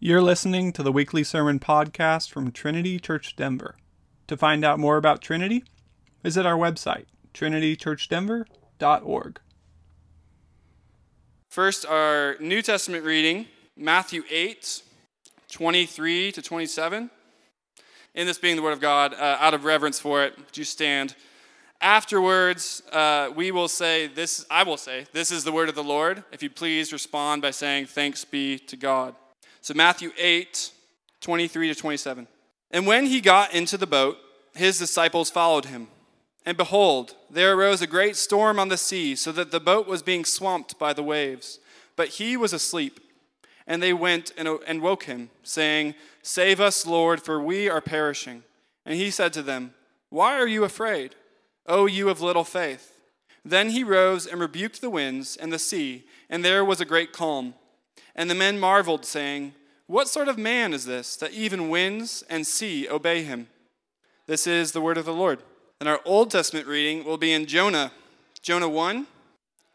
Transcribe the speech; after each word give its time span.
You're 0.00 0.22
listening 0.22 0.72
to 0.74 0.84
the 0.84 0.92
weekly 0.92 1.24
sermon 1.24 1.58
podcast 1.58 2.30
from 2.30 2.52
Trinity 2.52 3.00
Church 3.00 3.34
Denver. 3.34 3.74
To 4.28 4.36
find 4.36 4.64
out 4.64 4.78
more 4.78 4.96
about 4.96 5.20
Trinity, 5.20 5.64
visit 6.22 6.46
our 6.46 6.56
website, 6.56 7.06
trinitychurchdenver.org. 7.34 9.40
First, 11.48 11.84
our 11.84 12.36
New 12.38 12.62
Testament 12.62 13.04
reading, 13.04 13.46
Matthew 13.76 14.22
8, 14.30 14.84
23 15.50 16.30
to 16.30 16.42
27. 16.42 17.10
In 18.14 18.26
this 18.28 18.38
being 18.38 18.54
the 18.54 18.62
Word 18.62 18.74
of 18.74 18.80
God, 18.80 19.14
uh, 19.14 19.38
out 19.40 19.52
of 19.52 19.64
reverence 19.64 19.98
for 19.98 20.22
it, 20.22 20.38
you 20.54 20.62
stand? 20.62 21.16
Afterwards, 21.80 22.84
uh, 22.92 23.30
we 23.34 23.50
will 23.50 23.66
say, 23.66 24.06
this, 24.06 24.46
I 24.48 24.62
will 24.62 24.76
say, 24.76 25.06
this 25.12 25.32
is 25.32 25.42
the 25.42 25.50
word 25.50 25.68
of 25.68 25.74
the 25.74 25.82
Lord. 25.82 26.22
If 26.30 26.40
you 26.40 26.50
please 26.50 26.92
respond 26.92 27.42
by 27.42 27.50
saying, 27.50 27.86
Thanks 27.86 28.24
be 28.24 28.60
to 28.60 28.76
God. 28.76 29.16
So, 29.60 29.74
Matthew 29.74 30.10
8, 30.16 30.70
23 31.20 31.68
to 31.68 31.74
27. 31.74 32.26
And 32.70 32.86
when 32.86 33.06
he 33.06 33.20
got 33.20 33.54
into 33.54 33.76
the 33.76 33.86
boat, 33.86 34.18
his 34.54 34.78
disciples 34.78 35.30
followed 35.30 35.66
him. 35.66 35.88
And 36.44 36.56
behold, 36.56 37.14
there 37.30 37.54
arose 37.54 37.82
a 37.82 37.86
great 37.86 38.16
storm 38.16 38.58
on 38.58 38.68
the 38.68 38.76
sea, 38.76 39.14
so 39.14 39.32
that 39.32 39.50
the 39.50 39.60
boat 39.60 39.86
was 39.86 40.02
being 40.02 40.24
swamped 40.24 40.78
by 40.78 40.92
the 40.92 41.02
waves. 41.02 41.58
But 41.96 42.08
he 42.08 42.36
was 42.36 42.52
asleep. 42.52 43.00
And 43.66 43.82
they 43.82 43.92
went 43.92 44.32
and, 44.38 44.80
woke 44.80 45.04
him, 45.04 45.30
saying, 45.42 45.94
Save 46.22 46.60
us, 46.60 46.86
Lord, 46.86 47.22
for 47.22 47.40
we 47.40 47.68
are 47.68 47.82
perishing. 47.82 48.44
And 48.86 48.96
he 48.96 49.10
said 49.10 49.34
to 49.34 49.42
them, 49.42 49.74
Why 50.08 50.38
are 50.38 50.46
you 50.46 50.64
afraid, 50.64 51.14
O 51.66 51.84
you 51.84 52.08
of 52.08 52.22
little 52.22 52.44
faith? 52.44 52.98
Then 53.44 53.70
he 53.70 53.84
rose 53.84 54.26
and 54.26 54.40
rebuked 54.40 54.80
the 54.80 54.90
winds 54.90 55.36
and 55.36 55.52
the 55.52 55.58
sea, 55.58 56.04
and 56.30 56.44
there 56.44 56.64
was 56.64 56.80
a 56.80 56.86
great 56.86 57.12
calm. 57.12 57.54
And 58.18 58.28
the 58.28 58.34
men 58.34 58.58
marveled, 58.58 59.04
saying, 59.06 59.54
What 59.86 60.08
sort 60.08 60.26
of 60.26 60.36
man 60.36 60.74
is 60.74 60.84
this, 60.84 61.14
that 61.16 61.30
even 61.30 61.68
winds 61.68 62.24
and 62.28 62.44
sea 62.44 62.88
obey 62.88 63.22
him? 63.22 63.46
This 64.26 64.44
is 64.44 64.72
the 64.72 64.80
word 64.80 64.98
of 64.98 65.04
the 65.04 65.14
Lord. 65.14 65.38
And 65.78 65.88
our 65.88 66.00
Old 66.04 66.32
Testament 66.32 66.66
reading 66.66 67.04
will 67.04 67.16
be 67.16 67.32
in 67.32 67.46
Jonah, 67.46 67.92
Jonah 68.42 68.68
1, 68.68 69.06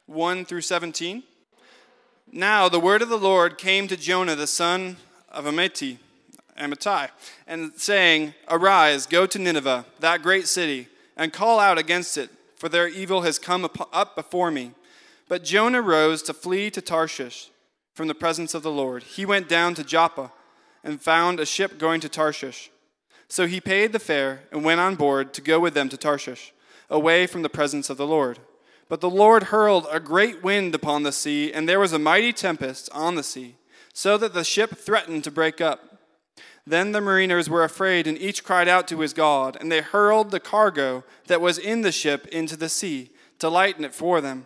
1 0.08 0.44
through 0.45 0.59
17. 0.59 1.23
Now 2.34 2.68
the 2.68 2.81
word 2.81 3.02
of 3.02 3.08
the 3.08 3.18
Lord 3.18 3.58
came 3.58 3.88
to 3.88 3.95
Jonah, 3.95 4.36
the 4.36 4.46
son 4.46 4.98
of 5.31 5.46
Amittai, 5.46 6.00
Amittai, 6.59 7.12
and 7.48 7.72
saying, 7.78 8.34
Arise, 8.50 9.06
go 9.06 9.25
to 9.25 9.40
Nineveh, 9.40 9.86
that 10.02 10.22
great 10.22 10.50
city, 10.50 10.90
and 11.16 11.31
call 11.31 11.62
out 11.62 11.78
against 11.78 12.18
it, 12.18 12.30
for 12.58 12.68
their 12.68 12.90
evil 12.90 13.22
has 13.22 13.40
come 13.40 13.70
up 13.94 14.18
before 14.18 14.52
me. 14.52 14.73
But 15.30 15.46
Jonah 15.46 15.81
rose 15.81 16.22
to 16.23 16.34
flee 16.34 16.70
to 16.72 16.81
Tarshish 16.81 17.50
from 17.94 18.08
the 18.08 18.16
presence 18.16 18.54
of 18.54 18.64
the 18.64 18.72
Lord. 18.72 19.04
He 19.04 19.26
went 19.26 19.48
down 19.48 19.76
to 19.76 19.84
Joppa 19.84 20.32
and 20.84 21.02
found 21.02 21.40
a 21.40 21.46
ship 21.46 21.78
going 21.78 22.02
to 22.02 22.10
Tarshish. 22.10 22.72
So 23.28 23.48
he 23.48 23.62
paid 23.62 23.94
the 23.94 24.00
fare 24.00 24.44
and 24.52 24.64
went 24.64 24.82
on 24.82 24.96
board 24.96 25.34
to 25.34 25.42
go 25.42 25.60
with 25.60 25.74
them 25.74 25.90
to 25.90 25.98
Tarshish, 25.98 26.54
away 26.90 27.26
from 27.26 27.42
the 27.42 27.50
presence 27.50 27.90
of 27.90 27.98
the 27.98 28.08
Lord. 28.08 28.40
But 28.90 29.02
the 29.02 29.10
Lord 29.10 29.44
hurled 29.44 29.88
a 29.90 30.00
great 30.00 30.44
wind 30.44 30.76
upon 30.76 31.04
the 31.04 31.12
sea, 31.12 31.52
and 31.54 31.68
there 31.68 31.80
was 31.80 31.94
a 31.94 32.00
mighty 32.00 32.34
tempest 32.34 32.90
on 32.92 33.16
the 33.16 33.24
sea, 33.24 33.56
so 33.94 34.18
that 34.18 34.34
the 34.34 34.44
ship 34.44 34.78
threatened 34.78 35.24
to 35.24 35.32
break 35.32 35.62
up. 35.62 36.00
Then 36.66 36.92
the 36.92 37.02
mariners 37.02 37.50
were 37.50 37.64
afraid, 37.64 38.08
and 38.08 38.18
each 38.18 38.44
cried 38.44 38.68
out 38.68 38.88
to 38.90 39.00
his 39.00 39.14
God, 39.14 39.58
and 39.60 39.72
they 39.72 39.82
hurled 39.82 40.32
the 40.32 40.40
cargo 40.40 41.04
that 41.28 41.42
was 41.42 41.58
in 41.58 41.82
the 41.82 41.92
ship 41.92 42.28
into 42.28 42.56
the 42.56 42.70
sea 42.70 43.12
to 43.40 43.50
lighten 43.50 43.84
it 43.84 43.96
for 43.96 44.22
them. 44.22 44.46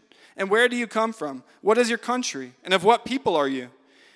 And 0.41 0.49
where 0.49 0.67
do 0.67 0.75
you 0.75 0.87
come 0.87 1.13
from? 1.13 1.43
What 1.61 1.77
is 1.77 1.87
your 1.87 1.99
country? 1.99 2.53
And 2.63 2.73
of 2.73 2.83
what 2.83 3.05
people 3.05 3.35
are 3.35 3.47
you? 3.47 3.69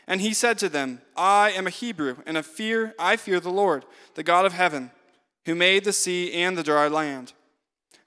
And 0.08 0.22
he 0.22 0.34
said 0.34 0.58
to 0.58 0.69
them, 0.69 1.02
I 1.16 1.52
am 1.52 1.68
a 1.68 1.69
Hebrew, 1.69 2.16
and 2.25 2.36
of 2.36 2.47
fear 2.47 2.96
I 2.97 3.16
fear 3.16 3.40
the 3.40 3.52
Lord, 3.52 3.86
the 4.16 4.24
God 4.24 4.44
of 4.44 4.53
heaven, 4.53 4.90
who 5.46 5.53
made 5.53 5.84
the 5.84 5.94
sea 5.94 6.34
and 6.34 6.58
the 6.58 6.64
dry 6.64 6.88
land. 6.88 7.34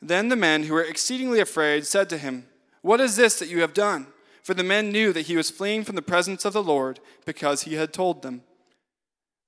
Then 0.03 0.31
the 0.31 0.35
men 0.35 0.65
who 0.65 0.75
were 0.75 0.83
exceedingly 0.83 1.39
afraid 1.39 1.87
said 1.87 2.09
to 2.09 2.19
him, 2.19 2.47
What 2.83 3.01
is 3.01 3.15
this 3.15 3.39
that 3.39 3.51
you 3.51 3.61
have 3.61 3.73
done? 3.73 4.09
For 4.43 4.53
the 4.53 4.65
men 4.65 4.91
knew 4.91 5.13
that 5.13 5.27
he 5.27 5.37
was 5.37 5.49
fleeing 5.49 5.85
from 5.85 5.95
the 5.95 6.03
presence 6.03 6.45
of 6.45 6.53
the 6.53 6.61
Lord, 6.61 6.99
because 7.25 7.63
he 7.63 7.75
had 7.75 7.93
told 7.93 8.23
them. 8.23 8.43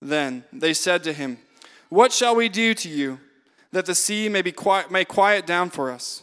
Then 0.01 0.45
they 0.53 0.75
said 0.75 1.03
to 1.03 1.13
him, 1.13 1.39
What 1.89 2.13
shall 2.13 2.37
we 2.37 2.49
do 2.49 2.75
to 2.75 2.89
you, 2.89 3.19
that 3.73 3.87
the 3.87 3.97
sea 3.97 4.29
may, 4.29 4.43
be 4.43 4.53
quiet, 4.53 4.93
may 4.93 5.05
quiet 5.05 5.45
down 5.45 5.71
for 5.71 5.91
us? 5.91 6.23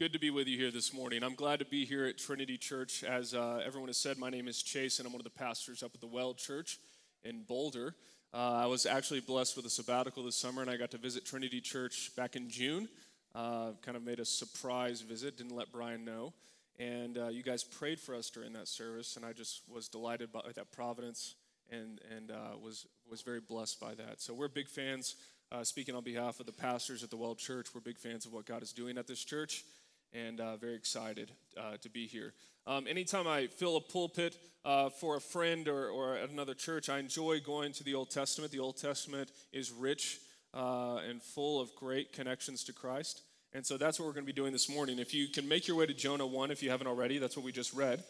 Good 0.00 0.14
to 0.14 0.18
be 0.18 0.30
with 0.30 0.48
you 0.48 0.56
here 0.56 0.70
this 0.70 0.94
morning. 0.94 1.22
I'm 1.22 1.34
glad 1.34 1.58
to 1.58 1.66
be 1.66 1.84
here 1.84 2.06
at 2.06 2.16
Trinity 2.16 2.56
Church. 2.56 3.04
As 3.04 3.34
uh, 3.34 3.60
everyone 3.62 3.90
has 3.90 3.98
said, 3.98 4.16
my 4.16 4.30
name 4.30 4.48
is 4.48 4.62
Chase, 4.62 4.98
and 4.98 5.04
I'm 5.04 5.12
one 5.12 5.20
of 5.20 5.24
the 5.24 5.38
pastors 5.38 5.82
up 5.82 5.90
at 5.94 6.00
the 6.00 6.06
Well 6.06 6.32
Church 6.32 6.78
in 7.22 7.42
Boulder. 7.42 7.94
Uh, 8.32 8.62
I 8.62 8.64
was 8.64 8.86
actually 8.86 9.20
blessed 9.20 9.58
with 9.58 9.66
a 9.66 9.68
sabbatical 9.70 10.24
this 10.24 10.36
summer, 10.36 10.62
and 10.62 10.70
I 10.70 10.78
got 10.78 10.90
to 10.92 10.96
visit 10.96 11.26
Trinity 11.26 11.60
Church 11.60 12.12
back 12.16 12.34
in 12.34 12.48
June. 12.48 12.88
Uh, 13.34 13.72
kind 13.82 13.94
of 13.94 14.02
made 14.02 14.20
a 14.20 14.24
surprise 14.24 15.02
visit, 15.02 15.36
didn't 15.36 15.54
let 15.54 15.70
Brian 15.70 16.02
know. 16.02 16.32
And 16.78 17.18
uh, 17.18 17.28
you 17.28 17.42
guys 17.42 17.62
prayed 17.62 18.00
for 18.00 18.14
us 18.14 18.30
during 18.30 18.54
that 18.54 18.68
service, 18.68 19.16
and 19.16 19.26
I 19.26 19.34
just 19.34 19.60
was 19.68 19.86
delighted 19.86 20.32
by 20.32 20.40
that 20.54 20.72
providence 20.72 21.34
and, 21.68 22.00
and 22.16 22.30
uh, 22.30 22.56
was, 22.58 22.86
was 23.06 23.20
very 23.20 23.40
blessed 23.40 23.78
by 23.78 23.94
that. 23.96 24.22
So 24.22 24.32
we're 24.32 24.48
big 24.48 24.68
fans. 24.68 25.16
Uh, 25.52 25.62
speaking 25.62 25.94
on 25.94 26.04
behalf 26.04 26.40
of 26.40 26.46
the 26.46 26.52
pastors 26.52 27.02
at 27.02 27.10
the 27.10 27.18
Well 27.18 27.34
Church, 27.34 27.66
we're 27.74 27.82
big 27.82 27.98
fans 27.98 28.24
of 28.24 28.32
what 28.32 28.46
God 28.46 28.62
is 28.62 28.72
doing 28.72 28.96
at 28.96 29.06
this 29.06 29.22
church 29.22 29.62
and 30.12 30.40
uh, 30.40 30.56
very 30.56 30.74
excited 30.74 31.30
uh, 31.58 31.76
to 31.82 31.88
be 31.88 32.06
here. 32.06 32.32
Um, 32.66 32.86
anytime 32.86 33.26
I 33.26 33.46
fill 33.46 33.76
a 33.76 33.80
pulpit 33.80 34.36
uh, 34.64 34.90
for 34.90 35.16
a 35.16 35.20
friend 35.20 35.68
or, 35.68 35.88
or 35.88 36.16
at 36.16 36.30
another 36.30 36.54
church, 36.54 36.88
I 36.88 36.98
enjoy 36.98 37.40
going 37.40 37.72
to 37.72 37.84
the 37.84 37.94
Old 37.94 38.10
Testament. 38.10 38.52
The 38.52 38.58
Old 38.58 38.76
Testament 38.76 39.30
is 39.52 39.72
rich 39.72 40.18
uh, 40.54 40.98
and 41.08 41.22
full 41.22 41.60
of 41.60 41.74
great 41.74 42.12
connections 42.12 42.64
to 42.64 42.72
Christ. 42.72 43.22
And 43.52 43.66
so 43.66 43.76
that's 43.76 43.98
what 43.98 44.06
we're 44.06 44.12
going 44.12 44.26
to 44.26 44.32
be 44.32 44.36
doing 44.36 44.52
this 44.52 44.68
morning. 44.68 44.98
If 44.98 45.12
you 45.12 45.28
can 45.28 45.48
make 45.48 45.66
your 45.66 45.76
way 45.76 45.86
to 45.86 45.94
Jonah 45.94 46.26
1, 46.26 46.50
if 46.50 46.62
you 46.62 46.70
haven't 46.70 46.86
already, 46.86 47.18
that's 47.18 47.36
what 47.36 47.44
we 47.44 47.52
just 47.52 47.72
read. 47.72 48.04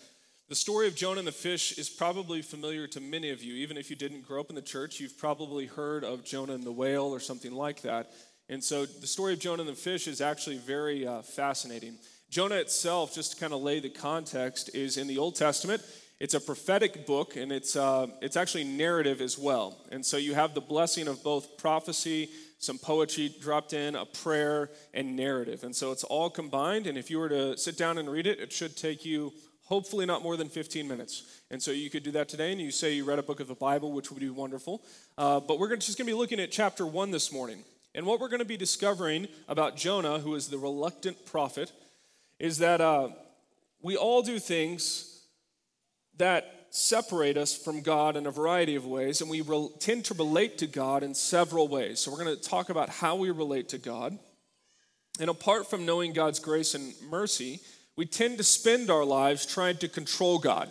The 0.51 0.57
story 0.57 0.89
of 0.89 0.97
Jonah 0.97 1.21
and 1.21 1.29
the 1.29 1.33
fish 1.33 1.79
is 1.79 1.89
probably 1.89 2.43
familiar 2.43 2.89
to 2.89 3.01
many 3.01 3.31
of 3.31 3.43
you. 3.43 3.55
Even 3.55 3.77
if 3.77 3.89
you 3.89 3.95
didn't 3.95 4.27
grow 4.27 4.41
up 4.41 4.51
in 4.51 4.57
the 4.57 4.63
church, 4.63 4.99
you've 4.99 5.17
probably 5.17 5.67
heard 5.67 6.03
of 6.03 6.25
Jonah 6.25 6.55
and 6.55 6.65
the 6.65 6.73
whale 6.73 7.05
or 7.05 7.21
something 7.21 7.53
like 7.53 7.83
that. 7.83 8.11
And 8.51 8.63
so 8.63 8.85
the 8.85 9.07
story 9.07 9.33
of 9.33 9.39
Jonah 9.39 9.63
and 9.63 9.71
the 9.71 9.75
fish 9.75 10.09
is 10.09 10.21
actually 10.21 10.59
very 10.59 11.07
uh, 11.07 11.23
fascinating. 11.23 11.97
Jonah 12.31 12.57
itself, 12.57 13.15
just 13.15 13.33
to 13.33 13.41
kind 13.41 13.53
of 13.53 13.63
lay 13.63 13.79
the 13.79 13.89
context, 13.89 14.75
is 14.75 14.97
in 14.97 15.07
the 15.07 15.19
Old 15.19 15.37
Testament. 15.37 15.83
It's 16.19 16.35
a 16.35 16.41
prophetic 16.41 17.07
book, 17.07 17.37
and 17.37 17.53
it's, 17.53 17.77
uh, 17.77 18.09
it's 18.21 18.37
actually 18.37 18.65
narrative 18.65 19.21
as 19.21 19.39
well. 19.39 19.79
And 19.93 20.05
so 20.05 20.17
you 20.17 20.35
have 20.35 20.53
the 20.55 20.61
blessing 20.61 21.07
of 21.07 21.23
both 21.23 21.59
prophecy, 21.59 22.29
some 22.59 22.77
poetry 22.77 23.33
dropped 23.41 23.73
in, 23.73 23.95
a 23.95 24.05
prayer, 24.05 24.71
and 24.93 25.15
narrative. 25.15 25.63
And 25.63 25.75
so 25.75 25.93
it's 25.93 26.05
all 26.05 26.29
combined. 26.29 26.89
And 26.89 26.99
if 26.99 27.09
you 27.09 27.21
were 27.21 27.29
to 27.29 27.57
sit 27.57 27.79
down 27.79 27.99
and 27.99 28.11
read 28.11 28.27
it, 28.27 28.41
it 28.41 28.53
should 28.53 28.77
take 28.77 29.05
you 29.05 29.33
hopefully 29.63 30.07
not 30.07 30.25
more 30.25 30.37
than 30.37 30.49
15 30.49 30.89
minutes. 30.89 31.41
And 31.53 31.63
so 31.63 31.71
you 31.71 31.89
could 31.89 32.03
do 32.03 32.11
that 32.11 32.29
today, 32.29 32.51
and 32.51 32.61
you 32.61 32.73
say 32.73 32.95
you 32.95 33.05
read 33.05 33.21
a 33.21 33.23
book 33.23 33.39
of 33.39 33.47
the 33.47 33.55
Bible, 33.55 33.93
which 33.93 34.11
would 34.11 34.19
be 34.19 34.29
wonderful. 34.29 34.83
Uh, 35.17 35.39
but 35.39 35.61
we're 35.61 35.75
just 35.77 35.97
going 35.97 36.07
to 36.07 36.13
be 36.13 36.19
looking 36.19 36.41
at 36.41 36.51
chapter 36.51 36.85
1 36.85 37.13
this 37.13 37.33
morning. 37.33 37.63
And 37.95 38.07
what 38.07 38.21
we're 38.21 38.29
going 38.29 38.41
to 38.41 38.45
be 38.45 38.57
discovering 38.57 39.27
about 39.49 39.77
Jonah, 39.77 40.19
who 40.19 40.35
is 40.35 40.49
the 40.49 40.59
reluctant 40.59 41.27
prophet, 41.27 41.73
is 42.39 42.59
that 42.59 42.81
uh, 42.81 43.09
we 43.83 43.97
all 43.97 44.23
do 44.23 44.39
things 44.39 45.27
that 46.17 46.67
separate 46.71 47.37
us 47.37 47.57
from 47.57 47.81
God 47.81 48.17
in 48.17 48.27
a 48.27 48.31
variety 48.31 48.77
of 48.77 48.87
ways, 48.87 49.21
and 49.21 49.29
we 49.29 49.41
re- 49.41 49.71
tend 49.81 50.05
to 50.05 50.15
relate 50.15 50.59
to 50.59 50.67
God 50.67 51.03
in 51.03 51.15
several 51.15 51.67
ways. 51.67 51.99
So, 52.01 52.13
we're 52.13 52.23
going 52.23 52.37
to 52.37 52.43
talk 52.43 52.71
about 52.71 52.89
how 52.89 53.17
we 53.17 53.31
relate 53.31 53.71
to 53.71 53.79
God. 53.79 54.17
And 55.19 55.29
apart 55.29 55.69
from 55.69 55.85
knowing 55.85 56.13
God's 56.13 56.39
grace 56.39 56.75
and 56.75 56.95
mercy, 57.11 57.61
we 57.97 58.07
tend 58.07 58.39
to 58.39 58.45
spend 58.45 58.89
our 58.89 59.05
lives 59.05 59.45
trying 59.45 59.79
to 59.79 59.89
control 59.89 60.39
God, 60.39 60.71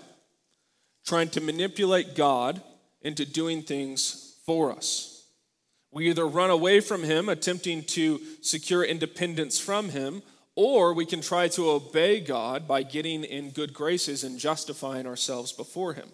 trying 1.06 1.30
to 1.32 1.42
manipulate 1.42 2.16
God 2.16 2.62
into 3.02 3.26
doing 3.26 3.62
things 3.62 4.38
for 4.46 4.72
us. 4.72 5.19
We 5.92 6.10
either 6.10 6.28
run 6.28 6.50
away 6.50 6.80
from 6.80 7.04
Him, 7.04 7.30
attempting 7.30 7.84
to 7.86 8.20
secure 8.42 8.84
independence 8.84 9.60
from 9.60 9.90
Him, 9.90 10.22
or 10.56 10.94
we 10.94 11.06
can 11.06 11.22
try 11.22 11.48
to 11.50 11.70
obey 11.70 12.20
God 12.20 12.68
by 12.68 12.84
getting 12.84 13.24
in 13.24 13.52
good 13.52 13.74
graces 13.74 14.24
and 14.24 14.38
justifying 14.38 15.08
ourselves 15.08 15.52
before 15.52 15.94
Him. 15.94 16.10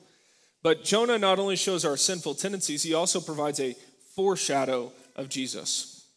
But 0.63 0.83
Jonah 0.83 1.19
not 1.19 1.39
only 1.39 1.55
shows 1.55 1.85
our 1.85 1.97
sinful 1.97 2.35
tendencies, 2.35 2.81
he 2.81 2.93
also 2.93 3.19
provides 3.19 3.59
a 3.59 3.75
foreshadow 4.15 4.91
of 5.15 5.29
Jesus. 5.29 6.07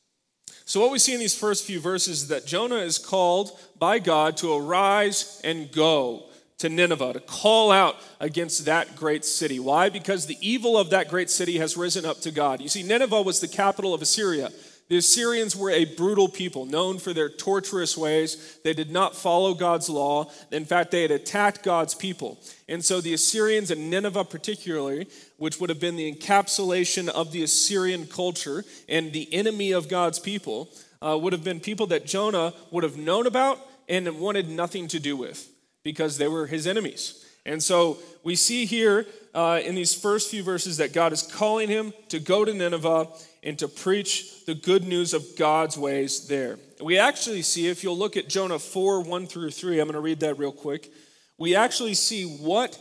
So, 0.64 0.80
what 0.80 0.90
we 0.90 0.98
see 0.98 1.14
in 1.14 1.20
these 1.20 1.34
first 1.34 1.66
few 1.66 1.80
verses 1.80 2.22
is 2.22 2.28
that 2.28 2.46
Jonah 2.46 2.76
is 2.76 2.98
called 2.98 3.50
by 3.78 3.98
God 3.98 4.36
to 4.38 4.54
arise 4.54 5.40
and 5.44 5.72
go 5.72 6.27
to 6.58 6.68
Nineveh, 6.68 7.12
to 7.12 7.20
call 7.20 7.70
out 7.70 7.96
against 8.18 8.64
that 8.64 8.96
great 8.96 9.24
city. 9.24 9.60
Why? 9.60 9.88
Because 9.88 10.26
the 10.26 10.36
evil 10.40 10.76
of 10.76 10.90
that 10.90 11.08
great 11.08 11.30
city 11.30 11.58
has 11.58 11.76
risen 11.76 12.04
up 12.04 12.20
to 12.22 12.32
God. 12.32 12.60
You 12.60 12.68
see, 12.68 12.82
Nineveh 12.82 13.22
was 13.22 13.40
the 13.40 13.48
capital 13.48 13.94
of 13.94 14.02
Assyria. 14.02 14.50
The 14.88 14.96
Assyrians 14.96 15.54
were 15.54 15.70
a 15.70 15.84
brutal 15.84 16.28
people, 16.28 16.64
known 16.64 16.98
for 16.98 17.12
their 17.12 17.28
torturous 17.28 17.96
ways. 17.96 18.58
They 18.64 18.72
did 18.72 18.90
not 18.90 19.14
follow 19.14 19.54
God's 19.54 19.88
law. 19.88 20.32
In 20.50 20.64
fact, 20.64 20.90
they 20.90 21.02
had 21.02 21.10
attacked 21.10 21.62
God's 21.62 21.94
people. 21.94 22.40
And 22.68 22.84
so 22.84 23.00
the 23.00 23.12
Assyrians 23.12 23.70
and 23.70 23.90
Nineveh, 23.90 24.24
particularly, 24.24 25.06
which 25.36 25.60
would 25.60 25.68
have 25.68 25.78
been 25.78 25.96
the 25.96 26.12
encapsulation 26.12 27.08
of 27.08 27.32
the 27.32 27.42
Assyrian 27.42 28.06
culture 28.06 28.64
and 28.88 29.12
the 29.12 29.32
enemy 29.32 29.72
of 29.72 29.88
God's 29.88 30.18
people, 30.18 30.70
uh, 31.02 31.16
would 31.20 31.34
have 31.34 31.44
been 31.44 31.60
people 31.60 31.86
that 31.88 32.06
Jonah 32.06 32.54
would 32.70 32.82
have 32.82 32.96
known 32.96 33.26
about 33.26 33.60
and 33.88 34.18
wanted 34.18 34.48
nothing 34.48 34.88
to 34.88 34.98
do 34.98 35.16
with 35.16 35.48
because 35.92 36.18
they 36.18 36.28
were 36.28 36.46
his 36.46 36.66
enemies. 36.66 37.24
And 37.46 37.62
so 37.62 37.96
we 38.22 38.36
see 38.36 38.66
here 38.66 39.06
uh, 39.34 39.62
in 39.64 39.74
these 39.74 39.94
first 39.94 40.30
few 40.30 40.42
verses 40.42 40.76
that 40.76 40.92
God 40.92 41.14
is 41.14 41.22
calling 41.22 41.70
him 41.70 41.94
to 42.10 42.20
go 42.20 42.44
to 42.44 42.52
Nineveh 42.52 43.08
and 43.42 43.58
to 43.58 43.68
preach 43.68 44.44
the 44.44 44.54
good 44.54 44.86
news 44.86 45.14
of 45.14 45.24
God's 45.38 45.78
ways 45.78 46.26
there. 46.26 46.58
We 46.78 46.98
actually 46.98 47.40
see, 47.40 47.68
if 47.68 47.82
you'll 47.82 47.96
look 47.96 48.18
at 48.18 48.28
Jonah 48.28 48.58
4 48.58 49.00
1 49.00 49.26
through 49.26 49.50
3, 49.50 49.80
I'm 49.80 49.86
going 49.86 49.94
to 49.94 50.00
read 50.00 50.20
that 50.20 50.38
real 50.38 50.52
quick. 50.52 50.92
We 51.38 51.56
actually 51.56 51.94
see 51.94 52.24
what 52.24 52.78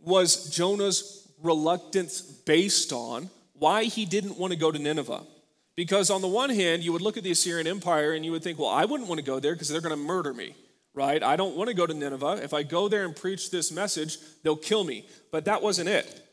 was 0.00 0.50
Jonah's 0.50 1.28
reluctance 1.40 2.20
based 2.20 2.92
on, 2.92 3.30
why 3.54 3.84
he 3.84 4.04
didn't 4.04 4.36
want 4.36 4.52
to 4.52 4.58
go 4.58 4.72
to 4.72 4.78
Nineveh. 4.80 5.22
Because 5.76 6.10
on 6.10 6.22
the 6.22 6.28
one 6.28 6.50
hand, 6.50 6.82
you 6.82 6.92
would 6.92 7.02
look 7.02 7.16
at 7.16 7.22
the 7.22 7.30
Assyrian 7.30 7.68
Empire 7.68 8.14
and 8.14 8.24
you 8.24 8.32
would 8.32 8.42
think, 8.42 8.58
well, 8.58 8.68
I 8.68 8.84
wouldn't 8.84 9.08
want 9.08 9.20
to 9.20 9.24
go 9.24 9.38
there 9.38 9.52
because 9.52 9.68
they're 9.68 9.80
going 9.80 9.96
to 9.96 10.04
murder 10.04 10.34
me, 10.34 10.56
right? 10.98 11.22
I 11.22 11.36
don't 11.36 11.56
want 11.56 11.68
to 11.68 11.74
go 11.74 11.86
to 11.86 11.94
Nineveh. 11.94 12.40
If 12.42 12.52
I 12.52 12.64
go 12.64 12.88
there 12.88 13.04
and 13.04 13.14
preach 13.14 13.50
this 13.50 13.70
message, 13.70 14.18
they'll 14.42 14.56
kill 14.56 14.82
me. 14.82 15.06
But 15.30 15.44
that 15.44 15.62
wasn't 15.62 15.88
it. 15.88 16.26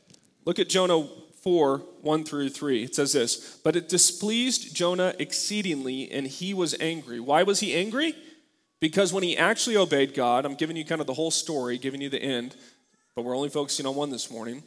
Look 0.44 0.58
at 0.58 0.68
Jonah 0.68 1.06
4 1.42 1.78
1 2.02 2.24
through 2.24 2.48
3. 2.48 2.82
It 2.82 2.94
says 2.96 3.12
this 3.12 3.58
But 3.62 3.76
it 3.76 3.88
displeased 3.88 4.74
Jonah 4.74 5.14
exceedingly, 5.20 6.10
and 6.10 6.26
he 6.26 6.52
was 6.52 6.74
angry. 6.80 7.20
Why 7.20 7.44
was 7.44 7.60
he 7.60 7.74
angry? 7.74 8.16
Because 8.80 9.12
when 9.12 9.22
he 9.22 9.38
actually 9.38 9.76
obeyed 9.76 10.14
God, 10.14 10.44
I'm 10.44 10.56
giving 10.56 10.76
you 10.76 10.84
kind 10.84 11.00
of 11.00 11.06
the 11.06 11.14
whole 11.14 11.30
story, 11.30 11.78
giving 11.78 12.02
you 12.02 12.10
the 12.10 12.20
end, 12.20 12.56
but 13.14 13.22
we're 13.22 13.36
only 13.36 13.48
focusing 13.48 13.86
on 13.86 13.94
one 13.94 14.10
this 14.10 14.30
morning. 14.30 14.64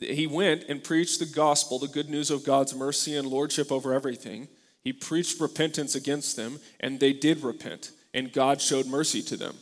He 0.00 0.26
went 0.26 0.64
and 0.68 0.82
preached 0.82 1.20
the 1.20 1.26
gospel, 1.26 1.78
the 1.78 1.86
good 1.86 2.08
news 2.08 2.30
of 2.30 2.44
God's 2.44 2.74
mercy 2.74 3.14
and 3.14 3.28
lordship 3.28 3.70
over 3.70 3.92
everything. 3.92 4.48
He 4.82 4.92
preached 4.92 5.40
repentance 5.40 5.94
against 5.94 6.36
them, 6.36 6.58
and 6.80 6.98
they 6.98 7.12
did 7.12 7.42
repent, 7.42 7.92
and 8.16 8.32
God 8.32 8.62
showed 8.62 8.86
mercy 8.86 9.22
to 9.22 9.36
them. 9.36 9.54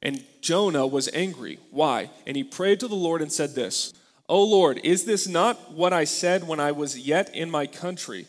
And 0.00 0.24
Jonah 0.40 0.86
was 0.86 1.10
angry. 1.12 1.58
Why? 1.72 2.10
And 2.26 2.36
he 2.36 2.44
prayed 2.44 2.78
to 2.80 2.88
the 2.88 2.94
Lord 2.94 3.20
and 3.20 3.30
said 3.30 3.54
this 3.54 3.92
O 4.28 4.42
Lord, 4.42 4.80
is 4.84 5.04
this 5.04 5.26
not 5.26 5.72
what 5.72 5.92
I 5.92 6.04
said 6.04 6.46
when 6.46 6.60
I 6.60 6.72
was 6.72 6.98
yet 6.98 7.34
in 7.34 7.50
my 7.50 7.66
country? 7.66 8.26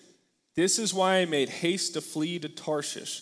This 0.56 0.80
is 0.80 0.94
why 0.94 1.18
I 1.18 1.26
made 1.26 1.50
haste 1.50 1.94
to 1.94 2.02
flee 2.02 2.40
to 2.40 2.50
Tarshish, 2.50 3.22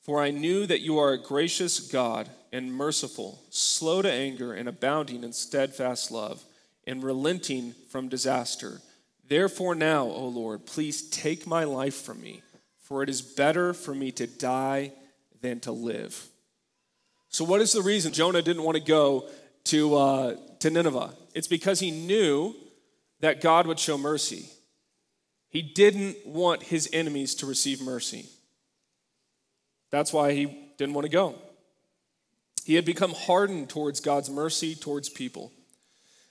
for 0.00 0.22
I 0.22 0.30
knew 0.30 0.64
that 0.66 0.80
you 0.80 0.98
are 0.98 1.12
a 1.12 1.22
gracious 1.22 1.80
God 1.80 2.30
and 2.52 2.72
merciful, 2.72 3.42
slow 3.50 4.00
to 4.00 4.10
anger, 4.10 4.54
and 4.54 4.68
abounding 4.68 5.24
in 5.24 5.32
steadfast 5.32 6.10
love, 6.10 6.42
and 6.86 7.02
relenting 7.02 7.74
from 7.90 8.08
disaster. 8.08 8.80
Therefore, 9.26 9.74
now, 9.74 10.04
O 10.04 10.28
Lord, 10.28 10.64
please 10.64 11.10
take 11.10 11.46
my 11.46 11.64
life 11.64 11.96
from 11.96 12.22
me, 12.22 12.42
for 12.84 13.02
it 13.02 13.10
is 13.10 13.20
better 13.20 13.74
for 13.74 13.94
me 13.94 14.12
to 14.12 14.26
die 14.26 14.92
than 15.40 15.60
to 15.60 15.72
live. 15.72 16.28
So, 17.28 17.44
what 17.44 17.60
is 17.60 17.72
the 17.72 17.82
reason 17.82 18.12
Jonah 18.12 18.42
didn't 18.42 18.62
want 18.62 18.76
to 18.76 18.82
go 18.82 19.28
to, 19.64 19.94
uh, 19.94 20.36
to 20.60 20.70
Nineveh? 20.70 21.14
It's 21.34 21.48
because 21.48 21.80
he 21.80 21.90
knew 21.90 22.54
that 23.20 23.40
God 23.40 23.66
would 23.66 23.78
show 23.78 23.98
mercy. 23.98 24.46
He 25.50 25.62
didn't 25.62 26.26
want 26.26 26.62
his 26.62 26.88
enemies 26.92 27.34
to 27.36 27.46
receive 27.46 27.80
mercy. 27.80 28.26
That's 29.90 30.12
why 30.12 30.32
he 30.32 30.46
didn't 30.76 30.94
want 30.94 31.06
to 31.06 31.10
go. 31.10 31.36
He 32.64 32.74
had 32.74 32.84
become 32.84 33.12
hardened 33.12 33.70
towards 33.70 34.00
God's 34.00 34.28
mercy 34.28 34.74
towards 34.74 35.08
people. 35.08 35.52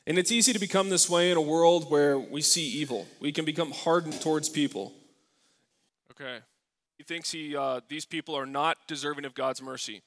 And 0.05 0.17
it's 0.17 0.31
easy 0.31 0.53
to 0.53 0.59
become 0.59 0.89
this 0.89 1.09
way 1.09 1.31
in 1.31 1.37
a 1.37 1.41
world 1.41 1.91
where 1.91 2.17
we 2.17 2.41
see 2.41 2.61
evil. 2.61 3.07
We 3.19 3.31
can 3.31 3.43
become 3.43 3.71
hardened 3.71 4.21
towards 4.21 4.47
people. 4.47 4.93
Okay. 6.11 6.39
He 6.97 7.03
thinks 7.03 7.31
he, 7.31 7.55
uh, 7.55 7.81
these 7.89 8.05
people 8.05 8.35
are 8.35 8.45
not 8.45 8.77
deserving 8.87 9.25
of 9.25 9.35
God's 9.35 9.61
mercy 9.61 10.01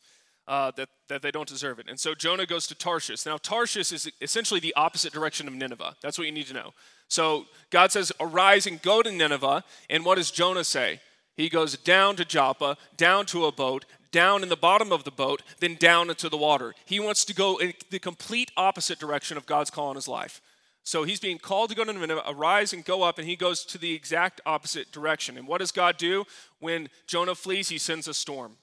uh, 0.49 0.73
that, 0.73 0.88
that 1.09 1.23
they 1.23 1.30
don't 1.30 1.49
deserve 1.49 1.78
it. 1.78 1.87
And 1.88 1.99
so 1.99 2.14
Jonah 2.14 2.47
goes 2.47 2.66
to 2.66 2.75
Tarshish. 2.75 3.25
Now, 3.25 3.37
Tarshish 3.37 3.92
is 3.92 4.11
essentially 4.20 4.59
the 4.59 4.75
opposite 4.75 5.12
direction 5.12 5.47
of 5.47 5.54
Nineveh. 5.54 5.94
That's 6.02 6.18
what 6.18 6.26
you 6.26 6.32
need 6.32 6.47
to 6.49 6.54
know. 6.54 6.73
So 7.09 7.47
God 7.70 7.92
says, 7.92 8.12
Arise 8.18 8.66
and 8.66 8.82
go 8.82 9.02
to 9.02 9.12
Nineveh. 9.12 9.64
And 9.88 10.04
what 10.04 10.16
does 10.16 10.30
Jonah 10.30 10.64
say? 10.64 11.00
He 11.37 11.49
goes 11.49 11.76
down 11.76 12.16
to 12.16 12.25
Joppa, 12.25 12.76
down 12.97 13.26
to 13.26 13.47
a 13.47 13.52
boat, 13.52 13.85
down 14.11 14.42
in 14.42 14.49
the 14.49 14.56
bottom 14.56 14.90
of 14.90 15.04
the 15.04 15.11
boat, 15.11 15.42
then 15.61 15.76
down 15.76 16.11
into 16.11 16.28
the 16.28 16.37
water. 16.37 16.75
He 16.85 16.99
wants 16.99 17.25
to 17.26 17.35
go 17.35 17.59
in 17.59 17.73
the 17.90 18.00
complete 18.00 18.50
opposite 18.56 18.99
direction 18.99 19.37
of 19.37 19.47
God's 19.47 19.70
call 19.70 19.90
in 19.90 19.94
his 19.94 20.09
life. 20.09 20.40
So 20.82 21.04
he's 21.04 21.20
being 21.20 21.38
called 21.38 21.70
to 21.70 21.76
go 21.76 21.84
to 21.84 21.92
Nineveh, 21.92 22.22
arise 22.26 22.72
and 22.72 22.84
go 22.84 23.02
up, 23.02 23.18
and 23.18 23.28
he 23.28 23.37
goes 23.37 23.64
to 23.66 23.78
the 23.78 23.92
exact 23.94 24.40
opposite 24.46 24.90
direction. 24.90 25.37
And 25.37 25.46
what 25.46 25.58
does 25.58 25.72
God 25.72 25.96
do? 25.99 26.25
When 26.58 26.88
Jonah 27.06 27.34
flees, 27.34 27.68
he 27.68 27.78
sends 27.78 28.08
a 28.08 28.14
storm. 28.14 28.56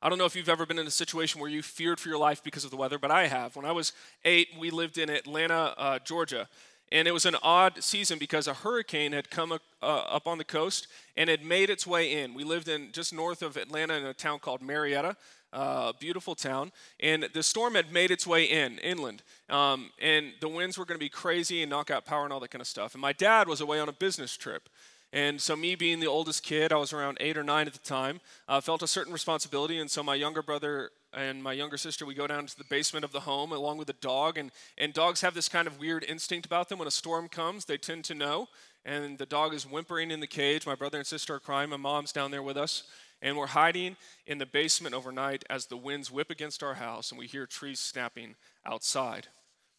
I 0.00 0.08
don't 0.10 0.18
know 0.18 0.26
if 0.26 0.36
you've 0.36 0.50
ever 0.50 0.66
been 0.66 0.78
in 0.78 0.86
a 0.86 0.92
situation 0.92 1.40
where 1.40 1.50
you 1.50 1.62
feared 1.62 1.98
for 1.98 2.10
your 2.10 2.18
life 2.18 2.44
because 2.44 2.64
of 2.64 2.70
the 2.70 2.76
weather, 2.76 2.98
but 2.98 3.10
I 3.10 3.26
have. 3.26 3.56
When 3.56 3.64
I 3.64 3.72
was 3.72 3.94
eight, 4.24 4.48
we 4.58 4.70
lived 4.70 4.98
in 4.98 5.08
Atlanta, 5.08 5.74
uh, 5.78 5.98
Georgia. 5.98 6.46
And 6.92 7.08
it 7.08 7.12
was 7.12 7.24
an 7.24 7.36
odd 7.42 7.82
season 7.82 8.18
because 8.18 8.46
a 8.46 8.54
hurricane 8.54 9.12
had 9.12 9.30
come 9.30 9.52
uh, 9.52 9.56
up 9.82 10.26
on 10.26 10.38
the 10.38 10.44
coast 10.44 10.86
and 11.16 11.30
had 11.30 11.42
made 11.42 11.70
its 11.70 11.86
way 11.86 12.22
in. 12.22 12.34
We 12.34 12.44
lived 12.44 12.68
in 12.68 12.92
just 12.92 13.14
north 13.14 13.42
of 13.42 13.56
Atlanta 13.56 13.94
in 13.94 14.04
a 14.04 14.14
town 14.14 14.38
called 14.38 14.60
Marietta, 14.60 15.16
uh, 15.54 15.92
beautiful 15.98 16.34
town. 16.34 16.72
And 17.00 17.28
the 17.32 17.42
storm 17.42 17.74
had 17.74 17.92
made 17.92 18.10
its 18.10 18.26
way 18.26 18.44
in, 18.44 18.78
inland. 18.78 19.22
Um, 19.48 19.90
and 20.00 20.32
the 20.40 20.48
winds 20.48 20.76
were 20.76 20.84
going 20.84 20.98
to 20.98 21.04
be 21.04 21.08
crazy 21.08 21.62
and 21.62 21.70
knock 21.70 21.90
out 21.90 22.04
power 22.04 22.24
and 22.24 22.32
all 22.32 22.40
that 22.40 22.50
kind 22.50 22.60
of 22.60 22.66
stuff. 22.66 22.94
And 22.94 23.00
my 23.00 23.12
dad 23.12 23.48
was 23.48 23.60
away 23.60 23.80
on 23.80 23.88
a 23.88 23.92
business 23.92 24.36
trip. 24.36 24.68
And 25.12 25.40
so, 25.40 25.54
me 25.54 25.76
being 25.76 26.00
the 26.00 26.08
oldest 26.08 26.42
kid, 26.42 26.72
I 26.72 26.76
was 26.76 26.92
around 26.92 27.18
eight 27.20 27.36
or 27.36 27.44
nine 27.44 27.68
at 27.68 27.72
the 27.72 27.78
time, 27.78 28.20
uh, 28.48 28.60
felt 28.60 28.82
a 28.82 28.88
certain 28.88 29.12
responsibility. 29.12 29.78
And 29.78 29.88
so, 29.88 30.02
my 30.02 30.16
younger 30.16 30.42
brother 30.42 30.90
and 31.12 31.40
my 31.40 31.52
younger 31.52 31.76
sister, 31.76 32.04
we 32.04 32.14
go 32.14 32.26
down 32.26 32.46
to 32.46 32.58
the 32.58 32.64
basement 32.64 33.04
of 33.04 33.12
the 33.12 33.20
home 33.20 33.52
along 33.52 33.78
with 33.78 33.86
the 33.86 33.92
dog. 33.92 34.38
And, 34.38 34.50
and 34.76 34.92
dogs 34.92 35.20
have 35.20 35.34
this 35.34 35.48
kind 35.48 35.68
of 35.68 35.78
weird 35.78 36.04
instinct 36.08 36.46
about 36.46 36.68
them. 36.68 36.80
When 36.80 36.88
a 36.88 36.90
storm 36.90 37.28
comes, 37.28 37.64
they 37.64 37.78
tend 37.78 38.02
to 38.06 38.14
know. 38.14 38.48
And 38.84 39.16
the 39.16 39.24
dog 39.24 39.54
is 39.54 39.64
whimpering 39.64 40.10
in 40.10 40.18
the 40.18 40.26
cage. 40.26 40.66
My 40.66 40.74
brother 40.74 40.98
and 40.98 41.06
sister 41.06 41.36
are 41.36 41.40
crying. 41.40 41.70
My 41.70 41.76
mom's 41.76 42.10
down 42.10 42.32
there 42.32 42.42
with 42.42 42.56
us. 42.56 42.82
And 43.24 43.38
we're 43.38 43.46
hiding 43.46 43.96
in 44.26 44.36
the 44.36 44.44
basement 44.44 44.94
overnight 44.94 45.44
as 45.48 45.66
the 45.66 45.78
winds 45.78 46.10
whip 46.10 46.30
against 46.30 46.62
our 46.62 46.74
house 46.74 47.10
and 47.10 47.18
we 47.18 47.26
hear 47.26 47.46
trees 47.46 47.80
snapping 47.80 48.36
outside. 48.66 49.28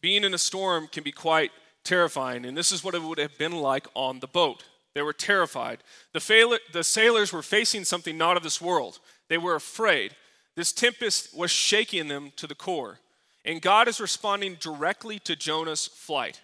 Being 0.02 0.24
in 0.24 0.34
a 0.34 0.38
storm 0.38 0.88
can 0.88 1.04
be 1.04 1.12
quite 1.12 1.52
terrifying. 1.84 2.44
And 2.44 2.56
this 2.56 2.72
is 2.72 2.82
what 2.82 2.96
it 2.96 3.02
would 3.02 3.18
have 3.18 3.38
been 3.38 3.52
like 3.52 3.86
on 3.94 4.18
the 4.18 4.26
boat 4.26 4.64
They 4.94 5.02
were 5.02 5.12
terrified. 5.12 5.82
The, 6.12 6.20
fail- 6.20 6.58
the 6.72 6.82
sailors 6.82 7.32
were 7.32 7.42
facing 7.42 7.84
something 7.84 8.18
not 8.18 8.36
of 8.36 8.42
this 8.42 8.60
world. 8.60 8.98
They 9.28 9.38
were 9.38 9.54
afraid. 9.54 10.16
This 10.56 10.72
tempest 10.72 11.36
was 11.36 11.50
shaking 11.50 12.08
them 12.08 12.32
to 12.36 12.46
the 12.46 12.54
core. 12.54 12.98
And 13.44 13.62
God 13.62 13.86
is 13.86 14.00
responding 14.00 14.56
directly 14.58 15.18
to 15.20 15.36
Jonah's 15.36 15.86
flight. 15.86 16.40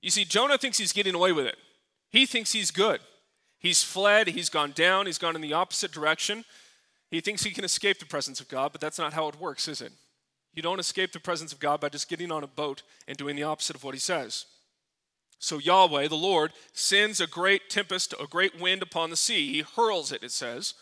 You 0.00 0.10
see, 0.10 0.24
Jonah 0.24 0.56
thinks 0.56 0.78
he's 0.78 0.92
getting 0.92 1.14
away 1.14 1.32
with 1.32 1.46
it. 1.46 1.56
He 2.10 2.24
thinks 2.26 2.52
he's 2.52 2.70
good. 2.70 3.00
He's 3.64 3.82
fled, 3.82 4.26
he's 4.26 4.50
gone 4.50 4.72
down, 4.72 5.06
he's 5.06 5.16
gone 5.16 5.34
in 5.34 5.40
the 5.40 5.54
opposite 5.54 5.90
direction. 5.90 6.44
He 7.10 7.22
thinks 7.22 7.42
he 7.42 7.50
can 7.50 7.64
escape 7.64 7.98
the 7.98 8.04
presence 8.04 8.38
of 8.38 8.48
God, 8.50 8.72
but 8.72 8.80
that's 8.82 8.98
not 8.98 9.14
how 9.14 9.26
it 9.28 9.40
works, 9.40 9.68
is 9.68 9.80
it? 9.80 9.90
You 10.52 10.60
don't 10.60 10.78
escape 10.78 11.12
the 11.12 11.18
presence 11.18 11.50
of 11.50 11.60
God 11.60 11.80
by 11.80 11.88
just 11.88 12.10
getting 12.10 12.30
on 12.30 12.44
a 12.44 12.46
boat 12.46 12.82
and 13.08 13.16
doing 13.16 13.36
the 13.36 13.44
opposite 13.44 13.74
of 13.74 13.82
what 13.82 13.94
he 13.94 14.00
says. 14.00 14.44
So 15.38 15.56
Yahweh, 15.56 16.08
the 16.08 16.14
Lord, 16.14 16.52
sends 16.74 17.22
a 17.22 17.26
great 17.26 17.70
tempest, 17.70 18.12
a 18.20 18.26
great 18.26 18.60
wind 18.60 18.82
upon 18.82 19.08
the 19.08 19.16
sea. 19.16 19.50
He 19.50 19.62
hurls 19.62 20.12
it, 20.12 20.22
it 20.22 20.32
says. 20.32 20.74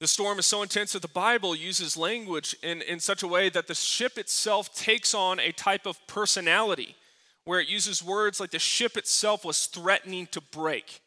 The 0.00 0.08
storm 0.08 0.38
is 0.38 0.46
so 0.46 0.62
intense 0.62 0.94
that 0.94 1.02
the 1.02 1.08
Bible 1.08 1.54
uses 1.54 1.94
language 1.98 2.56
in, 2.62 2.80
in 2.80 3.00
such 3.00 3.22
a 3.22 3.28
way 3.28 3.50
that 3.50 3.66
the 3.66 3.74
ship 3.74 4.16
itself 4.16 4.74
takes 4.74 5.12
on 5.12 5.38
a 5.38 5.52
type 5.52 5.84
of 5.84 5.98
personality, 6.06 6.96
where 7.44 7.60
it 7.60 7.68
uses 7.68 8.02
words 8.02 8.40
like 8.40 8.50
the 8.50 8.58
ship 8.58 8.96
itself 8.96 9.44
was 9.44 9.66
threatening 9.66 10.26
to 10.28 10.40
break. 10.40 11.01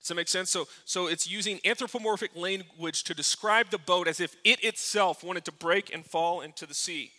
Does 0.00 0.08
that 0.08 0.14
make 0.14 0.28
sense? 0.28 0.50
So, 0.50 0.66
so 0.84 1.06
it's 1.08 1.30
using 1.30 1.60
anthropomorphic 1.64 2.30
language 2.34 3.04
to 3.04 3.14
describe 3.14 3.70
the 3.70 3.78
boat 3.78 4.08
as 4.08 4.18
if 4.18 4.34
it 4.44 4.64
itself 4.64 5.22
wanted 5.22 5.44
to 5.44 5.52
break 5.52 5.92
and 5.92 6.04
fall 6.04 6.40
into 6.40 6.66
the 6.66 6.74
sea. 6.74 7.12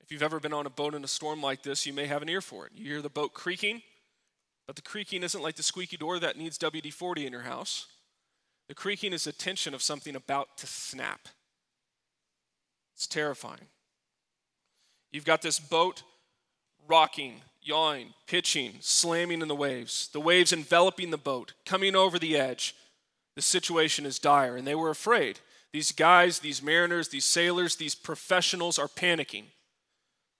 If 0.00 0.10
you've 0.10 0.22
ever 0.22 0.40
been 0.40 0.54
on 0.54 0.64
a 0.64 0.70
boat 0.70 0.94
in 0.94 1.04
a 1.04 1.08
storm 1.08 1.42
like 1.42 1.62
this, 1.62 1.84
you 1.84 1.92
may 1.92 2.06
have 2.06 2.22
an 2.22 2.30
ear 2.30 2.40
for 2.40 2.64
it. 2.64 2.72
You 2.74 2.86
hear 2.86 3.02
the 3.02 3.10
boat 3.10 3.34
creaking, 3.34 3.82
but 4.66 4.74
the 4.74 4.80
creaking 4.80 5.22
isn't 5.22 5.42
like 5.42 5.56
the 5.56 5.62
squeaky 5.62 5.98
door 5.98 6.18
that 6.18 6.38
needs 6.38 6.56
WD 6.56 6.94
40 6.94 7.26
in 7.26 7.32
your 7.32 7.42
house. 7.42 7.86
The 8.68 8.74
creaking 8.74 9.12
is 9.12 9.24
the 9.24 9.32
tension 9.32 9.74
of 9.74 9.82
something 9.82 10.16
about 10.16 10.56
to 10.58 10.66
snap. 10.66 11.28
It's 12.94 13.06
terrifying. 13.06 13.68
You've 15.12 15.26
got 15.26 15.42
this 15.42 15.60
boat 15.60 16.02
rocking, 16.86 17.42
yawing, 17.62 18.14
pitching, 18.26 18.74
slamming 18.80 19.42
in 19.42 19.48
the 19.48 19.54
waves, 19.54 20.08
the 20.12 20.20
waves 20.20 20.52
enveloping 20.52 21.10
the 21.10 21.18
boat, 21.18 21.52
coming 21.66 21.94
over 21.94 22.18
the 22.18 22.36
edge. 22.36 22.74
The 23.36 23.42
situation 23.42 24.04
is 24.04 24.18
dire, 24.18 24.56
and 24.56 24.66
they 24.66 24.74
were 24.74 24.90
afraid. 24.90 25.38
These 25.72 25.92
guys, 25.92 26.40
these 26.40 26.62
mariners, 26.62 27.08
these 27.08 27.24
sailors, 27.24 27.76
these 27.76 27.94
professionals 27.94 28.78
are 28.78 28.88
panicking. 28.88 29.44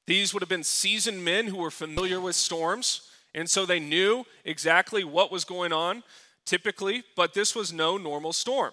These 0.07 0.33
would 0.33 0.43
have 0.43 0.49
been 0.49 0.65
seasoned 0.65 1.25
men 1.25 1.49
who 1.49 1.59
were 1.59 1.71
familiar 1.71 2.21
with 2.21 2.35
storms, 2.35 3.03
and 3.35 3.49
so 3.49 3.67
they 3.67 3.79
knew 3.79 4.25
exactly 4.45 5.05
what 5.05 5.31
was 5.31 5.45
going 5.45 5.73
on 5.73 6.03
typically, 6.49 7.05
but 7.15 7.35
this 7.35 7.55
was 7.55 7.73
no 7.73 7.99
normal 7.99 8.33
storm. 8.33 8.73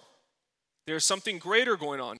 There's 0.86 1.04
something 1.04 1.38
greater 1.38 1.76
going 1.76 2.00
on. 2.00 2.16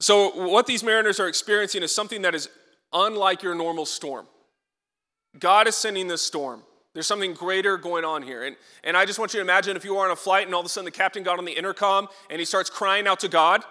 So, 0.00 0.30
what 0.48 0.66
these 0.66 0.82
mariners 0.82 1.20
are 1.20 1.28
experiencing 1.28 1.82
is 1.82 1.94
something 1.94 2.22
that 2.22 2.34
is 2.34 2.48
unlike 2.92 3.42
your 3.42 3.54
normal 3.54 3.86
storm. 3.86 4.26
God 5.38 5.66
is 5.66 5.74
sending 5.74 6.08
this 6.08 6.22
storm. 6.22 6.62
There's 6.94 7.06
something 7.06 7.34
greater 7.34 7.76
going 7.76 8.04
on 8.04 8.22
here. 8.22 8.44
And, 8.44 8.56
and 8.82 8.96
I 8.96 9.04
just 9.04 9.18
want 9.18 9.34
you 9.34 9.38
to 9.38 9.42
imagine 9.42 9.76
if 9.76 9.84
you 9.84 9.94
were 9.94 10.04
on 10.04 10.10
a 10.10 10.16
flight 10.16 10.46
and 10.46 10.54
all 10.54 10.60
of 10.60 10.66
a 10.66 10.68
sudden 10.68 10.84
the 10.84 10.90
captain 10.90 11.22
got 11.22 11.38
on 11.38 11.44
the 11.44 11.52
intercom 11.52 12.08
and 12.30 12.38
he 12.38 12.44
starts 12.44 12.70
crying 12.70 13.06
out 13.06 13.20
to 13.20 13.28
God 13.28 13.62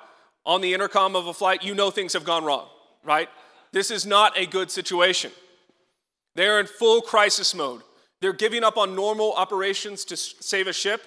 on 0.46 0.62
the 0.62 0.74
intercom 0.74 1.16
of 1.16 1.28
a 1.28 1.34
flight, 1.34 1.64
you 1.64 1.76
know 1.76 1.92
things 1.92 2.14
have 2.14 2.24
gone 2.24 2.44
wrong, 2.44 2.68
right? 3.04 3.30
This 3.72 3.92
is 3.92 4.06
not 4.06 4.38
a 4.38 4.46
good 4.46 4.72
situation. 4.72 5.32
They're 6.36 6.60
in 6.60 6.68
full 6.68 7.02
crisis 7.02 7.54
mode. 7.54 7.82
They're 8.22 8.34
giving 8.34 8.64
up 8.64 8.78
on 8.78 8.96
normal 8.96 9.34
operations 9.34 10.06
to 10.06 10.18
save 10.18 10.68
a 10.68 10.74
ship 10.74 11.02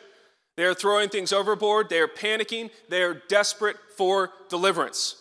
they 0.60 0.66
are 0.66 0.74
throwing 0.74 1.08
things 1.08 1.32
overboard. 1.32 1.88
They 1.88 2.00
are 2.00 2.06
panicking. 2.06 2.70
They 2.90 3.02
are 3.02 3.14
desperate 3.14 3.78
for 3.96 4.30
deliverance. 4.50 5.16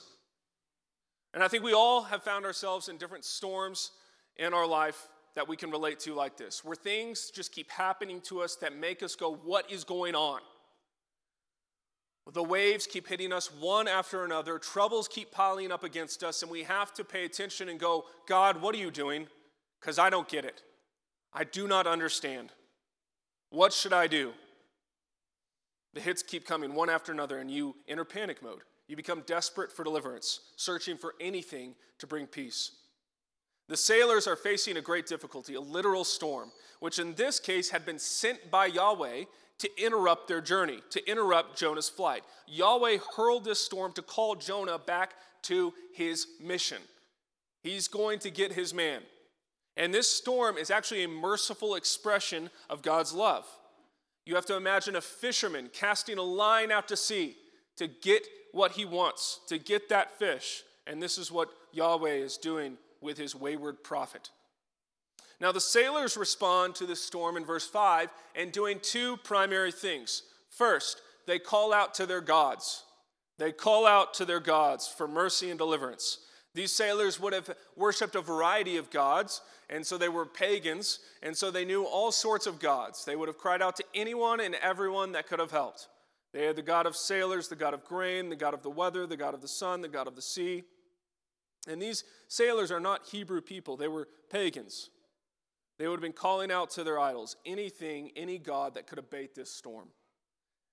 And 1.34 1.42
I 1.42 1.48
think 1.48 1.64
we 1.64 1.74
all 1.74 2.04
have 2.04 2.24
found 2.24 2.44
ourselves 2.44 2.90
in 2.90 2.98
different 2.98 3.24
storms 3.24 3.92
in 4.36 4.54
our 4.54 4.68
life 4.68 5.08
that 5.40 5.48
we 5.48 5.56
can 5.56 5.72
relate 5.72 6.02
to 6.02 6.14
like 6.14 6.36
this, 6.36 6.66
where 6.66 6.76
things 6.76 7.32
just 7.34 7.54
keep 7.54 7.72
happening 7.72 8.20
to 8.20 8.42
us 8.42 8.58
that 8.58 8.76
make 8.76 9.02
us 9.02 9.16
go, 9.16 9.34
What 9.34 9.72
is 9.72 9.86
going 9.86 10.14
on? 10.14 10.42
The 12.34 12.44
waves 12.44 12.86
keep 12.86 13.08
hitting 13.08 13.32
us 13.32 13.50
one 13.50 13.88
after 13.88 14.26
another, 14.26 14.60
troubles 14.60 15.08
keep 15.08 15.32
piling 15.32 15.72
up 15.72 15.86
against 15.86 16.26
us, 16.26 16.42
and 16.42 16.52
we 16.52 16.64
have 16.64 16.94
to 16.96 17.06
pay 17.06 17.24
attention 17.24 17.70
and 17.70 17.80
go, 17.80 18.04
God, 18.28 18.62
what 18.62 18.76
are 18.76 18.80
you 18.80 18.92
doing? 18.92 19.28
Because 19.80 19.98
I 19.98 20.10
don't 20.10 20.28
get 20.28 20.44
it. 20.44 20.62
I 21.34 21.46
do 21.46 21.70
not 21.70 21.88
understand. 21.88 22.52
What 23.50 23.72
should 23.72 23.94
I 23.94 24.08
do? 24.08 24.34
The 25.94 26.02
hits 26.02 26.22
keep 26.22 26.46
coming 26.46 26.74
one 26.74 26.90
after 26.90 27.14
another, 27.14 27.38
and 27.38 27.50
you 27.50 27.78
enter 27.88 28.04
panic 28.04 28.44
mode. 28.44 28.64
You 28.90 28.98
become 28.98 29.24
desperate 29.26 29.72
for 29.72 29.86
deliverance, 29.86 30.42
searching 30.58 30.98
for 30.98 31.16
anything 31.22 31.76
to 32.00 32.08
bring 32.08 32.28
peace. 32.28 32.72
The 33.70 33.78
sailors 33.78 34.26
are 34.26 34.36
facing 34.36 34.78
a 34.78 34.82
great 34.82 35.06
difficulty, 35.06 35.54
a 35.54 35.62
literal 35.62 36.04
storm, 36.04 36.52
which 36.80 36.98
in 36.98 37.14
this 37.14 37.40
case 37.40 37.70
had 37.70 37.86
been 37.86 38.00
sent 38.00 38.50
by 38.50 38.66
Yahweh 38.66 39.26
to 39.60 39.84
interrupt 39.84 40.28
their 40.28 40.42
journey, 40.42 40.80
to 40.90 41.08
interrupt 41.10 41.56
Jonah's 41.56 41.88
flight. 41.88 42.24
Yahweh 42.48 42.98
hurled 43.16 43.46
this 43.46 43.60
storm 43.60 43.92
to 43.94 44.02
call 44.02 44.34
Jonah 44.36 44.80
back 44.80 45.14
to 45.44 45.72
his 45.94 46.26
mission. 46.42 46.82
He's 47.62 47.88
going 47.88 48.18
to 48.20 48.32
get 48.32 48.54
his 48.54 48.74
man. 48.74 49.02
And 49.78 49.94
this 49.94 50.10
storm 50.10 50.58
is 50.58 50.72
actually 50.72 51.04
a 51.04 51.08
merciful 51.08 51.76
expression 51.76 52.50
of 52.72 52.82
God's 52.82 53.14
love. 53.14 53.46
You 54.26 54.34
have 54.34 54.48
to 54.48 54.56
imagine 54.56 54.96
a 54.96 55.02
fisherman 55.02 55.70
casting 55.72 56.18
a 56.18 56.24
line 56.24 56.72
out 56.72 56.88
to 56.88 56.98
sea 56.98 57.36
to 57.78 57.88
get 57.88 58.26
what 58.52 58.72
he 58.72 58.86
wants, 58.86 59.42
to 59.48 59.60
get 59.60 59.90
that 59.90 60.18
fish. 60.18 60.64
And 60.88 61.04
this 61.04 61.20
is 61.20 61.32
what 61.32 61.50
Yahweh 61.72 62.16
is 62.16 62.38
doing 62.38 62.78
with 63.02 63.18
his 63.18 63.36
wayward 63.36 63.84
prophet. 63.84 64.30
Now, 65.42 65.52
the 65.52 65.62
sailors 65.62 66.18
respond 66.18 66.76
to 66.76 66.86
this 66.86 67.02
storm 67.02 67.38
in 67.38 67.46
verse 67.46 67.68
5 67.68 68.10
and 68.36 68.52
doing 68.52 68.80
two 68.82 69.18
primary 69.18 69.72
things. 69.72 70.24
First, 70.50 71.02
they 71.28 71.40
call 71.40 71.74
out 71.74 71.94
to 71.96 72.06
their 72.06 72.22
gods. 72.22 72.84
They 73.38 73.54
call 73.54 73.86
out 73.86 74.14
to 74.16 74.26
their 74.26 74.42
gods 74.42 74.88
for 74.88 75.08
mercy 75.08 75.50
and 75.50 75.58
deliverance. 75.58 76.18
These 76.56 76.74
sailors 76.74 77.20
would 77.22 77.32
have 77.32 77.50
worshiped 77.78 78.16
a 78.16 78.22
variety 78.22 78.76
of 78.76 78.90
gods, 78.90 79.42
and 79.70 79.86
so 79.86 79.98
they 79.98 80.10
were 80.10 80.26
pagans, 80.26 81.00
and 81.24 81.38
so 81.38 81.52
they 81.52 81.64
knew 81.64 81.84
all 81.84 82.12
sorts 82.12 82.48
of 82.48 82.60
gods. 82.60 83.06
They 83.06 83.16
would 83.16 83.30
have 83.30 83.38
cried 83.38 83.62
out 83.62 83.78
to 83.78 83.84
anyone 83.96 84.42
and 84.42 84.56
everyone 84.56 85.14
that 85.14 85.28
could 85.28 85.40
have 85.40 85.52
helped. 85.52 85.88
They 86.34 86.46
had 86.46 86.56
the 86.56 86.62
God 86.62 86.86
of 86.86 86.96
sailors, 86.96 87.48
the 87.48 87.56
God 87.56 87.74
of 87.74 87.86
grain, 87.86 88.30
the 88.30 88.36
God 88.36 88.54
of 88.54 88.62
the 88.62 88.70
weather, 88.70 89.08
the 89.08 89.18
God 89.18 89.34
of 89.34 89.42
the 89.42 89.48
sun, 89.48 89.82
the 89.82 89.88
God 89.88 90.08
of 90.08 90.16
the 90.16 90.22
sea. 90.22 90.64
And 91.68 91.82
these 91.82 92.04
sailors 92.28 92.72
are 92.72 92.80
not 92.80 93.08
Hebrew 93.08 93.42
people, 93.42 93.78
they 93.78 93.88
were 93.88 94.08
pagans. 94.32 94.90
They 95.78 95.88
would 95.88 95.96
have 95.96 96.02
been 96.02 96.12
calling 96.12 96.52
out 96.52 96.72
to 96.72 96.84
their 96.84 97.00
idols 97.00 97.38
anything, 97.46 98.12
any 98.18 98.38
God 98.38 98.76
that 98.76 98.86
could 98.86 99.00
abate 99.00 99.34
this 99.34 99.50
storm. 99.50 99.88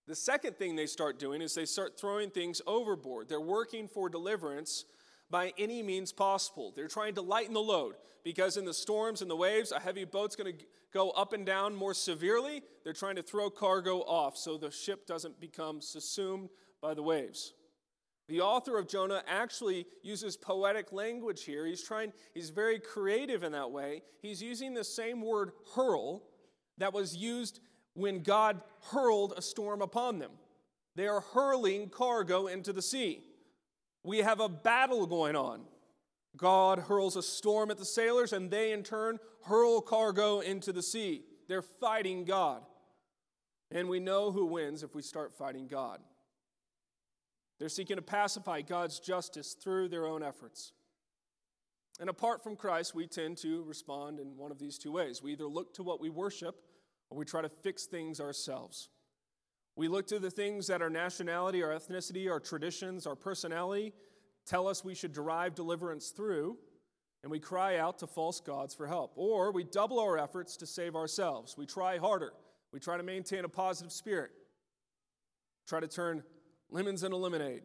The 0.08 0.16
second 0.16 0.56
thing 0.56 0.74
they 0.74 0.86
start 0.86 1.18
doing 1.18 1.40
is 1.40 1.54
they 1.54 1.64
start 1.64 1.98
throwing 1.98 2.30
things 2.30 2.60
overboard. 2.66 3.28
They're 3.28 3.40
working 3.40 3.88
for 3.88 4.08
deliverance 4.08 4.84
by 5.30 5.52
any 5.58 5.82
means 5.82 6.12
possible. 6.12 6.72
They're 6.74 6.88
trying 6.88 7.14
to 7.14 7.22
lighten 7.22 7.54
the 7.54 7.60
load 7.60 7.94
because 8.22 8.56
in 8.56 8.64
the 8.64 8.74
storms 8.74 9.22
and 9.22 9.30
the 9.30 9.36
waves, 9.36 9.72
a 9.72 9.80
heavy 9.80 10.04
boat's 10.04 10.36
going 10.36 10.56
to 10.56 10.64
go 10.92 11.10
up 11.10 11.32
and 11.32 11.44
down 11.44 11.74
more 11.74 11.94
severely. 11.94 12.62
They're 12.84 12.92
trying 12.92 13.16
to 13.16 13.22
throw 13.22 13.50
cargo 13.50 13.98
off 13.98 14.36
so 14.36 14.56
the 14.56 14.70
ship 14.70 15.06
doesn't 15.06 15.40
become 15.40 15.80
subsumed 15.80 16.50
by 16.80 16.94
the 16.94 17.02
waves. 17.02 17.52
The 18.28 18.40
author 18.40 18.76
of 18.76 18.88
Jonah 18.88 19.22
actually 19.28 19.86
uses 20.02 20.36
poetic 20.36 20.92
language 20.92 21.44
here. 21.44 21.64
He's 21.64 21.82
trying 21.82 22.12
he's 22.34 22.50
very 22.50 22.78
creative 22.78 23.44
in 23.44 23.52
that 23.52 23.70
way. 23.70 24.02
He's 24.20 24.42
using 24.42 24.74
the 24.74 24.84
same 24.84 25.22
word 25.22 25.52
hurl 25.74 26.24
that 26.78 26.92
was 26.92 27.16
used 27.16 27.60
when 27.94 28.22
God 28.22 28.60
hurled 28.90 29.34
a 29.36 29.42
storm 29.42 29.80
upon 29.80 30.18
them. 30.18 30.32
They 30.96 31.06
are 31.06 31.20
hurling 31.20 31.88
cargo 31.88 32.46
into 32.46 32.72
the 32.72 32.82
sea. 32.82 33.22
We 34.02 34.18
have 34.18 34.40
a 34.40 34.48
battle 34.48 35.06
going 35.06 35.36
on. 35.36 35.62
God 36.36 36.80
hurls 36.80 37.16
a 37.16 37.22
storm 37.22 37.70
at 37.70 37.78
the 37.78 37.84
sailors, 37.84 38.32
and 38.32 38.50
they 38.50 38.72
in 38.72 38.82
turn 38.82 39.18
hurl 39.44 39.80
cargo 39.80 40.40
into 40.40 40.72
the 40.72 40.82
sea. 40.82 41.24
They're 41.48 41.62
fighting 41.62 42.24
God. 42.24 42.62
And 43.70 43.88
we 43.88 44.00
know 44.00 44.30
who 44.30 44.46
wins 44.46 44.82
if 44.82 44.94
we 44.94 45.02
start 45.02 45.34
fighting 45.34 45.66
God. 45.66 46.00
They're 47.58 47.68
seeking 47.68 47.96
to 47.96 48.02
pacify 48.02 48.60
God's 48.62 49.00
justice 49.00 49.54
through 49.54 49.88
their 49.88 50.06
own 50.06 50.22
efforts. 50.22 50.72
And 51.98 52.10
apart 52.10 52.42
from 52.42 52.56
Christ, 52.56 52.94
we 52.94 53.06
tend 53.06 53.38
to 53.38 53.62
respond 53.64 54.20
in 54.20 54.36
one 54.36 54.50
of 54.50 54.58
these 54.58 54.76
two 54.76 54.92
ways. 54.92 55.22
We 55.22 55.32
either 55.32 55.46
look 55.46 55.72
to 55.74 55.82
what 55.82 56.00
we 56.00 56.10
worship 56.10 56.56
or 57.08 57.16
we 57.16 57.24
try 57.24 57.40
to 57.40 57.48
fix 57.48 57.86
things 57.86 58.20
ourselves. 58.20 58.90
We 59.76 59.88
look 59.88 60.06
to 60.08 60.18
the 60.18 60.30
things 60.30 60.66
that 60.66 60.82
our 60.82 60.90
nationality, 60.90 61.62
our 61.62 61.70
ethnicity, 61.70 62.30
our 62.30 62.40
traditions, 62.40 63.06
our 63.06 63.16
personality 63.16 63.92
tell 64.46 64.68
us 64.68 64.84
we 64.84 64.94
should 64.94 65.12
derive 65.12 65.54
deliverance 65.54 66.10
through, 66.10 66.56
and 67.22 67.30
we 67.30 67.40
cry 67.40 67.78
out 67.78 67.98
to 67.98 68.06
false 68.06 68.40
gods 68.40 68.74
for 68.74 68.86
help. 68.86 69.12
Or 69.16 69.50
we 69.50 69.64
double 69.64 69.98
our 69.98 70.16
efforts 70.16 70.56
to 70.58 70.66
save 70.66 70.94
ourselves. 70.94 71.56
We 71.58 71.66
try 71.66 71.98
harder. 71.98 72.32
We 72.72 72.80
try 72.80 72.96
to 72.96 73.02
maintain 73.02 73.44
a 73.44 73.48
positive 73.48 73.92
spirit, 73.92 74.30
try 75.66 75.80
to 75.80 75.88
turn 75.88 76.22
lemons 76.70 77.02
and 77.02 77.14
a 77.14 77.16
lemonade. 77.16 77.62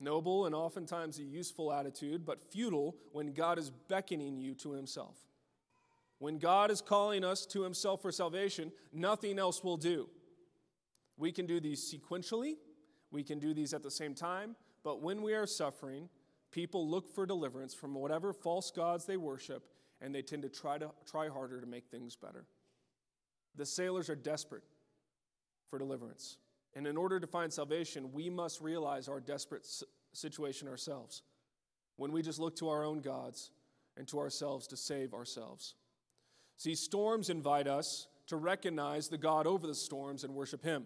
Noble 0.00 0.46
and 0.46 0.54
oftentimes 0.54 1.18
a 1.18 1.24
useful 1.24 1.72
attitude, 1.72 2.24
but 2.24 2.52
futile 2.52 2.94
when 3.12 3.32
God 3.32 3.58
is 3.58 3.70
beckoning 3.70 4.38
you 4.38 4.54
to 4.56 4.72
Himself. 4.72 5.16
When 6.18 6.38
God 6.38 6.70
is 6.70 6.80
calling 6.80 7.24
us 7.24 7.46
to 7.46 7.62
Himself 7.62 8.02
for 8.02 8.12
salvation, 8.12 8.72
nothing 8.92 9.38
else 9.38 9.64
will 9.64 9.76
do. 9.76 10.08
We 11.16 11.32
can 11.32 11.46
do 11.46 11.58
these 11.58 11.92
sequentially, 11.92 12.54
we 13.10 13.24
can 13.24 13.38
do 13.38 13.54
these 13.54 13.74
at 13.74 13.82
the 13.82 13.90
same 13.90 14.14
time, 14.14 14.54
but 14.84 15.02
when 15.02 15.22
we 15.22 15.34
are 15.34 15.46
suffering, 15.46 16.08
people 16.52 16.88
look 16.88 17.12
for 17.12 17.26
deliverance 17.26 17.74
from 17.74 17.94
whatever 17.94 18.32
false 18.32 18.70
gods 18.70 19.04
they 19.04 19.16
worship, 19.16 19.64
and 20.00 20.14
they 20.14 20.22
tend 20.22 20.42
to 20.42 20.48
try, 20.48 20.78
to 20.78 20.90
try 21.10 21.28
harder 21.28 21.60
to 21.60 21.66
make 21.66 21.88
things 21.88 22.14
better. 22.14 22.46
The 23.56 23.66
sailors 23.66 24.08
are 24.08 24.14
desperate 24.14 24.62
for 25.68 25.78
deliverance. 25.78 26.38
And 26.78 26.86
in 26.86 26.96
order 26.96 27.18
to 27.18 27.26
find 27.26 27.52
salvation, 27.52 28.12
we 28.12 28.30
must 28.30 28.60
realize 28.60 29.08
our 29.08 29.18
desperate 29.18 29.66
situation 30.12 30.68
ourselves. 30.68 31.22
When 31.96 32.12
we 32.12 32.22
just 32.22 32.38
look 32.38 32.54
to 32.58 32.68
our 32.68 32.84
own 32.84 33.00
gods 33.00 33.50
and 33.96 34.06
to 34.06 34.20
ourselves 34.20 34.68
to 34.68 34.76
save 34.76 35.12
ourselves. 35.12 35.74
See, 36.56 36.76
storms 36.76 37.30
invite 37.30 37.66
us 37.66 38.06
to 38.28 38.36
recognize 38.36 39.08
the 39.08 39.18
God 39.18 39.44
over 39.44 39.66
the 39.66 39.74
storms 39.74 40.22
and 40.22 40.36
worship 40.36 40.62
Him, 40.62 40.84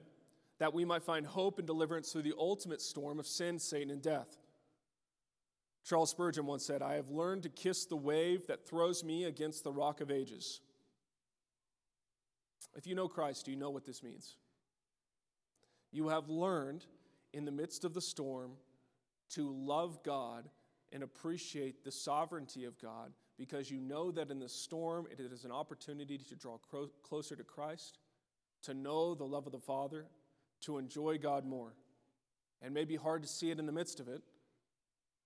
that 0.58 0.72
we 0.72 0.87
might 0.87 1.02
find 1.02 1.26
hope 1.26 1.58
and 1.58 1.66
deliverance 1.66 2.11
through 2.11 2.22
the 2.22 2.38
ultimate 2.38 2.80
storm 2.80 3.18
of 3.18 3.26
sin, 3.26 3.58
Satan, 3.58 3.90
and 3.90 4.00
death. 4.00 4.38
Charles 5.84 6.08
Spurgeon 6.08 6.46
once 6.46 6.64
said, 6.64 6.80
I 6.80 6.94
have 6.94 7.11
learned 7.11 7.42
to 7.42 7.50
kiss 7.50 7.84
the 7.84 7.96
wave 7.96 8.46
that 8.46 8.66
throws 8.66 9.04
me 9.04 9.25
against 9.25 9.62
the 9.62 9.72
rock 9.72 10.00
of 10.00 10.11
ages. 10.11 10.62
If 12.75 12.87
you 12.87 12.94
know 12.94 13.08
Christ, 13.08 13.44
do 13.44 13.50
you 13.50 13.58
know 13.58 13.68
what 13.68 13.84
this 13.84 14.02
means. 14.02 14.37
You 15.92 16.08
have 16.08 16.28
learned 16.28 16.87
in 17.32 17.44
the 17.44 17.52
midst 17.52 17.84
of 17.84 17.94
the 17.94 18.00
storm 18.00 18.52
to 19.30 19.50
love 19.50 20.02
God 20.02 20.49
and 20.92 21.02
appreciate 21.02 21.84
the 21.84 21.92
sovereignty 21.92 22.64
of 22.64 22.78
God 22.80 23.12
because 23.38 23.70
you 23.70 23.80
know 23.80 24.11
that 24.11 24.30
in 24.30 24.38
the 24.38 24.49
storm 24.49 25.06
it 25.11 25.20
is 25.20 25.44
an 25.44 25.52
opportunity 25.52 26.18
to 26.18 26.37
draw 26.37 26.58
closer 27.02 27.37
to 27.37 27.44
Christ, 27.44 27.99
to 28.62 28.75
know 28.75 29.14
the 29.14 29.25
love 29.25 29.46
of 29.46 29.52
the 29.52 29.58
Father, 29.58 30.06
to 30.62 30.78
enjoy 30.78 31.18
God 31.18 31.44
more. 31.44 31.75
And 32.61 32.72
may 32.72 32.84
be 32.84 32.96
hard 32.96 33.22
to 33.22 33.28
see 33.28 33.50
it 33.50 33.58
in 33.58 33.66
the 33.66 33.72
midst 33.72 34.00
of 34.00 34.08
it, 34.08 34.22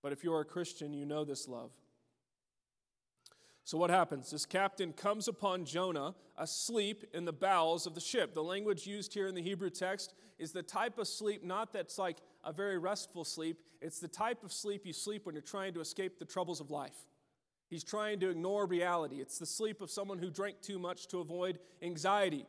but 0.01 0.11
if 0.11 0.23
you're 0.23 0.41
a 0.41 0.45
Christian, 0.45 0.93
you 0.93 1.05
know 1.05 1.23
this 1.23 1.47
love. 1.47 1.71
So, 3.67 3.77
what 3.77 3.89
happens? 3.89 4.31
This 4.31 4.45
captain 4.45 4.93
comes 4.93 5.27
upon 5.27 5.65
Jonah 5.65 6.15
asleep 6.37 7.03
in 7.13 7.25
the 7.25 7.33
bowels 7.33 7.85
of 7.85 7.95
the 7.95 7.99
ship. 7.99 8.33
The 8.33 8.41
language 8.41 8.87
used 8.87 9.13
here 9.13 9.27
in 9.27 9.35
the 9.35 9.41
Hebrew 9.41 9.69
text 9.69 10.13
is 10.39 10.53
the 10.53 10.63
type 10.63 10.97
of 10.97 11.05
sleep, 11.05 11.43
not 11.43 11.73
that's 11.73 11.97
like 11.97 12.19
a 12.45 12.53
very 12.53 12.77
restful 12.77 13.25
sleep, 13.25 13.59
it's 13.81 13.99
the 13.99 14.07
type 14.07 14.45
of 14.45 14.53
sleep 14.53 14.85
you 14.85 14.93
sleep 14.93 15.25
when 15.25 15.35
you're 15.35 15.41
trying 15.41 15.73
to 15.73 15.81
escape 15.81 16.17
the 16.17 16.23
troubles 16.23 16.61
of 16.61 16.71
life. 16.71 16.95
He's 17.69 17.83
trying 17.83 18.21
to 18.21 18.29
ignore 18.29 18.65
reality. 18.67 19.17
It's 19.17 19.37
the 19.37 19.45
sleep 19.45 19.81
of 19.81 19.91
someone 19.91 20.19
who 20.19 20.29
drank 20.29 20.61
too 20.61 20.79
much 20.79 21.09
to 21.09 21.19
avoid 21.19 21.59
anxiety. 21.81 22.45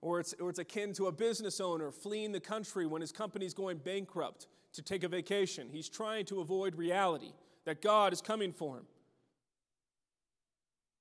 Or 0.00 0.18
it's, 0.18 0.32
or 0.40 0.48
it's 0.48 0.60
akin 0.60 0.94
to 0.94 1.08
a 1.08 1.12
business 1.12 1.60
owner 1.60 1.90
fleeing 1.90 2.32
the 2.32 2.40
country 2.40 2.86
when 2.86 3.02
his 3.02 3.12
company's 3.12 3.52
going 3.52 3.76
bankrupt 3.84 4.46
to 4.72 4.80
take 4.80 5.04
a 5.04 5.08
vacation. 5.08 5.68
He's 5.70 5.90
trying 5.90 6.24
to 6.26 6.40
avoid 6.40 6.74
reality 6.74 7.32
that 7.66 7.82
God 7.82 8.14
is 8.14 8.22
coming 8.22 8.50
for 8.50 8.78
him. 8.78 8.86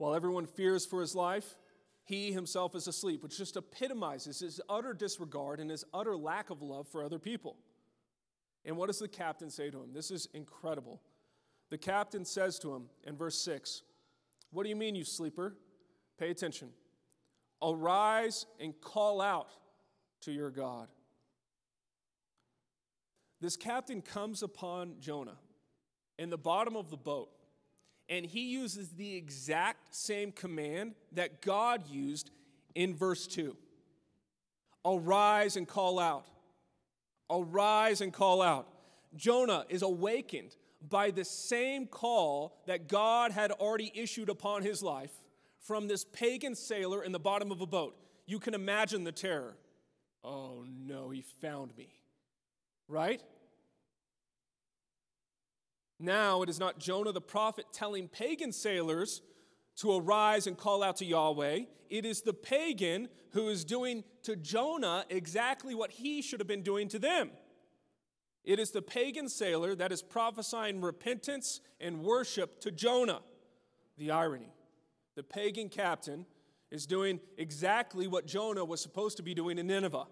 While 0.03 0.15
everyone 0.15 0.47
fears 0.47 0.85
for 0.85 0.99
his 0.99 1.15
life, 1.15 1.55
he 2.03 2.33
himself 2.33 2.75
is 2.75 2.87
asleep, 2.89 3.23
which 3.23 3.37
just 3.37 3.55
epitomizes 3.55 4.39
his 4.39 4.59
utter 4.67 4.93
disregard 4.93 5.61
and 5.61 5.71
his 5.71 5.85
utter 5.93 6.17
lack 6.17 6.49
of 6.49 6.61
love 6.61 6.89
for 6.89 7.05
other 7.05 7.19
people. 7.19 7.55
And 8.65 8.75
what 8.75 8.87
does 8.87 8.99
the 8.99 9.07
captain 9.07 9.49
say 9.49 9.69
to 9.69 9.81
him? 9.81 9.93
This 9.93 10.11
is 10.11 10.27
incredible. 10.33 11.01
The 11.69 11.77
captain 11.77 12.25
says 12.25 12.59
to 12.59 12.75
him 12.75 12.89
in 13.05 13.15
verse 13.15 13.37
6 13.45 13.81
What 14.51 14.63
do 14.63 14.69
you 14.69 14.75
mean, 14.75 14.93
you 14.93 15.05
sleeper? 15.05 15.55
Pay 16.19 16.31
attention. 16.31 16.71
Arise 17.61 18.45
and 18.59 18.73
call 18.81 19.21
out 19.21 19.51
to 20.23 20.33
your 20.33 20.49
God. 20.49 20.89
This 23.39 23.55
captain 23.55 24.01
comes 24.01 24.43
upon 24.43 24.95
Jonah 24.99 25.37
in 26.19 26.29
the 26.29 26.37
bottom 26.37 26.75
of 26.75 26.89
the 26.89 26.97
boat, 26.97 27.29
and 28.09 28.25
he 28.25 28.51
uses 28.51 28.89
the 28.89 29.15
exact 29.15 29.95
same 29.95 30.31
command 30.31 30.95
that 31.13 31.41
God 31.41 31.87
used 31.87 32.31
in 32.75 32.95
verse 32.95 33.27
2 33.27 33.55
Arise 34.85 35.55
and 35.55 35.67
call 35.67 35.99
out. 35.99 36.25
Arise 37.29 38.01
and 38.01 38.11
call 38.11 38.41
out. 38.41 38.67
Jonah 39.15 39.65
is 39.69 39.81
awakened 39.81 40.55
by 40.89 41.11
the 41.11 41.23
same 41.23 41.87
call 41.87 42.61
that 42.67 42.87
God 42.89 43.31
had 43.31 43.51
already 43.51 43.91
issued 43.95 44.29
upon 44.29 44.63
his 44.63 44.83
life 44.83 45.11
from 45.59 45.87
this 45.87 46.03
pagan 46.03 46.55
sailor 46.55 47.03
in 47.03 47.13
the 47.13 47.19
bottom 47.19 47.51
of 47.51 47.61
a 47.61 47.65
boat. 47.65 47.95
You 48.25 48.39
can 48.39 48.53
imagine 48.53 49.03
the 49.03 49.11
terror. 49.11 49.55
Oh 50.23 50.65
no, 50.67 51.09
he 51.09 51.21
found 51.21 51.75
me. 51.77 51.87
Right? 52.87 53.21
Now 56.03 56.41
it 56.41 56.49
is 56.49 56.59
not 56.59 56.79
Jonah 56.79 57.13
the 57.13 57.21
prophet 57.21 57.67
telling 57.71 58.09
pagan 58.09 58.51
sailors 58.51 59.21
to 59.77 59.95
arise 59.95 60.47
and 60.47 60.57
call 60.57 60.83
out 60.83 60.97
to 60.97 61.05
Yahweh. 61.05 61.61
It 61.89 62.03
is 62.05 62.23
the 62.23 62.33
pagan 62.33 63.07
who 63.31 63.47
is 63.47 63.63
doing 63.63 64.03
to 64.23 64.35
Jonah 64.35 65.05
exactly 65.09 65.73
what 65.73 65.91
he 65.91 66.21
should 66.21 66.41
have 66.41 66.47
been 66.47 66.61
doing 66.61 66.89
to 66.89 66.99
them. 66.99 67.31
It 68.43 68.59
is 68.59 68.71
the 68.71 68.81
pagan 68.81 69.29
sailor 69.29 69.75
that 69.75 69.93
is 69.93 70.01
prophesying 70.01 70.81
repentance 70.81 71.61
and 71.79 72.03
worship 72.03 72.59
to 72.61 72.71
Jonah. 72.71 73.21
The 73.97 74.11
irony. 74.11 74.51
The 75.15 75.23
pagan 75.23 75.69
captain 75.69 76.25
is 76.69 76.85
doing 76.85 77.21
exactly 77.37 78.07
what 78.07 78.27
Jonah 78.27 78.65
was 78.65 78.81
supposed 78.81 79.15
to 79.17 79.23
be 79.23 79.33
doing 79.33 79.57
in 79.57 79.67
Nineveh. 79.67 80.07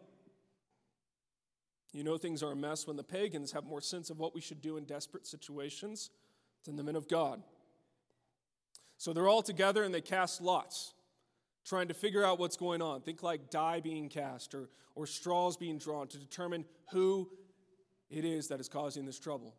You 1.92 2.04
know 2.04 2.18
things 2.18 2.42
are 2.42 2.52
a 2.52 2.56
mess 2.56 2.88
when 2.88 2.96
the 2.96 3.04
pagans 3.04 3.52
have 3.52 3.66
more 3.66 3.82
sense 3.82 4.10
of 4.10 4.20
what 4.20 4.34
we 4.34 4.42
should 4.42 4.62
do 4.62 4.78
in 4.78 4.86
desperate 4.86 5.28
situations 5.28 6.10
than 6.64 6.76
the 6.76 6.84
men 6.84 6.96
of 6.96 7.08
God. 7.08 7.42
So 8.98 9.14
they're 9.14 9.28
all 9.28 9.42
together 9.42 9.84
and 9.84 9.94
they 9.94 10.02
cast 10.02 10.42
lots, 10.42 10.94
trying 11.66 11.88
to 11.90 11.94
figure 11.94 12.24
out 12.24 12.40
what's 12.40 12.56
going 12.56 12.82
on. 12.82 13.02
Think 13.02 13.24
like 13.24 13.50
die 13.50 13.80
being 13.80 14.10
cast 14.10 14.54
or, 14.54 14.70
or 14.96 15.06
straws 15.06 15.58
being 15.58 15.78
drawn 15.78 16.08
to 16.08 16.18
determine 16.18 16.66
who 16.92 17.30
it 18.10 18.26
is 18.26 18.48
that 18.50 18.60
is 18.60 18.70
causing 18.70 19.06
this 19.06 19.20
trouble. 19.20 19.56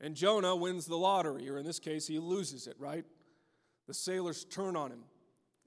And 0.00 0.14
Jonah 0.14 0.56
wins 0.56 0.86
the 0.86 0.96
lottery, 0.96 1.48
or 1.48 1.58
in 1.58 1.64
this 1.66 1.78
case, 1.78 2.06
he 2.06 2.18
loses 2.18 2.66
it, 2.66 2.76
right? 2.78 3.04
The 3.86 3.94
sailors 3.94 4.44
turn 4.44 4.76
on 4.76 4.90
him. 4.90 5.04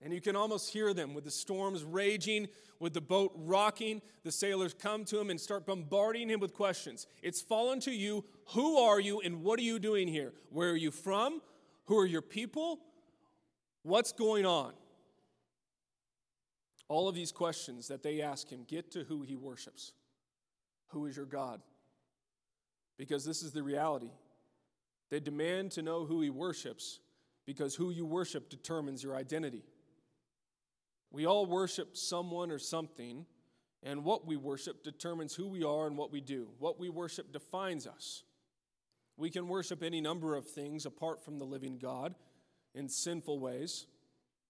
And 0.06 0.14
you 0.14 0.22
can 0.22 0.36
almost 0.36 0.72
hear 0.72 0.94
them 0.94 1.16
with 1.16 1.24
the 1.24 1.32
storms 1.32 1.84
raging, 1.84 2.48
with 2.80 2.94
the 2.94 3.02
boat 3.02 3.34
rocking. 3.36 4.04
The 4.24 4.32
sailors 4.32 4.76
come 4.76 5.04
to 5.06 5.20
him 5.20 5.32
and 5.32 5.42
start 5.42 5.66
bombarding 5.66 6.30
him 6.30 6.40
with 6.40 6.54
questions. 6.54 7.08
It's 7.24 7.42
fallen 7.42 7.80
to 7.82 7.92
you. 7.92 8.24
Who 8.50 8.78
are 8.78 9.00
you 9.00 9.20
and 9.22 9.42
what 9.42 9.58
are 9.58 9.64
you 9.64 9.80
doing 9.80 10.08
here? 10.08 10.32
Where 10.52 10.70
are 10.70 10.78
you 10.78 10.92
from? 10.92 11.42
Who 11.86 11.98
are 11.98 12.06
your 12.06 12.22
people? 12.22 12.82
What's 13.82 14.12
going 14.12 14.46
on? 14.46 14.74
All 16.88 17.10
of 17.10 17.16
these 17.16 17.32
questions 17.32 17.88
that 17.88 18.04
they 18.04 18.22
ask 18.22 18.48
him 18.48 18.64
get 18.68 18.92
to 18.92 19.06
who 19.06 19.24
he 19.24 19.36
worships. 19.36 19.94
Who 20.90 21.08
is 21.08 21.18
your 21.18 21.26
God? 21.26 21.62
Because 22.96 23.26
this 23.26 23.42
is 23.42 23.54
the 23.54 23.64
reality. 23.64 24.12
They 25.10 25.20
demand 25.20 25.72
to 25.72 25.82
know 25.82 26.06
who 26.06 26.22
he 26.22 26.30
worships 26.30 27.00
because 27.48 27.74
who 27.74 27.90
you 27.90 28.06
worship 28.06 28.52
determines 28.52 29.04
your 29.04 29.16
identity. 29.16 29.64
We 31.16 31.26
all 31.26 31.46
worship 31.46 31.96
someone 31.96 32.52
or 32.52 32.60
something, 32.60 33.26
and 33.82 34.04
what 34.04 34.28
we 34.28 34.36
worship 34.36 34.84
determines 34.84 35.34
who 35.34 35.48
we 35.48 35.64
are 35.64 35.88
and 35.88 35.98
what 35.98 36.12
we 36.12 36.20
do. 36.20 36.50
What 36.60 36.78
we 36.78 36.90
worship 36.90 37.32
defines 37.32 37.88
us. 37.88 38.24
We 39.16 39.30
can 39.30 39.48
worship 39.48 39.82
any 39.82 40.02
number 40.02 40.36
of 40.36 40.46
things 40.46 40.86
apart 40.86 41.24
from 41.24 41.40
the 41.40 41.46
living 41.46 41.78
God 41.78 42.16
in 42.74 42.90
sinful 42.90 43.40
ways. 43.40 43.86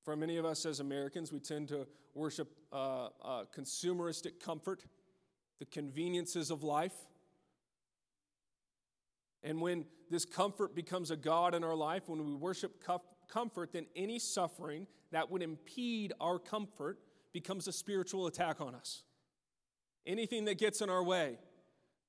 For 0.04 0.16
many 0.16 0.38
of 0.38 0.46
us 0.46 0.66
as 0.66 0.80
Americans, 0.80 1.32
we 1.32 1.40
tend 1.40 1.68
to 1.68 1.86
worship 2.16 2.52
uh, 2.74 3.10
uh, 3.24 3.44
consumeristic 3.56 4.44
comfort, 4.44 4.86
the 5.60 5.66
conveniences 5.66 6.50
of 6.50 6.64
life. 6.64 6.96
And 9.44 9.62
when 9.62 9.86
this 10.10 10.26
comfort 10.26 10.74
becomes 10.74 11.12
a 11.12 11.16
God 11.16 11.54
in 11.54 11.64
our 11.64 11.76
life, 11.76 12.10
when 12.10 12.26
we 12.26 12.34
worship 12.34 12.84
comfort, 13.28 13.74
then 13.74 13.86
any 13.96 14.20
suffering 14.20 14.88
that 15.12 15.30
would 15.30 15.42
impede 15.42 16.14
our 16.20 16.40
comfort 16.40 17.00
becomes 17.34 17.68
a 17.68 17.74
spiritual 17.74 18.28
attack 18.28 18.62
on 18.62 18.76
us. 18.76 19.04
Anything 20.06 20.46
that 20.46 20.58
gets 20.58 20.82
in 20.82 20.90
our 20.90 21.04
way 21.04 21.38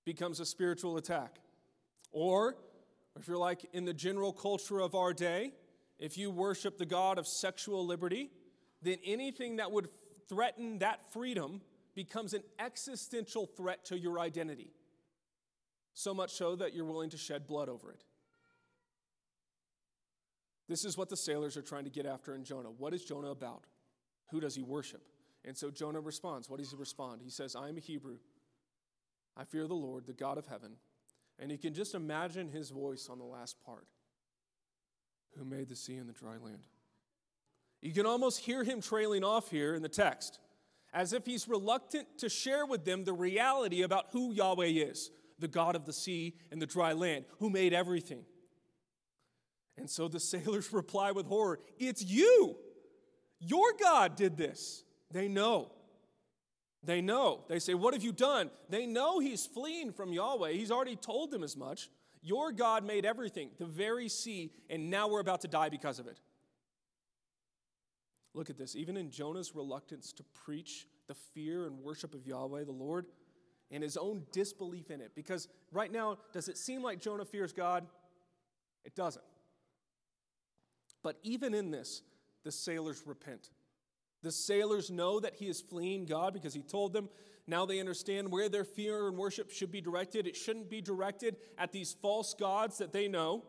becomes 0.04 0.40
a 0.40 0.46
spiritual 0.46 0.96
attack. 0.96 1.38
Or 2.12 2.56
if 3.18 3.26
you're 3.26 3.38
like 3.38 3.66
in 3.72 3.84
the 3.84 3.94
general 3.94 4.32
culture 4.32 4.80
of 4.80 4.94
our 4.94 5.12
day, 5.12 5.52
if 5.98 6.18
you 6.18 6.30
worship 6.30 6.78
the 6.78 6.86
God 6.86 7.18
of 7.18 7.26
sexual 7.26 7.84
liberty, 7.86 8.30
then 8.82 8.98
anything 9.04 9.56
that 9.56 9.72
would 9.72 9.88
threaten 10.28 10.78
that 10.78 11.12
freedom 11.12 11.60
becomes 11.94 12.34
an 12.34 12.42
existential 12.58 13.46
threat 13.46 13.84
to 13.86 13.98
your 13.98 14.20
identity. 14.20 14.70
So 15.94 16.12
much 16.12 16.32
so 16.32 16.56
that 16.56 16.74
you're 16.74 16.84
willing 16.84 17.10
to 17.10 17.16
shed 17.16 17.46
blood 17.46 17.68
over 17.68 17.90
it. 17.90 18.04
This 20.68 20.84
is 20.84 20.96
what 20.96 21.08
the 21.08 21.16
sailors 21.16 21.56
are 21.56 21.62
trying 21.62 21.84
to 21.84 21.90
get 21.90 22.06
after 22.06 22.34
in 22.34 22.44
Jonah. 22.44 22.70
What 22.70 22.92
is 22.92 23.04
Jonah 23.04 23.30
about? 23.30 23.64
Who 24.30 24.40
does 24.40 24.54
he 24.54 24.62
worship? 24.62 25.02
And 25.44 25.56
so 25.56 25.70
Jonah 25.70 26.00
responds. 26.00 26.50
What 26.50 26.58
does 26.58 26.70
he 26.70 26.76
respond? 26.76 27.20
He 27.22 27.30
says, 27.30 27.54
I 27.54 27.68
am 27.68 27.76
a 27.76 27.80
Hebrew. 27.80 28.16
I 29.36 29.44
fear 29.44 29.66
the 29.68 29.74
Lord, 29.74 30.06
the 30.06 30.12
God 30.12 30.38
of 30.38 30.46
heaven. 30.46 30.72
And 31.38 31.52
you 31.52 31.58
can 31.58 31.74
just 31.74 31.94
imagine 31.94 32.48
his 32.48 32.70
voice 32.70 33.08
on 33.10 33.18
the 33.18 33.24
last 33.24 33.62
part 33.64 33.86
Who 35.36 35.44
made 35.44 35.68
the 35.68 35.76
sea 35.76 35.96
and 35.96 36.08
the 36.08 36.14
dry 36.14 36.36
land? 36.38 36.64
You 37.82 37.92
can 37.92 38.06
almost 38.06 38.40
hear 38.40 38.64
him 38.64 38.80
trailing 38.80 39.22
off 39.22 39.50
here 39.50 39.74
in 39.74 39.82
the 39.82 39.88
text, 39.88 40.40
as 40.92 41.12
if 41.12 41.26
he's 41.26 41.46
reluctant 41.46 42.18
to 42.18 42.28
share 42.28 42.64
with 42.64 42.84
them 42.84 43.04
the 43.04 43.12
reality 43.12 43.82
about 43.82 44.06
who 44.12 44.32
Yahweh 44.32 44.66
is, 44.66 45.10
the 45.38 45.46
God 45.46 45.76
of 45.76 45.84
the 45.84 45.92
sea 45.92 46.34
and 46.50 46.60
the 46.60 46.66
dry 46.66 46.94
land, 46.94 47.26
who 47.38 47.50
made 47.50 47.74
everything. 47.74 48.24
And 49.78 49.88
so 49.88 50.08
the 50.08 50.20
sailors 50.34 50.72
reply 50.72 51.12
with 51.12 51.26
horror 51.26 51.60
It's 51.78 52.02
you! 52.02 52.56
Your 53.38 53.74
God 53.78 54.16
did 54.16 54.36
this. 54.36 54.82
They 55.10 55.28
know. 55.28 55.70
They 56.82 57.00
know. 57.00 57.44
They 57.48 57.58
say, 57.58 57.74
What 57.74 57.94
have 57.94 58.02
you 58.02 58.12
done? 58.12 58.50
They 58.68 58.86
know 58.86 59.18
he's 59.18 59.44
fleeing 59.44 59.92
from 59.92 60.12
Yahweh. 60.12 60.52
He's 60.52 60.70
already 60.70 60.96
told 60.96 61.30
them 61.30 61.42
as 61.42 61.56
much. 61.56 61.90
Your 62.22 62.50
God 62.50 62.84
made 62.84 63.04
everything, 63.04 63.50
the 63.58 63.66
very 63.66 64.08
sea, 64.08 64.50
and 64.68 64.90
now 64.90 65.06
we're 65.06 65.20
about 65.20 65.42
to 65.42 65.48
die 65.48 65.68
because 65.68 65.98
of 65.98 66.08
it. 66.08 66.18
Look 68.34 68.50
at 68.50 68.58
this. 68.58 68.74
Even 68.74 68.96
in 68.96 69.10
Jonah's 69.10 69.54
reluctance 69.54 70.12
to 70.14 70.24
preach 70.44 70.86
the 71.06 71.14
fear 71.14 71.66
and 71.66 71.78
worship 71.78 72.14
of 72.14 72.26
Yahweh, 72.26 72.64
the 72.64 72.72
Lord, 72.72 73.06
and 73.70 73.82
his 73.82 73.96
own 73.96 74.24
disbelief 74.32 74.90
in 74.90 75.00
it, 75.00 75.12
because 75.14 75.48
right 75.70 75.90
now, 75.90 76.18
does 76.32 76.48
it 76.48 76.58
seem 76.58 76.82
like 76.82 77.00
Jonah 77.00 77.24
fears 77.24 77.52
God? 77.52 77.86
It 78.84 78.94
doesn't. 78.94 79.24
But 81.06 81.20
even 81.22 81.54
in 81.54 81.70
this, 81.70 82.02
the 82.42 82.50
sailors 82.50 83.04
repent. 83.06 83.50
The 84.24 84.32
sailors 84.32 84.90
know 84.90 85.20
that 85.20 85.36
he 85.36 85.46
is 85.46 85.60
fleeing 85.60 86.04
God 86.04 86.34
because 86.34 86.52
he 86.52 86.62
told 86.62 86.92
them. 86.92 87.08
Now 87.46 87.64
they 87.64 87.78
understand 87.78 88.32
where 88.32 88.48
their 88.48 88.64
fear 88.64 89.06
and 89.06 89.16
worship 89.16 89.52
should 89.52 89.70
be 89.70 89.80
directed. 89.80 90.26
It 90.26 90.34
shouldn't 90.34 90.68
be 90.68 90.80
directed 90.80 91.36
at 91.58 91.70
these 91.70 91.94
false 92.02 92.34
gods 92.34 92.78
that 92.78 92.92
they 92.92 93.06
know. 93.06 93.44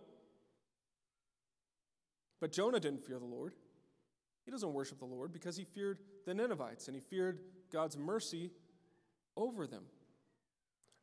But 2.40 2.52
Jonah 2.52 2.80
didn't 2.80 3.04
fear 3.04 3.18
the 3.18 3.26
Lord. 3.26 3.56
He 4.46 4.52
doesn't 4.52 4.72
worship 4.72 5.00
the 5.00 5.06
Lord 5.06 5.34
because 5.34 5.58
he 5.58 5.64
feared 5.64 5.98
the 6.28 6.36
Ninevites 6.36 6.88
and 6.88 6.96
he 6.96 7.02
feared 7.02 7.40
God's 7.74 7.98
mercy 7.98 8.52
over 9.36 9.66
them. 9.66 9.86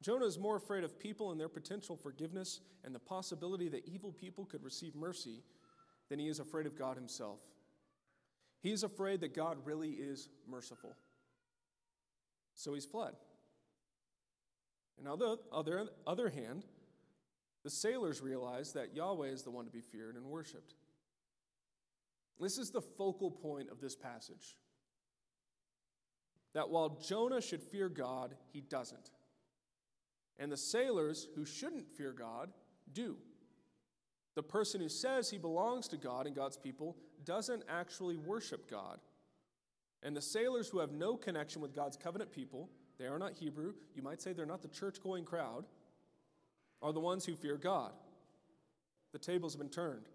Jonah 0.03 0.27
is 0.27 0.39
more 0.39 0.55
afraid 0.55 0.85
of 0.85 1.01
people 1.01 1.33
and 1.33 1.41
their 1.41 1.49
potential 1.49 1.97
forgiveness 1.97 2.61
and 2.85 2.95
the 2.95 3.01
possibility 3.01 3.69
that 3.71 3.89
evil 3.89 4.13
people 4.13 4.45
could 4.45 4.63
receive 4.63 4.95
mercy 4.95 5.43
than 6.09 6.19
he 6.19 6.29
is 6.29 6.41
afraid 6.41 6.67
of 6.67 6.79
God 6.79 6.97
himself. 6.97 7.41
He 8.63 8.73
is 8.73 8.83
afraid 8.83 9.21
that 9.21 9.35
God 9.35 9.59
really 9.65 9.91
is 9.91 10.29
merciful. 10.49 10.97
So 12.55 12.75
he's 12.75 12.87
fled. 12.87 13.15
And 14.99 15.09
on 15.09 15.19
the 15.19 15.39
other, 15.53 15.87
other 16.07 16.29
hand, 16.29 16.65
the 17.63 17.71
sailors 17.71 18.21
realize 18.21 18.73
that 18.73 18.95
Yahweh 18.95 19.29
is 19.29 19.43
the 19.43 19.51
one 19.51 19.65
to 19.65 19.71
be 19.71 19.81
feared 19.81 20.17
and 20.17 20.27
worshiped. 20.27 20.75
This 22.39 22.59
is 22.59 22.71
the 22.71 22.81
focal 22.81 23.31
point 23.31 23.71
of 23.71 23.81
this 23.81 23.97
passage. 23.97 24.57
That 26.53 26.71
while 26.71 27.01
Jonah 27.07 27.41
should 27.41 27.63
fear 27.63 27.89
God, 27.89 28.35
he 28.53 28.61
doesn't. 28.61 29.11
And 30.39 30.51
the 30.51 30.57
sailors 30.57 31.27
who 31.35 31.45
shouldn't 31.45 31.89
fear 31.97 32.13
God 32.13 32.51
do. 32.93 33.17
The 34.35 34.43
person 34.43 34.81
who 34.81 34.89
says 34.89 35.31
he 35.31 35.39
belongs 35.39 35.89
to 35.89 35.97
God 35.97 36.27
and 36.27 36.35
God's 36.35 36.57
people 36.57 36.97
doesn't 37.25 37.63
actually 37.69 38.17
worship 38.17 38.69
God. 38.71 38.99
And 40.03 40.17
the 40.17 40.23
sailors 40.23 40.69
who 40.69 40.81
have 40.81 40.93
no 40.93 41.17
connection 41.17 41.63
with 41.63 41.75
God's 41.75 41.97
covenant 41.97 42.33
people, 42.33 42.69
they 42.99 43.07
are 43.07 43.19
not 43.19 43.33
Hebrew, 43.33 43.75
you 43.95 44.03
might 44.03 44.21
say 44.21 44.33
they're 44.33 44.45
not 44.45 44.63
the 44.63 44.69
church 44.69 45.03
going 45.03 45.25
crowd, 45.25 45.65
are 46.83 46.93
the 46.93 47.01
ones 47.01 47.25
who 47.25 47.35
fear 47.35 47.57
God. 47.57 47.93
The 49.13 49.19
tables 49.19 49.55
have 49.55 49.61
been 49.61 49.71
turned. 49.71 50.07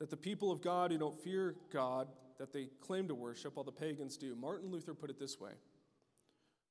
That 0.00 0.10
the 0.10 0.16
people 0.16 0.50
of 0.50 0.60
God 0.60 0.90
who 0.90 0.98
don't 0.98 1.18
fear 1.18 1.54
God, 1.72 2.08
that 2.38 2.52
they 2.52 2.68
claim 2.80 3.08
to 3.08 3.14
worship, 3.14 3.56
while 3.56 3.64
the 3.64 3.72
pagans 3.72 4.16
do. 4.16 4.34
Martin 4.34 4.70
Luther 4.70 4.92
put 4.92 5.08
it 5.08 5.18
this 5.18 5.40
way 5.40 5.52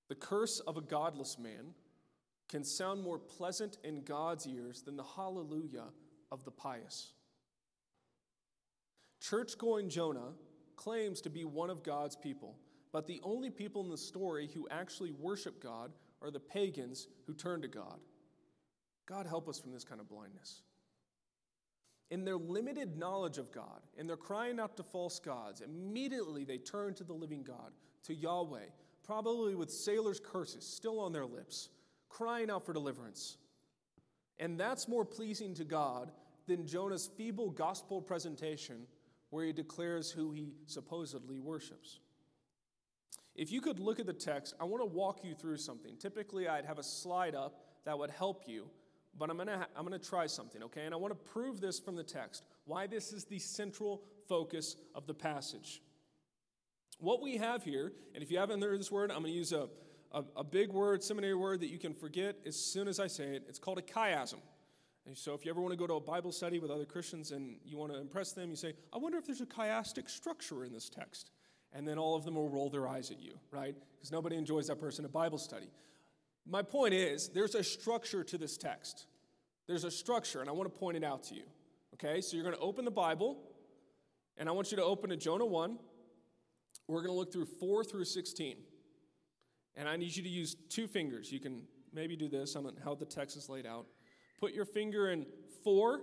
The 0.09 0.15
curse 0.15 0.59
of 0.59 0.77
a 0.77 0.81
godless 0.81 1.39
man 1.39 1.73
can 2.53 2.63
sound 2.63 3.01
more 3.01 3.17
pleasant 3.17 3.79
in 3.83 4.03
God's 4.03 4.45
ears 4.45 4.83
than 4.83 4.95
the 4.95 5.03
hallelujah 5.03 5.85
of 6.31 6.45
the 6.45 6.51
pious. 6.51 7.13
Church 9.19 9.57
going 9.57 9.89
Jonah 9.89 10.33
claims 10.75 11.19
to 11.21 11.31
be 11.31 11.45
one 11.45 11.71
of 11.71 11.81
God's 11.81 12.15
people, 12.15 12.59
but 12.91 13.07
the 13.07 13.19
only 13.23 13.49
people 13.49 13.83
in 13.83 13.89
the 13.89 13.97
story 13.97 14.51
who 14.53 14.67
actually 14.69 15.09
worship 15.13 15.63
God 15.63 15.93
are 16.21 16.29
the 16.29 16.39
pagans 16.39 17.07
who 17.25 17.33
turn 17.33 17.59
to 17.63 17.67
God. 17.67 17.97
God 19.07 19.25
help 19.25 19.49
us 19.49 19.59
from 19.59 19.71
this 19.71 19.83
kind 19.83 19.99
of 19.99 20.07
blindness. 20.07 20.61
In 22.11 22.23
their 22.23 22.37
limited 22.37 22.99
knowledge 22.99 23.39
of 23.39 23.51
God, 23.51 23.81
and 23.97 24.07
they're 24.07 24.15
crying 24.15 24.59
out 24.59 24.77
to 24.77 24.83
false 24.83 25.17
gods, 25.17 25.61
immediately 25.61 26.43
they 26.43 26.59
turn 26.59 26.93
to 26.93 27.03
the 27.03 27.13
living 27.13 27.41
God, 27.41 27.71
to 28.03 28.13
Yahweh, 28.13 28.69
probably 29.03 29.55
with 29.55 29.71
sailors' 29.71 30.19
curses 30.23 30.63
still 30.63 30.99
on 30.99 31.11
their 31.11 31.25
lips 31.25 31.69
crying 32.13 32.49
out 32.49 32.65
for 32.65 32.73
deliverance. 32.73 33.37
And 34.39 34.59
that's 34.59 34.87
more 34.87 35.05
pleasing 35.05 35.53
to 35.55 35.63
God 35.63 36.11
than 36.47 36.67
Jonah's 36.67 37.09
feeble 37.17 37.49
gospel 37.49 38.01
presentation 38.01 38.87
where 39.29 39.45
he 39.45 39.53
declares 39.53 40.11
who 40.11 40.31
he 40.31 40.53
supposedly 40.67 41.39
worships. 41.39 41.99
If 43.35 43.51
you 43.51 43.61
could 43.61 43.79
look 43.79 43.99
at 43.99 44.05
the 44.05 44.13
text, 44.13 44.53
I 44.59 44.65
want 44.65 44.81
to 44.81 44.85
walk 44.85 45.23
you 45.23 45.33
through 45.33 45.57
something. 45.57 45.97
Typically, 45.97 46.47
I'd 46.47 46.65
have 46.65 46.77
a 46.77 46.83
slide 46.83 47.33
up 47.33 47.61
that 47.85 47.97
would 47.97 48.11
help 48.11 48.43
you, 48.47 48.69
but 49.17 49.31
I'm 49.31 49.37
going 49.37 49.47
to, 49.47 49.67
I'm 49.75 49.85
going 49.85 49.99
to 49.99 50.09
try 50.09 50.27
something, 50.27 50.61
okay? 50.63 50.85
And 50.85 50.93
I 50.93 50.97
want 50.97 51.11
to 51.17 51.31
prove 51.31 51.59
this 51.59 51.79
from 51.79 51.95
the 51.95 52.03
text, 52.03 52.43
why 52.65 52.85
this 52.85 53.11
is 53.11 53.25
the 53.25 53.39
central 53.39 54.03
focus 54.29 54.75
of 54.93 55.07
the 55.07 55.15
passage. 55.15 55.81
What 56.99 57.23
we 57.23 57.37
have 57.37 57.63
here, 57.63 57.91
and 58.13 58.23
if 58.23 58.29
you 58.29 58.37
haven't 58.37 58.61
heard 58.61 58.79
this 58.79 58.91
word, 58.91 59.09
I'm 59.09 59.21
going 59.21 59.33
to 59.33 59.37
use 59.37 59.51
a, 59.51 59.67
a, 60.13 60.23
a 60.37 60.43
big 60.43 60.71
word, 60.71 61.03
seminary 61.03 61.35
word 61.35 61.61
that 61.61 61.69
you 61.69 61.79
can 61.79 61.93
forget 61.93 62.35
as 62.45 62.55
soon 62.55 62.87
as 62.87 62.99
I 62.99 63.07
say 63.07 63.35
it. 63.35 63.45
It's 63.47 63.59
called 63.59 63.79
a 63.79 63.81
chiasm. 63.81 64.39
And 65.05 65.17
so 65.17 65.33
if 65.33 65.43
you 65.45 65.51
ever 65.51 65.59
want 65.59 65.73
to 65.73 65.77
go 65.77 65.87
to 65.87 65.95
a 65.95 65.99
Bible 65.99 66.31
study 66.31 66.59
with 66.59 66.71
other 66.71 66.85
Christians 66.85 67.31
and 67.31 67.57
you 67.65 67.77
want 67.77 67.91
to 67.91 67.99
impress 67.99 68.31
them, 68.31 68.49
you 68.49 68.55
say, 68.55 68.73
I 68.93 68.97
wonder 68.97 69.17
if 69.17 69.25
there's 69.25 69.41
a 69.41 69.45
chiastic 69.45 70.09
structure 70.09 70.63
in 70.63 70.71
this 70.71 70.89
text. 70.89 71.31
And 71.73 71.87
then 71.87 71.97
all 71.97 72.15
of 72.15 72.23
them 72.23 72.35
will 72.35 72.49
roll 72.49 72.69
their 72.69 72.87
eyes 72.87 73.09
at 73.11 73.21
you, 73.21 73.33
right? 73.51 73.75
Because 73.95 74.11
nobody 74.11 74.37
enjoys 74.37 74.67
that 74.67 74.79
person 74.79 75.03
at 75.03 75.11
Bible 75.11 75.39
study. 75.39 75.71
My 76.45 76.61
point 76.61 76.93
is, 76.93 77.29
there's 77.29 77.55
a 77.55 77.63
structure 77.63 78.23
to 78.23 78.37
this 78.37 78.57
text. 78.57 79.07
There's 79.65 79.83
a 79.83 79.91
structure, 79.91 80.41
and 80.41 80.49
I 80.49 80.53
want 80.53 80.71
to 80.71 80.79
point 80.79 80.97
it 80.97 81.03
out 81.03 81.23
to 81.25 81.35
you. 81.35 81.43
Okay, 81.95 82.21
so 82.21 82.35
you're 82.35 82.43
going 82.43 82.55
to 82.55 82.61
open 82.61 82.85
the 82.85 82.91
Bible, 82.91 83.37
and 84.37 84.49
I 84.49 84.51
want 84.51 84.71
you 84.71 84.77
to 84.77 84.83
open 84.83 85.09
to 85.09 85.17
Jonah 85.17 85.45
1. 85.45 85.77
We're 86.87 87.01
going 87.01 87.13
to 87.13 87.17
look 87.17 87.31
through 87.31 87.45
4 87.45 87.83
through 87.83 88.05
16. 88.05 88.57
And 89.75 89.89
I 89.89 89.97
need 89.97 90.15
you 90.15 90.23
to 90.23 90.29
use 90.29 90.55
two 90.69 90.87
fingers. 90.87 91.31
You 91.31 91.39
can 91.39 91.63
maybe 91.93 92.15
do 92.15 92.27
this 92.27 92.55
on 92.55 92.69
how 92.83 92.95
the 92.95 93.05
text 93.05 93.37
is 93.37 93.49
laid 93.49 93.65
out. 93.65 93.85
Put 94.39 94.53
your 94.53 94.65
finger 94.65 95.09
in 95.09 95.25
4 95.63 96.01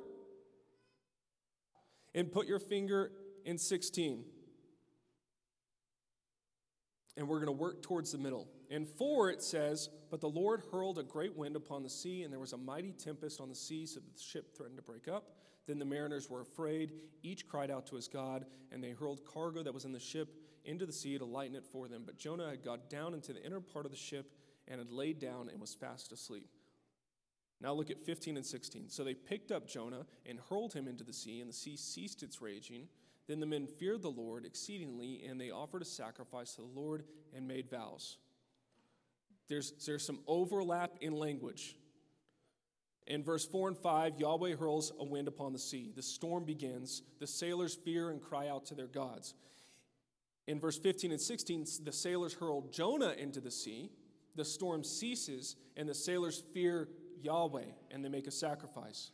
and 2.15 2.31
put 2.33 2.47
your 2.47 2.59
finger 2.59 3.13
in 3.45 3.59
16. 3.59 4.25
And 7.17 7.29
we're 7.29 7.39
going 7.39 7.47
to 7.47 7.53
work 7.53 7.83
towards 7.83 8.13
the 8.13 8.19
middle. 8.19 8.49
In 8.71 8.87
4, 8.87 9.31
it 9.31 9.43
says, 9.43 9.89
But 10.11 10.21
the 10.21 10.29
Lord 10.29 10.63
hurled 10.73 10.99
a 10.99 11.03
great 11.03 11.37
wind 11.37 11.57
upon 11.57 11.83
the 11.83 11.91
sea, 11.91 12.23
and 12.23 12.33
there 12.33 12.41
was 12.41 12.53
a 12.53 12.57
mighty 12.57 12.93
tempest 12.93 13.41
on 13.41 13.49
the 13.49 13.55
sea, 13.55 13.85
so 13.85 14.01
that 14.01 14.15
the 14.15 14.23
ship 14.23 14.57
threatened 14.57 14.79
to 14.79 14.83
break 14.83 15.09
up. 15.09 15.33
Then 15.67 15.79
the 15.79 15.85
mariners 15.85 16.31
were 16.31 16.41
afraid. 16.41 16.93
Each 17.23 17.47
cried 17.47 17.71
out 17.71 17.87
to 17.89 17.97
his 17.97 18.09
God, 18.09 18.47
and 18.73 18.83
they 18.83 18.91
hurled 18.91 19.25
cargo 19.25 19.63
that 19.63 19.75
was 19.75 19.85
in 19.85 19.93
the 19.93 20.01
ship 20.01 20.29
into 20.65 20.87
the 20.87 20.93
sea 20.93 21.19
to 21.19 21.25
lighten 21.25 21.57
it 21.57 21.65
for 21.65 21.89
them. 21.89 22.03
But 22.05 22.19
Jonah 22.19 22.49
had 22.49 22.65
got 22.65 22.91
down 22.91 23.15
into 23.15 23.33
the 23.33 23.45
inner 23.45 23.61
part 23.61 23.85
of 23.85 23.91
the 23.91 23.97
ship 23.97 24.33
and 24.69 24.79
had 24.79 24.91
laid 24.91 25.19
down 25.19 25.49
and 25.49 25.61
was 25.61 25.75
fast 25.75 26.13
asleep. 26.13 26.49
Now 27.61 27.73
look 27.73 27.91
at 27.91 28.01
15 28.01 28.37
and 28.37 28.47
16. 28.47 28.89
So 28.89 29.05
they 29.05 29.15
picked 29.15 29.53
up 29.53 29.67
Jonah 29.67 30.07
and 30.25 30.39
hurled 30.49 30.73
him 30.73 30.89
into 30.89 31.05
the 31.05 31.13
sea, 31.13 31.41
and 31.41 31.49
the 31.49 31.55
sea 31.55 31.77
ceased 31.77 32.23
its 32.23 32.41
raging. 32.41 32.89
Then 33.27 33.41
the 33.41 33.47
men 33.47 33.67
feared 33.67 34.03
the 34.03 34.11
Lord 34.11 34.47
exceedingly, 34.47 35.23
and 35.29 35.41
they 35.41 35.51
offered 35.51 35.83
a 35.83 35.87
sacrifice 35.87 36.55
to 36.55 36.63
the 36.63 36.81
Lord 36.81 37.05
and 37.35 37.47
made 37.47 37.71
vows. 37.71 38.17
There's, 39.49 39.73
there's 39.85 40.05
some 40.05 40.21
overlap 40.27 40.93
in 41.01 41.13
language. 41.13 41.77
In 43.07 43.25
verse 43.25 43.45
4 43.45 43.69
and 43.69 43.79
5, 43.79 44.19
Yahweh 44.19 44.57
hurls 44.57 44.93
a 44.99 45.05
wind 45.05 45.29
upon 45.29 45.53
the 45.53 45.59
sea. 45.59 45.93
The 45.95 46.03
storm 46.03 46.45
begins. 46.45 47.03
The 47.19 47.27
sailors 47.27 47.75
fear 47.75 48.11
and 48.11 48.23
cry 48.23 48.49
out 48.49 48.67
to 48.67 48.75
their 48.75 48.87
gods. 48.87 49.35
In 50.51 50.59
verse 50.59 50.77
15 50.77 51.13
and 51.13 51.21
16, 51.21 51.65
the 51.85 51.93
sailors 51.93 52.35
hurl 52.35 52.63
Jonah 52.73 53.15
into 53.17 53.41
the 53.41 53.53
sea. 53.53 53.93
The 54.35 54.45
storm 54.45 54.83
ceases, 54.83 55.55
and 55.77 55.89
the 55.89 55.95
sailors 55.95 56.43
fear 56.53 56.89
Yahweh, 57.23 57.67
and 57.93 58.05
they 58.05 58.09
make 58.09 58.27
a 58.27 58.33
sacrifice. 58.33 59.13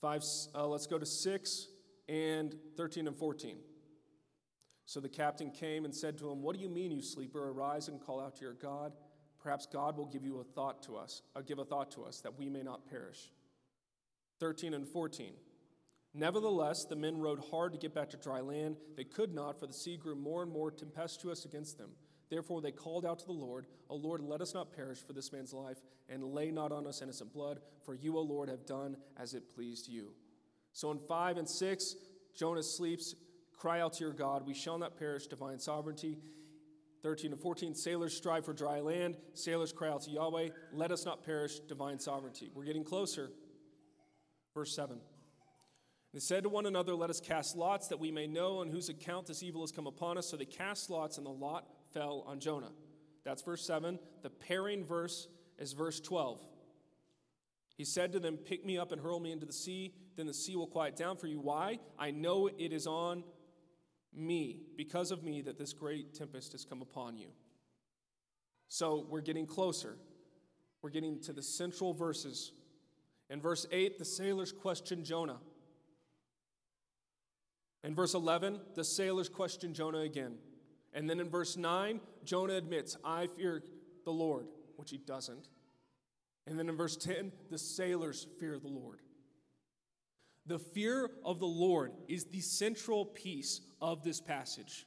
Five, 0.00 0.24
uh, 0.54 0.66
let's 0.66 0.86
go 0.86 0.98
to 0.98 1.04
6 1.04 1.68
and 2.08 2.56
13 2.78 3.06
and 3.06 3.14
14. 3.14 3.58
So 4.86 5.00
the 5.00 5.10
captain 5.10 5.50
came 5.50 5.84
and 5.84 5.94
said 5.94 6.16
to 6.20 6.30
him, 6.30 6.40
What 6.40 6.56
do 6.56 6.62
you 6.62 6.70
mean, 6.70 6.90
you 6.90 7.02
sleeper? 7.02 7.50
Arise 7.50 7.88
and 7.88 8.00
call 8.00 8.22
out 8.22 8.36
to 8.36 8.44
your 8.44 8.54
God. 8.54 8.94
Perhaps 9.38 9.66
God 9.70 9.98
will 9.98 10.06
give 10.06 10.24
you 10.24 10.40
a 10.40 10.44
thought 10.44 10.82
to 10.84 10.96
us, 10.96 11.20
uh, 11.36 11.42
give 11.42 11.58
a 11.58 11.64
thought 11.66 11.90
to 11.90 12.04
us, 12.04 12.22
that 12.22 12.38
we 12.38 12.48
may 12.48 12.62
not 12.62 12.88
perish. 12.88 13.30
13 14.40 14.72
and 14.72 14.88
14. 14.88 15.34
Nevertheless, 16.14 16.84
the 16.84 16.96
men 16.96 17.18
rowed 17.18 17.42
hard 17.50 17.72
to 17.72 17.78
get 17.78 17.94
back 17.94 18.10
to 18.10 18.16
dry 18.18 18.40
land. 18.40 18.76
They 18.96 19.04
could 19.04 19.34
not, 19.34 19.58
for 19.58 19.66
the 19.66 19.72
sea 19.72 19.96
grew 19.96 20.14
more 20.14 20.42
and 20.42 20.52
more 20.52 20.70
tempestuous 20.70 21.44
against 21.44 21.78
them. 21.78 21.90
Therefore, 22.28 22.60
they 22.60 22.72
called 22.72 23.04
out 23.04 23.18
to 23.20 23.26
the 23.26 23.32
Lord, 23.32 23.66
O 23.88 23.96
Lord, 23.96 24.20
let 24.22 24.40
us 24.40 24.54
not 24.54 24.74
perish 24.74 24.98
for 24.98 25.12
this 25.12 25.32
man's 25.32 25.52
life, 25.52 25.78
and 26.08 26.24
lay 26.24 26.50
not 26.50 26.72
on 26.72 26.86
us 26.86 27.02
innocent 27.02 27.32
blood, 27.32 27.60
for 27.84 27.94
you, 27.94 28.16
O 28.16 28.22
Lord, 28.22 28.48
have 28.48 28.66
done 28.66 28.96
as 29.18 29.34
it 29.34 29.54
pleased 29.54 29.88
you. 29.88 30.12
So 30.72 30.90
in 30.90 30.98
5 30.98 31.36
and 31.36 31.48
6, 31.48 31.94
Jonah 32.34 32.62
sleeps. 32.62 33.14
Cry 33.56 33.80
out 33.80 33.92
to 33.94 34.04
your 34.04 34.12
God. 34.12 34.46
We 34.46 34.54
shall 34.54 34.78
not 34.78 34.98
perish, 34.98 35.26
divine 35.26 35.58
sovereignty. 35.58 36.18
13 37.02 37.32
and 37.32 37.40
14, 37.40 37.74
sailors 37.74 38.16
strive 38.16 38.44
for 38.44 38.52
dry 38.52 38.80
land. 38.80 39.16
Sailors 39.34 39.72
cry 39.72 39.88
out 39.88 40.02
to 40.02 40.10
Yahweh, 40.10 40.48
let 40.72 40.90
us 40.90 41.04
not 41.04 41.24
perish, 41.24 41.58
divine 41.60 41.98
sovereignty. 41.98 42.50
We're 42.54 42.64
getting 42.64 42.84
closer. 42.84 43.30
Verse 44.54 44.74
7. 44.74 44.98
They 46.12 46.20
said 46.20 46.42
to 46.42 46.48
one 46.48 46.66
another, 46.66 46.94
Let 46.94 47.10
us 47.10 47.20
cast 47.20 47.56
lots 47.56 47.88
that 47.88 47.98
we 47.98 48.10
may 48.10 48.26
know 48.26 48.58
on 48.58 48.68
whose 48.68 48.88
account 48.88 49.26
this 49.26 49.42
evil 49.42 49.62
has 49.62 49.72
come 49.72 49.86
upon 49.86 50.18
us. 50.18 50.28
So 50.28 50.36
they 50.36 50.44
cast 50.44 50.90
lots, 50.90 51.16
and 51.16 51.26
the 51.26 51.30
lot 51.30 51.66
fell 51.92 52.24
on 52.26 52.38
Jonah. 52.38 52.72
That's 53.24 53.42
verse 53.42 53.64
7. 53.64 53.98
The 54.22 54.30
pairing 54.30 54.84
verse 54.84 55.28
is 55.58 55.72
verse 55.72 56.00
12. 56.00 56.40
He 57.76 57.84
said 57.84 58.12
to 58.12 58.20
them, 58.20 58.36
Pick 58.36 58.64
me 58.64 58.78
up 58.78 58.92
and 58.92 59.00
hurl 59.00 59.20
me 59.20 59.32
into 59.32 59.46
the 59.46 59.52
sea, 59.52 59.94
then 60.16 60.26
the 60.26 60.34
sea 60.34 60.56
will 60.56 60.66
quiet 60.66 60.96
down 60.96 61.16
for 61.16 61.26
you. 61.26 61.40
Why? 61.40 61.78
I 61.98 62.10
know 62.10 62.48
it 62.48 62.72
is 62.72 62.86
on 62.86 63.24
me, 64.14 64.60
because 64.76 65.10
of 65.10 65.22
me, 65.22 65.40
that 65.42 65.58
this 65.58 65.72
great 65.72 66.14
tempest 66.14 66.52
has 66.52 66.66
come 66.66 66.82
upon 66.82 67.16
you. 67.16 67.28
So 68.68 69.06
we're 69.08 69.22
getting 69.22 69.46
closer. 69.46 69.96
We're 70.82 70.90
getting 70.90 71.20
to 71.20 71.32
the 71.32 71.42
central 71.42 71.94
verses. 71.94 72.52
In 73.30 73.40
verse 73.40 73.66
8, 73.72 73.98
the 73.98 74.04
sailors 74.04 74.52
question 74.52 75.04
Jonah. 75.04 75.38
In 77.84 77.94
verse 77.94 78.14
11, 78.14 78.60
the 78.74 78.84
sailors 78.84 79.28
question 79.28 79.74
Jonah 79.74 80.00
again. 80.00 80.34
And 80.92 81.08
then 81.08 81.20
in 81.20 81.28
verse 81.28 81.56
9, 81.56 82.00
Jonah 82.24 82.54
admits, 82.54 82.96
I 83.04 83.26
fear 83.26 83.62
the 84.04 84.12
Lord, 84.12 84.46
which 84.76 84.90
he 84.90 84.98
doesn't. 84.98 85.48
And 86.46 86.58
then 86.58 86.68
in 86.68 86.76
verse 86.76 86.96
10, 86.96 87.32
the 87.50 87.58
sailors 87.58 88.26
fear 88.38 88.58
the 88.58 88.68
Lord. 88.68 89.00
The 90.46 90.58
fear 90.58 91.10
of 91.24 91.38
the 91.38 91.46
Lord 91.46 91.92
is 92.08 92.24
the 92.24 92.40
central 92.40 93.04
piece 93.04 93.60
of 93.80 94.02
this 94.02 94.20
passage. 94.20 94.86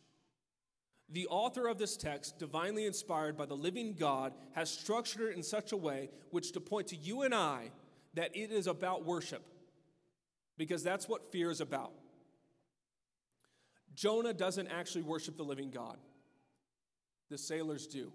The 1.09 1.27
author 1.27 1.67
of 1.67 1.77
this 1.77 1.97
text, 1.97 2.39
divinely 2.39 2.85
inspired 2.85 3.37
by 3.37 3.45
the 3.45 3.55
living 3.55 3.93
God, 3.93 4.33
has 4.53 4.69
structured 4.69 5.31
it 5.31 5.37
in 5.37 5.43
such 5.43 5.71
a 5.71 5.77
way 5.77 6.09
which 6.31 6.51
to 6.53 6.59
point 6.59 6.87
to 6.87 6.95
you 6.95 7.21
and 7.21 7.33
I 7.33 7.71
that 8.15 8.35
it 8.35 8.51
is 8.51 8.67
about 8.67 9.05
worship, 9.05 9.43
because 10.57 10.83
that's 10.83 11.07
what 11.07 11.31
fear 11.31 11.51
is 11.51 11.61
about. 11.61 11.91
Jonah 13.95 14.33
doesn't 14.33 14.67
actually 14.67 15.03
worship 15.03 15.37
the 15.37 15.43
living 15.43 15.71
God, 15.71 15.97
the 17.29 17.37
sailors 17.37 17.87
do. 17.87 18.11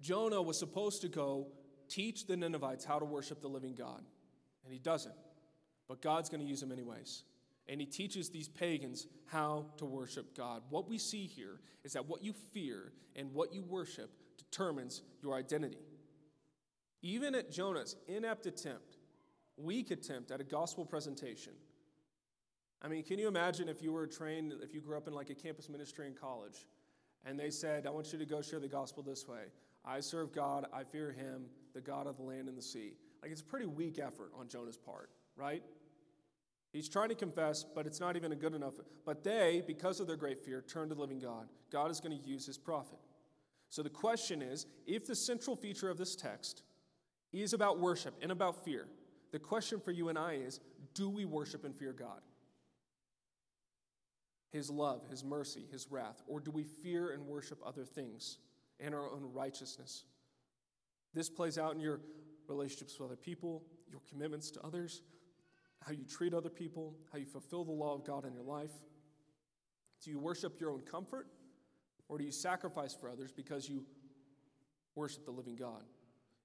Jonah 0.00 0.40
was 0.40 0.58
supposed 0.58 1.02
to 1.02 1.08
go 1.08 1.48
teach 1.88 2.26
the 2.26 2.36
Ninevites 2.36 2.84
how 2.84 2.98
to 2.98 3.04
worship 3.04 3.42
the 3.42 3.48
living 3.48 3.74
God, 3.74 4.02
and 4.64 4.72
he 4.72 4.78
doesn't. 4.78 5.14
But 5.88 6.00
God's 6.00 6.28
going 6.28 6.40
to 6.40 6.46
use 6.46 6.62
him 6.62 6.72
anyways. 6.72 7.24
And 7.68 7.80
he 7.80 7.86
teaches 7.86 8.30
these 8.30 8.48
pagans 8.48 9.06
how 9.26 9.66
to 9.76 9.84
worship 9.84 10.36
God. 10.36 10.62
What 10.70 10.88
we 10.88 10.98
see 10.98 11.26
here 11.26 11.60
is 11.84 11.92
that 11.92 12.06
what 12.06 12.22
you 12.22 12.32
fear 12.32 12.92
and 13.16 13.32
what 13.34 13.52
you 13.52 13.62
worship 13.62 14.10
determines 14.38 15.02
your 15.22 15.34
identity. 15.34 15.78
Even 17.02 17.34
at 17.34 17.50
Jonah's 17.50 17.96
inept 18.08 18.46
attempt, 18.46 18.98
weak 19.56 19.90
attempt 19.90 20.30
at 20.30 20.40
a 20.40 20.44
gospel 20.44 20.84
presentation, 20.84 21.52
I 22.82 22.88
mean, 22.88 23.02
can 23.02 23.18
you 23.18 23.28
imagine 23.28 23.68
if 23.68 23.82
you 23.82 23.92
were 23.92 24.06
trained, 24.06 24.54
if 24.62 24.72
you 24.74 24.80
grew 24.80 24.96
up 24.96 25.06
in 25.06 25.14
like 25.14 25.30
a 25.30 25.34
campus 25.34 25.68
ministry 25.68 26.06
in 26.06 26.14
college, 26.14 26.66
and 27.26 27.38
they 27.38 27.50
said, 27.50 27.86
I 27.86 27.90
want 27.90 28.12
you 28.12 28.18
to 28.18 28.24
go 28.24 28.40
share 28.40 28.60
the 28.60 28.68
gospel 28.68 29.02
this 29.02 29.28
way 29.28 29.44
I 29.84 30.00
serve 30.00 30.32
God, 30.32 30.66
I 30.72 30.84
fear 30.84 31.12
him, 31.12 31.46
the 31.74 31.80
God 31.80 32.06
of 32.06 32.16
the 32.16 32.22
land 32.22 32.48
and 32.48 32.56
the 32.56 32.62
sea. 32.62 32.94
Like, 33.22 33.30
it's 33.30 33.42
a 33.42 33.44
pretty 33.44 33.66
weak 33.66 33.98
effort 33.98 34.32
on 34.38 34.48
Jonah's 34.48 34.76
part, 34.76 35.10
right? 35.36 35.62
He's 36.72 36.88
trying 36.88 37.08
to 37.08 37.14
confess, 37.14 37.64
but 37.64 37.86
it's 37.86 38.00
not 38.00 38.16
even 38.16 38.32
a 38.32 38.36
good 38.36 38.54
enough. 38.54 38.74
But 39.04 39.24
they, 39.24 39.62
because 39.66 40.00
of 40.00 40.06
their 40.06 40.16
great 40.16 40.38
fear, 40.38 40.62
turn 40.62 40.88
to 40.88 40.94
the 40.94 41.00
living 41.00 41.18
God. 41.18 41.48
God 41.70 41.90
is 41.90 42.00
going 42.00 42.16
to 42.16 42.28
use 42.28 42.46
his 42.46 42.56
prophet. 42.56 42.98
So 43.68 43.82
the 43.82 43.90
question 43.90 44.40
is 44.40 44.66
if 44.86 45.06
the 45.06 45.14
central 45.14 45.56
feature 45.56 45.90
of 45.90 45.98
this 45.98 46.14
text 46.14 46.62
is 47.32 47.52
about 47.52 47.78
worship 47.78 48.14
and 48.22 48.32
about 48.32 48.64
fear, 48.64 48.86
the 49.32 49.38
question 49.38 49.80
for 49.80 49.90
you 49.90 50.08
and 50.08 50.18
I 50.18 50.34
is 50.34 50.60
do 50.94 51.08
we 51.08 51.24
worship 51.24 51.64
and 51.64 51.74
fear 51.74 51.92
God? 51.92 52.20
His 54.50 54.70
love, 54.70 55.02
His 55.10 55.24
mercy, 55.24 55.64
His 55.70 55.86
wrath? 55.90 56.22
Or 56.26 56.40
do 56.40 56.50
we 56.50 56.64
fear 56.64 57.10
and 57.10 57.26
worship 57.26 57.58
other 57.64 57.84
things 57.84 58.38
and 58.78 58.94
our 58.94 59.08
own 59.08 59.30
righteousness? 59.32 60.04
This 61.14 61.28
plays 61.28 61.58
out 61.58 61.74
in 61.74 61.80
your 61.80 62.00
relationships 62.48 62.98
with 62.98 63.08
other 63.08 63.16
people, 63.16 63.62
your 63.90 64.00
commitments 64.08 64.50
to 64.52 64.60
others, 64.62 65.02
how 65.84 65.92
you 65.92 66.04
treat 66.04 66.34
other 66.34 66.50
people, 66.50 66.94
how 67.12 67.18
you 67.18 67.26
fulfill 67.26 67.64
the 67.64 67.72
law 67.72 67.94
of 67.94 68.04
God 68.04 68.24
in 68.24 68.32
your 68.32 68.42
life. 68.42 68.72
Do 70.04 70.10
you 70.10 70.18
worship 70.18 70.60
your 70.60 70.70
own 70.70 70.80
comfort, 70.80 71.26
or 72.08 72.18
do 72.18 72.24
you 72.24 72.32
sacrifice 72.32 72.94
for 72.94 73.08
others 73.08 73.32
because 73.32 73.68
you 73.68 73.84
worship 74.94 75.24
the 75.24 75.30
living 75.30 75.56
God? 75.56 75.82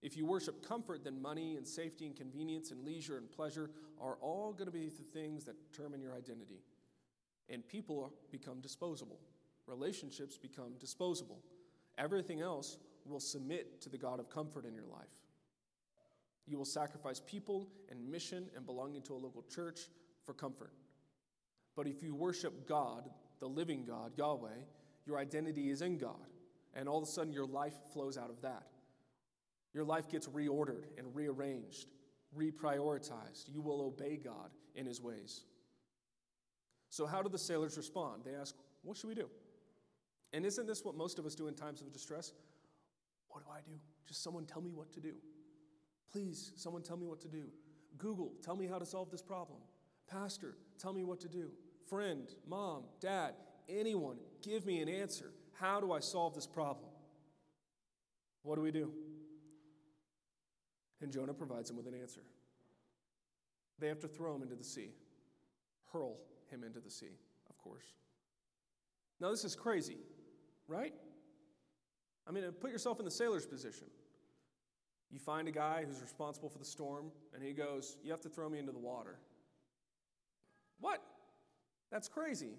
If 0.02 0.16
you 0.16 0.26
worship 0.26 0.68
comfort, 0.68 1.04
then 1.04 1.22
money 1.22 1.56
and 1.56 1.68
safety 1.68 2.06
and 2.06 2.16
convenience 2.16 2.72
and 2.72 2.86
leisure 2.86 3.18
and 3.18 3.32
pleasure 3.32 3.72
are 4.00 4.18
all 4.22 4.54
going 4.54 4.68
to 4.68 4.72
be 4.72 4.90
the 4.90 5.04
things 5.20 5.46
that 5.46 5.56
determine 5.72 6.02
your 6.02 6.14
identity. 6.14 6.62
And 7.50 7.68
people 7.68 8.12
become 8.32 8.60
disposable, 8.60 9.20
relationships 9.68 10.38
become 10.38 10.74
disposable. 10.80 11.40
Everything 11.98 12.42
else 12.42 12.78
will 13.06 13.20
submit 13.20 13.82
to 13.82 13.90
the 13.90 13.98
God 13.98 14.20
of 14.20 14.30
comfort 14.30 14.66
in 14.66 14.74
your 14.74 14.88
life. 14.88 15.08
You 16.48 16.58
will 16.58 16.66
sacrifice 16.66 17.22
people 17.26 17.68
and 17.90 18.12
mission 18.12 18.48
and 18.56 18.66
belonging 18.66 19.02
to 19.04 19.14
a 19.14 19.16
local 19.16 19.44
church 19.44 19.82
for 20.26 20.34
comfort. 20.34 20.74
But 21.76 21.88
if 21.88 22.04
you 22.04 22.16
worship 22.16 22.68
God, 22.68 23.10
the 23.40 23.48
living 23.48 23.86
God, 23.86 24.12
Yahweh, 24.18 24.50
your 25.06 25.18
identity 25.18 25.70
is 25.70 25.82
in 25.82 25.98
God. 25.98 26.28
And 26.74 26.90
all 26.90 26.98
of 26.98 27.04
a 27.04 27.12
sudden, 27.12 27.34
your 27.34 27.46
life 27.46 27.74
flows 27.94 28.18
out 28.18 28.30
of 28.30 28.42
that. 28.42 28.64
Your 29.74 29.84
life 29.84 30.10
gets 30.10 30.28
reordered 30.28 30.86
and 30.98 31.14
rearranged, 31.14 31.88
reprioritized. 32.38 33.50
You 33.54 33.62
will 33.62 33.82
obey 33.82 34.18
God 34.18 34.52
in 34.76 34.86
his 34.86 35.02
ways. 35.02 35.44
So, 36.96 37.06
how 37.06 37.22
do 37.22 37.28
the 37.28 37.38
sailors 37.38 37.76
respond? 37.76 38.22
They 38.24 38.36
ask, 38.36 38.56
What 38.82 38.96
should 38.96 39.10
we 39.10 39.16
do? 39.16 39.28
And 40.32 40.46
isn't 40.46 40.66
this 40.66 40.86
what 40.86 40.96
most 40.96 41.20
of 41.20 41.26
us 41.26 41.36
do 41.36 41.50
in 41.50 41.54
times 41.54 41.82
of 41.82 41.92
distress? 41.92 42.32
What 43.28 43.44
do 43.44 43.52
I 43.52 43.60
do? 43.66 43.74
Just 44.08 44.24
someone 44.24 44.46
tell 44.46 44.62
me 44.62 44.72
what 44.72 44.94
to 44.94 45.02
do. 45.02 45.16
Please, 46.10 46.54
someone 46.56 46.84
tell 46.84 46.96
me 46.96 47.06
what 47.06 47.20
to 47.20 47.28
do. 47.28 47.48
Google, 47.98 48.32
tell 48.42 48.56
me 48.56 48.66
how 48.66 48.80
to 48.80 48.86
solve 48.86 49.12
this 49.12 49.22
problem. 49.22 49.60
Pastor, 50.10 50.56
tell 50.80 50.94
me 50.94 51.04
what 51.04 51.20
to 51.20 51.28
do. 51.28 51.52
Friend, 51.90 52.34
mom, 52.48 52.84
dad, 53.02 53.34
anyone, 53.68 54.16
give 54.42 54.66
me 54.66 54.80
an 54.80 54.88
answer. 54.88 55.34
How 55.52 55.82
do 55.82 55.92
I 55.92 56.00
solve 56.00 56.34
this 56.34 56.48
problem? 56.48 56.92
What 58.44 58.56
do 58.56 58.62
we 58.62 58.72
do? 58.72 58.94
And 61.02 61.12
Jonah 61.12 61.34
provides 61.34 61.68
them 61.68 61.76
with 61.76 61.88
an 61.88 61.94
answer. 61.94 62.22
They 63.80 63.90
have 63.90 64.00
to 64.00 64.08
throw 64.08 64.34
him 64.34 64.44
into 64.44 64.56
the 64.56 64.64
sea, 64.64 64.92
hurl 65.92 66.20
him 66.50 66.64
into 66.64 66.80
the 66.80 66.90
sea, 66.90 67.18
of 67.50 67.58
course. 67.58 67.86
Now, 69.20 69.32
this 69.32 69.46
is 69.46 69.56
crazy, 69.56 69.98
right? 70.68 70.94
I 72.28 72.32
mean, 72.32 72.44
put 72.60 72.72
yourself 72.72 73.00
in 73.00 73.06
the 73.06 73.12
sailor's 73.12 73.46
position. 73.46 73.88
You 75.12 75.20
find 75.20 75.48
a 75.48 75.52
guy 75.52 75.86
who's 75.88 76.02
responsible 76.02 76.50
for 76.50 76.58
the 76.58 76.66
storm, 76.66 77.12
and 77.34 77.44
he 77.44 77.54
goes, 77.54 77.98
You 78.04 78.12
have 78.12 78.22
to 78.22 78.30
throw 78.30 78.50
me 78.50 78.60
into 78.60 78.72
the 78.72 78.80
water. 78.80 79.20
What? 80.80 81.02
That's 81.92 82.10
crazy. 82.10 82.58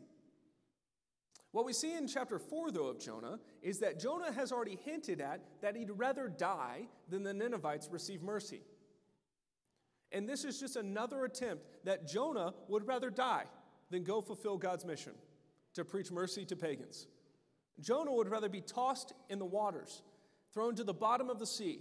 What 1.53 1.65
we 1.65 1.73
see 1.73 1.95
in 1.95 2.07
chapter 2.07 2.39
4, 2.39 2.71
though, 2.71 2.87
of 2.87 3.01
Jonah 3.01 3.39
is 3.63 3.79
that 3.81 3.99
Jonah 3.99 4.33
has 4.33 4.53
already 4.53 4.79
hinted 4.85 5.21
at 5.21 5.41
that 5.63 5.75
he'd 5.75 5.91
rather 5.91 6.29
die 6.29 6.83
than 7.09 7.23
the 7.23 7.35
Ninevites 7.35 7.89
receive 7.91 8.23
mercy. 8.23 8.63
And 10.13 10.29
this 10.29 10.45
is 10.45 10.61
just 10.61 10.77
another 10.77 11.25
attempt 11.25 11.67
that 11.85 12.07
Jonah 12.07 12.55
would 12.69 12.87
rather 12.87 13.11
die 13.11 13.45
than 13.91 14.05
go 14.05 14.21
fulfill 14.21 14.57
God's 14.57 14.85
mission 14.85 15.13
to 15.75 15.85
preach 15.85 16.11
mercy 16.11 16.45
to 16.47 16.57
pagans. 16.57 17.07
Jonah 17.81 18.13
would 18.13 18.29
rather 18.29 18.49
be 18.49 18.61
tossed 18.61 19.13
in 19.29 19.39
the 19.39 19.45
waters, 19.45 20.03
thrown 20.53 20.75
to 20.77 20.85
the 20.85 20.95
bottom 20.95 21.29
of 21.29 21.39
the 21.39 21.47
sea. 21.47 21.81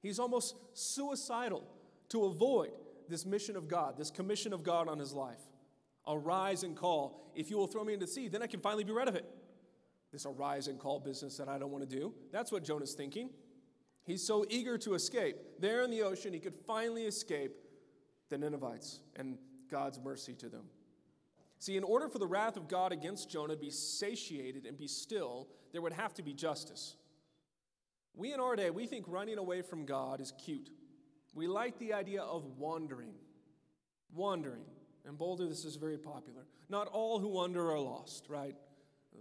He's 0.00 0.18
almost 0.18 0.56
suicidal 0.74 1.64
to 2.10 2.24
avoid 2.24 2.70
this 3.08 3.26
mission 3.26 3.56
of 3.56 3.68
God, 3.68 3.96
this 3.96 4.10
commission 4.10 4.52
of 4.52 4.62
God 4.62 4.88
on 4.88 4.98
his 4.98 5.12
life. 5.12 5.40
Arise 6.06 6.62
and 6.62 6.76
call. 6.76 7.32
If 7.34 7.50
you 7.50 7.56
will 7.56 7.66
throw 7.66 7.82
me 7.82 7.94
into 7.94 8.06
the 8.06 8.12
sea, 8.12 8.28
then 8.28 8.42
I 8.42 8.46
can 8.46 8.60
finally 8.60 8.84
be 8.84 8.92
rid 8.92 9.08
of 9.08 9.16
it. 9.16 9.24
This 10.12 10.24
arise 10.24 10.68
and 10.68 10.78
call 10.78 11.00
business 11.00 11.36
that 11.36 11.48
I 11.48 11.58
don't 11.58 11.72
want 11.72 11.88
to 11.88 11.96
do. 11.96 12.14
That's 12.30 12.52
what 12.52 12.64
Jonah's 12.64 12.94
thinking. 12.94 13.30
He's 14.04 14.24
so 14.24 14.44
eager 14.48 14.78
to 14.78 14.94
escape. 14.94 15.36
There 15.58 15.82
in 15.82 15.90
the 15.90 16.02
ocean, 16.02 16.32
he 16.32 16.38
could 16.38 16.54
finally 16.66 17.06
escape 17.06 17.50
the 18.28 18.38
Ninevites 18.38 19.00
and 19.16 19.36
God's 19.68 19.98
mercy 19.98 20.34
to 20.34 20.48
them. 20.48 20.66
See, 21.58 21.76
in 21.76 21.84
order 21.84 22.08
for 22.08 22.18
the 22.18 22.26
wrath 22.26 22.56
of 22.56 22.68
God 22.68 22.92
against 22.92 23.30
Jonah 23.30 23.54
to 23.54 23.60
be 23.60 23.70
satiated 23.70 24.66
and 24.66 24.76
be 24.76 24.86
still, 24.86 25.48
there 25.72 25.82
would 25.82 25.92
have 25.92 26.14
to 26.14 26.22
be 26.22 26.32
justice. 26.32 26.96
We 28.14 28.32
in 28.32 28.40
our 28.40 28.56
day, 28.56 28.70
we 28.70 28.86
think 28.86 29.06
running 29.08 29.38
away 29.38 29.62
from 29.62 29.84
God 29.84 30.20
is 30.20 30.32
cute. 30.44 30.70
We 31.34 31.46
like 31.46 31.78
the 31.78 31.92
idea 31.92 32.22
of 32.22 32.44
wandering. 32.58 33.14
Wandering. 34.14 34.64
In 35.06 35.16
Boulder, 35.16 35.46
this 35.46 35.64
is 35.64 35.76
very 35.76 35.98
popular. 35.98 36.46
Not 36.68 36.88
all 36.88 37.18
who 37.18 37.28
wander 37.28 37.70
are 37.70 37.78
lost, 37.78 38.26
right? 38.28 38.56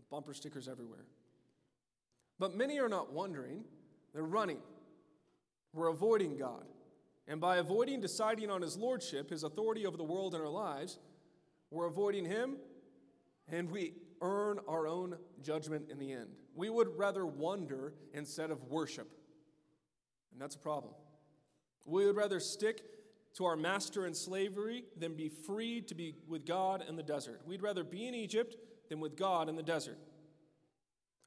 Bumper 0.09 0.33
stickers 0.33 0.67
everywhere. 0.67 1.05
But 2.39 2.55
many 2.55 2.79
are 2.79 2.89
not 2.89 3.13
wandering, 3.13 3.63
they're 4.13 4.23
running. 4.23 4.59
We're 5.73 5.87
avoiding 5.87 6.37
God. 6.37 6.65
And 7.27 7.41
by 7.41 7.57
avoiding 7.57 8.01
deciding 8.01 8.49
on 8.49 8.61
his 8.61 8.77
lordship, 8.77 9.29
his 9.29 9.43
authority 9.43 9.85
over 9.85 9.97
the 9.97 10.03
world 10.03 10.33
and 10.33 10.43
our 10.43 10.49
lives, 10.49 10.99
we're 11.71 11.87
avoiding 11.87 12.25
Him, 12.25 12.57
and 13.47 13.69
we 13.69 13.93
earn 14.21 14.59
our 14.67 14.87
own 14.87 15.17
judgment 15.41 15.89
in 15.89 15.99
the 15.99 16.11
end. 16.11 16.29
We 16.55 16.69
would 16.69 16.97
rather 16.97 17.25
wonder 17.25 17.93
instead 18.13 18.51
of 18.51 18.63
worship. 18.63 19.11
And 20.31 20.41
that's 20.41 20.55
a 20.55 20.59
problem. 20.59 20.93
We 21.85 22.05
would 22.05 22.15
rather 22.15 22.39
stick 22.39 22.81
to 23.35 23.45
our 23.45 23.55
master 23.55 24.07
in 24.07 24.13
slavery 24.13 24.85
than 24.97 25.13
be 25.13 25.29
free 25.29 25.81
to 25.81 25.95
be 25.95 26.15
with 26.27 26.45
God 26.45 26.83
in 26.87 26.95
the 26.95 27.03
desert. 27.03 27.41
We'd 27.45 27.61
rather 27.61 27.83
be 27.83 28.07
in 28.07 28.15
Egypt 28.15 28.55
than 28.89 28.99
with 28.99 29.17
God 29.17 29.49
in 29.49 29.55
the 29.55 29.63
desert. 29.63 29.97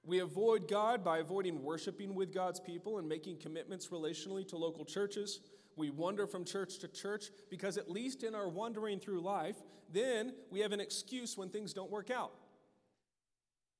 We 0.05 0.21
avoid 0.21 0.69
God 0.69 1.05
by 1.05 1.19
avoiding 1.19 1.63
worshiping 1.63 2.15
with 2.15 2.33
God's 2.33 2.61
people 2.61 2.99
and 2.99 3.07
making 3.07 3.39
commitments 3.39 3.89
relationally 3.89 4.47
to 4.49 4.57
local 4.57 4.87
churches. 4.87 5.41
We 5.79 5.91
wander 5.91 6.27
from 6.27 6.45
church 6.45 6.79
to 6.81 6.89
church 6.89 7.31
because, 7.51 7.79
at 7.79 7.89
least 7.89 8.25
in 8.25 8.35
our 8.35 8.49
wandering 8.49 8.99
through 8.99 9.21
life, 9.21 9.57
then 9.93 10.33
we 10.51 10.61
have 10.61 10.73
an 10.73 10.81
excuse 10.81 11.39
when 11.39 11.49
things 11.49 11.73
don't 11.73 11.91
work 11.91 12.11
out. 12.11 12.33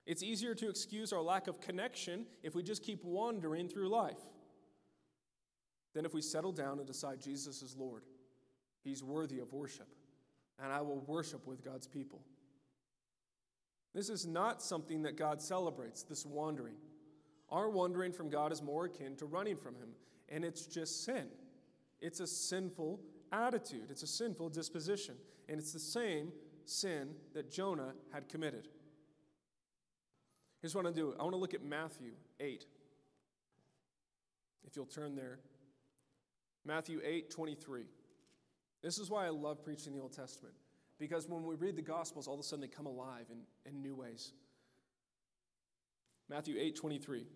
It's 0.07 0.23
easier 0.23 0.55
to 0.55 0.71
excuse 0.71 1.13
our 1.13 1.21
lack 1.21 1.49
of 1.49 1.61
connection 1.61 2.25
if 2.43 2.55
we 2.55 2.63
just 2.63 2.83
keep 2.83 3.05
wandering 3.05 3.69
through 3.69 3.89
life 3.89 4.17
than 5.93 6.07
if 6.07 6.15
we 6.15 6.23
settle 6.23 6.53
down 6.53 6.79
and 6.79 6.87
decide 6.87 7.21
Jesus 7.21 7.61
is 7.63 7.77
Lord. 7.77 8.05
He's 8.85 9.03
worthy 9.03 9.41
of 9.41 9.53
worship, 9.53 9.89
and 10.63 10.73
I 10.73 10.81
will 10.81 11.01
worship 11.01 11.47
with 11.47 11.65
God's 11.65 11.89
people. 11.89 12.23
This 13.93 14.09
is 14.09 14.25
not 14.25 14.63
something 14.63 15.03
that 15.03 15.17
God 15.17 15.43
celebrates, 15.43 16.05
this 16.05 16.25
wandering. 16.25 16.77
Our 17.51 17.69
wandering 17.69 18.13
from 18.13 18.31
God 18.31 18.53
is 18.53 18.63
more 18.63 18.85
akin 18.85 19.17
to 19.17 19.27
running 19.27 19.57
from 19.57 19.75
Him, 19.75 19.89
and 20.29 20.45
it's 20.45 20.67
just 20.67 21.05
sin. 21.05 21.27
It's 22.01 22.21
a 22.21 22.27
sinful 22.27 23.01
attitude, 23.33 23.91
it's 23.91 24.03
a 24.03 24.07
sinful 24.07 24.51
disposition. 24.51 25.17
And 25.49 25.59
it's 25.59 25.73
the 25.73 25.81
same 25.81 26.33
sin 26.65 27.15
that 27.35 27.51
Jonah 27.51 27.95
had 28.13 28.29
committed. 28.29 28.69
Here's 30.61 30.75
what 30.75 30.85
I 30.85 30.89
want 30.89 30.97
to 30.97 31.03
do 31.03 31.15
I 31.19 31.23
want 31.23 31.35
to 31.35 31.39
look 31.39 31.55
at 31.55 31.65
Matthew 31.65 32.13
8. 32.41 32.65
If 34.67 34.77
you'll 34.77 34.87
turn 34.87 35.15
there. 35.15 35.39
Matthew 36.65 37.01
8 37.03 37.31
23. 37.31 37.85
This 38.83 38.99
is 38.99 39.11
why 39.11 39.27
I 39.27 39.31
love 39.31 39.65
preaching 39.65 39.95
the 39.95 40.01
Old 40.01 40.13
Testament. 40.13 40.55
Because 40.99 41.29
when 41.29 41.45
we 41.45 41.55
read 41.55 41.77
the 41.77 41.83
Gospels, 41.83 42.27
all 42.29 42.35
of 42.35 42.41
a 42.41 42.43
sudden 42.43 42.61
they 42.61 42.69
come 42.69 42.87
alive 42.87 43.27
in, 43.31 43.39
in 43.65 43.81
new 43.81 43.95
ways. 43.95 44.33
Matthew 46.29 46.57
8 46.59 46.77
23. 46.77 47.27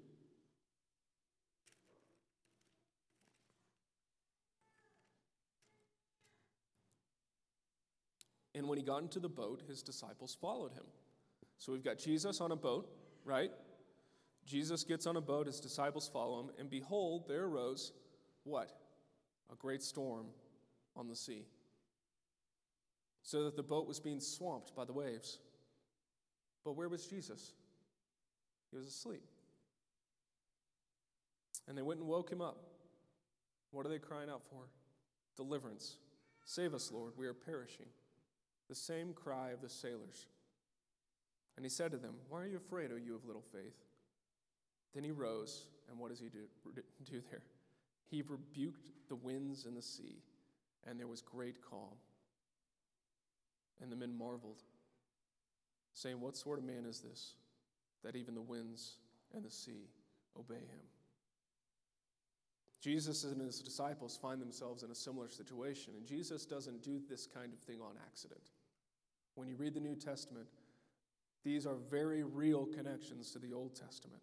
And 8.54 8.68
when 8.68 8.78
he 8.78 8.84
got 8.84 9.02
into 9.02 9.18
the 9.18 9.28
boat, 9.28 9.62
his 9.66 9.82
disciples 9.82 10.36
followed 10.40 10.72
him. 10.72 10.84
So 11.58 11.72
we've 11.72 11.84
got 11.84 11.98
Jesus 11.98 12.40
on 12.40 12.52
a 12.52 12.56
boat, 12.56 12.88
right? 13.24 13.50
Jesus 14.44 14.84
gets 14.84 15.06
on 15.06 15.16
a 15.16 15.20
boat, 15.20 15.46
his 15.46 15.60
disciples 15.60 16.08
follow 16.12 16.40
him, 16.40 16.50
and 16.58 16.68
behold, 16.68 17.24
there 17.28 17.44
arose 17.44 17.92
what? 18.44 18.70
A 19.52 19.54
great 19.54 19.82
storm 19.82 20.26
on 20.96 21.08
the 21.08 21.16
sea. 21.16 21.46
So 23.22 23.44
that 23.44 23.56
the 23.56 23.62
boat 23.62 23.86
was 23.86 24.00
being 24.00 24.20
swamped 24.20 24.74
by 24.74 24.84
the 24.84 24.92
waves. 24.92 25.38
But 26.64 26.76
where 26.76 26.88
was 26.88 27.06
Jesus? 27.06 27.52
He 28.70 28.76
was 28.76 28.86
asleep. 28.86 29.22
And 31.68 31.78
they 31.78 31.82
went 31.82 32.00
and 32.00 32.08
woke 32.08 32.30
him 32.30 32.40
up. 32.40 32.58
What 33.70 33.86
are 33.86 33.88
they 33.88 33.98
crying 33.98 34.28
out 34.28 34.42
for? 34.50 34.64
Deliverance. 35.36 35.96
Save 36.44 36.74
us, 36.74 36.90
Lord, 36.90 37.12
we 37.16 37.26
are 37.26 37.34
perishing 37.34 37.86
the 38.72 38.76
same 38.76 39.12
cry 39.12 39.50
of 39.50 39.60
the 39.60 39.68
sailors. 39.68 40.24
And 41.56 41.66
he 41.66 41.68
said 41.68 41.90
to 41.90 41.98
them, 41.98 42.14
Why 42.30 42.40
are 42.40 42.46
you 42.46 42.56
afraid, 42.56 42.90
O 42.90 42.96
you 42.96 43.14
of 43.14 43.26
little 43.26 43.44
faith? 43.52 43.76
Then 44.94 45.04
he 45.04 45.10
rose, 45.10 45.66
and 45.90 45.98
what 45.98 46.08
does 46.08 46.18
he 46.18 46.30
do, 46.30 46.38
do 47.04 47.20
there? 47.30 47.42
He 48.10 48.22
rebuked 48.22 48.88
the 49.10 49.16
winds 49.16 49.66
and 49.66 49.76
the 49.76 49.82
sea, 49.82 50.22
and 50.86 50.98
there 50.98 51.06
was 51.06 51.20
great 51.20 51.58
calm. 51.60 51.98
And 53.82 53.92
the 53.92 53.96
men 53.96 54.16
marveled, 54.16 54.62
saying, 55.92 56.18
What 56.18 56.38
sort 56.38 56.58
of 56.58 56.64
man 56.64 56.86
is 56.88 57.00
this, 57.00 57.34
that 58.02 58.16
even 58.16 58.34
the 58.34 58.40
winds 58.40 58.94
and 59.34 59.44
the 59.44 59.50
sea 59.50 59.90
obey 60.38 60.54
him? 60.54 60.86
Jesus 62.80 63.24
and 63.24 63.38
his 63.38 63.60
disciples 63.60 64.18
find 64.20 64.40
themselves 64.40 64.82
in 64.82 64.90
a 64.90 64.94
similar 64.94 65.28
situation, 65.28 65.92
and 65.98 66.06
Jesus 66.06 66.46
doesn't 66.46 66.82
do 66.82 67.02
this 67.10 67.26
kind 67.26 67.52
of 67.52 67.58
thing 67.60 67.82
on 67.82 67.96
accident. 68.06 68.40
When 69.34 69.48
you 69.48 69.56
read 69.56 69.74
the 69.74 69.80
New 69.80 69.96
Testament, 69.96 70.46
these 71.44 71.66
are 71.66 71.76
very 71.90 72.22
real 72.22 72.66
connections 72.66 73.30
to 73.32 73.38
the 73.38 73.52
Old 73.52 73.74
Testament. 73.74 74.22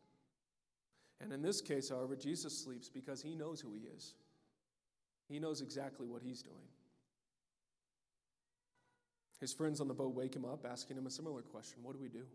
And 1.22 1.34
in 1.34 1.41
this 1.41 1.62
case, 1.62 1.89
however, 1.89 2.15
Jesus 2.15 2.58
sleeps 2.58 2.89
because 2.89 3.22
he 3.22 3.36
knows 3.36 3.60
who 3.60 3.74
he 3.74 3.82
is. 3.95 4.13
He 5.28 5.39
knows 5.39 5.62
exactly 5.62 6.08
what 6.08 6.22
he's 6.24 6.41
doing. 6.41 6.56
His 9.39 9.54
friends 9.54 9.80
on 9.80 9.88
the 9.88 9.93
boat 9.93 10.15
wake 10.15 10.36
him 10.36 10.45
up, 10.45 10.65
asking 10.69 10.98
him 10.98 11.08
a 11.08 11.12
similar 11.12 11.41
question 11.41 11.80
What 11.84 11.93
do 11.93 12.02
we 12.02 12.10
do? 12.10 12.26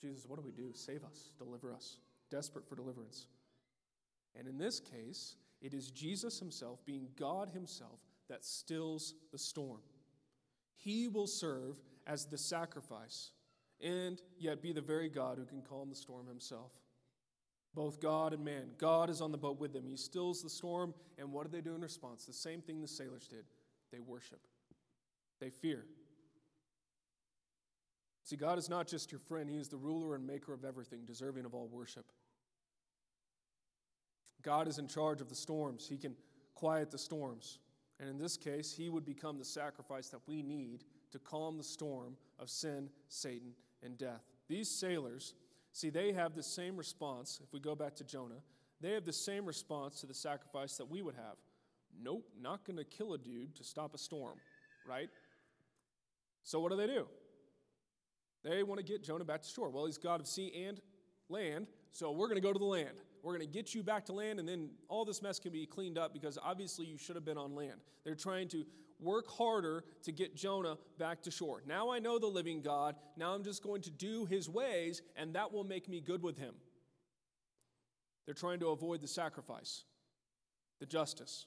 Jesus, 0.00 0.24
what 0.26 0.36
do 0.36 0.44
we 0.44 0.52
do? 0.52 0.70
Save 0.72 1.04
us, 1.04 1.32
deliver 1.38 1.72
us, 1.72 1.98
desperate 2.30 2.66
for 2.66 2.74
deliverance. 2.74 3.26
And 4.38 4.48
in 4.48 4.56
this 4.56 4.80
case, 4.80 5.36
it 5.60 5.74
is 5.74 5.90
Jesus 5.90 6.38
himself, 6.38 6.84
being 6.86 7.08
God 7.18 7.50
himself, 7.50 8.00
that 8.28 8.44
stills 8.44 9.14
the 9.32 9.38
storm. 9.38 9.80
He 10.82 11.08
will 11.08 11.26
serve 11.26 11.76
as 12.06 12.24
the 12.24 12.38
sacrifice 12.38 13.32
and 13.82 14.20
yet 14.38 14.62
be 14.62 14.72
the 14.72 14.80
very 14.80 15.08
God 15.08 15.38
who 15.38 15.44
can 15.44 15.62
calm 15.62 15.90
the 15.90 15.96
storm 15.96 16.26
himself. 16.26 16.72
Both 17.74 18.00
God 18.00 18.32
and 18.32 18.44
man. 18.44 18.70
God 18.78 19.10
is 19.10 19.20
on 19.20 19.30
the 19.30 19.38
boat 19.38 19.60
with 19.60 19.72
them. 19.72 19.86
He 19.86 19.96
stills 19.96 20.42
the 20.42 20.50
storm, 20.50 20.92
and 21.18 21.32
what 21.32 21.44
do 21.44 21.56
they 21.56 21.62
do 21.62 21.74
in 21.74 21.80
response? 21.80 22.24
The 22.24 22.32
same 22.32 22.62
thing 22.62 22.80
the 22.80 22.88
sailors 22.88 23.28
did 23.28 23.44
they 23.92 24.00
worship, 24.00 24.40
they 25.40 25.50
fear. 25.50 25.84
See, 28.22 28.36
God 28.36 28.58
is 28.58 28.68
not 28.68 28.86
just 28.86 29.10
your 29.10 29.18
friend, 29.18 29.50
He 29.50 29.56
is 29.56 29.68
the 29.68 29.76
ruler 29.76 30.14
and 30.14 30.26
maker 30.26 30.52
of 30.52 30.64
everything, 30.64 31.00
deserving 31.04 31.44
of 31.44 31.54
all 31.54 31.68
worship. 31.68 32.06
God 34.42 34.68
is 34.68 34.78
in 34.78 34.86
charge 34.86 35.20
of 35.20 35.28
the 35.28 35.34
storms, 35.34 35.86
He 35.88 35.96
can 35.96 36.14
quiet 36.54 36.90
the 36.90 36.98
storms. 36.98 37.58
And 38.00 38.08
in 38.08 38.18
this 38.18 38.38
case, 38.38 38.72
he 38.72 38.88
would 38.88 39.04
become 39.04 39.38
the 39.38 39.44
sacrifice 39.44 40.08
that 40.08 40.20
we 40.26 40.42
need 40.42 40.84
to 41.12 41.18
calm 41.18 41.58
the 41.58 41.64
storm 41.64 42.16
of 42.38 42.48
sin, 42.48 42.88
Satan, 43.08 43.52
and 43.82 43.98
death. 43.98 44.24
These 44.48 44.70
sailors, 44.70 45.34
see, 45.72 45.90
they 45.90 46.12
have 46.12 46.34
the 46.34 46.42
same 46.42 46.76
response. 46.76 47.40
If 47.44 47.52
we 47.52 47.60
go 47.60 47.74
back 47.74 47.94
to 47.96 48.04
Jonah, 48.04 48.40
they 48.80 48.92
have 48.92 49.04
the 49.04 49.12
same 49.12 49.44
response 49.44 50.00
to 50.00 50.06
the 50.06 50.14
sacrifice 50.14 50.78
that 50.78 50.90
we 50.90 51.02
would 51.02 51.14
have. 51.14 51.36
Nope, 52.02 52.24
not 52.40 52.64
going 52.64 52.78
to 52.78 52.84
kill 52.84 53.12
a 53.12 53.18
dude 53.18 53.54
to 53.56 53.64
stop 53.64 53.94
a 53.94 53.98
storm, 53.98 54.38
right? 54.88 55.10
So 56.42 56.58
what 56.60 56.70
do 56.70 56.76
they 56.78 56.86
do? 56.86 57.06
They 58.42 58.62
want 58.62 58.78
to 58.78 58.84
get 58.84 59.04
Jonah 59.04 59.24
back 59.24 59.42
to 59.42 59.48
shore. 59.48 59.68
Well, 59.68 59.84
he's 59.84 59.98
God 59.98 60.20
of 60.20 60.26
sea 60.26 60.64
and 60.66 60.80
land, 61.28 61.66
so 61.92 62.10
we're 62.12 62.28
going 62.28 62.40
to 62.40 62.46
go 62.46 62.54
to 62.54 62.58
the 62.58 62.64
land. 62.64 62.96
We're 63.22 63.36
going 63.36 63.46
to 63.46 63.52
get 63.52 63.74
you 63.74 63.82
back 63.82 64.06
to 64.06 64.12
land, 64.12 64.38
and 64.38 64.48
then 64.48 64.70
all 64.88 65.04
this 65.04 65.22
mess 65.22 65.38
can 65.38 65.52
be 65.52 65.66
cleaned 65.66 65.98
up 65.98 66.12
because 66.12 66.38
obviously 66.42 66.86
you 66.86 66.96
should 66.96 67.16
have 67.16 67.24
been 67.24 67.38
on 67.38 67.54
land. 67.54 67.80
They're 68.04 68.14
trying 68.14 68.48
to 68.48 68.64
work 68.98 69.30
harder 69.30 69.84
to 70.02 70.12
get 70.12 70.36
Jonah 70.36 70.76
back 70.98 71.22
to 71.22 71.30
shore. 71.30 71.62
Now 71.66 71.90
I 71.90 71.98
know 71.98 72.18
the 72.18 72.26
living 72.26 72.62
God. 72.62 72.96
Now 73.16 73.34
I'm 73.34 73.44
just 73.44 73.62
going 73.62 73.82
to 73.82 73.90
do 73.90 74.26
his 74.26 74.48
ways, 74.48 75.02
and 75.16 75.34
that 75.34 75.52
will 75.52 75.64
make 75.64 75.88
me 75.88 76.00
good 76.00 76.22
with 76.22 76.38
him. 76.38 76.54
They're 78.26 78.34
trying 78.34 78.60
to 78.60 78.68
avoid 78.68 79.00
the 79.00 79.08
sacrifice, 79.08 79.84
the 80.78 80.86
justice. 80.86 81.46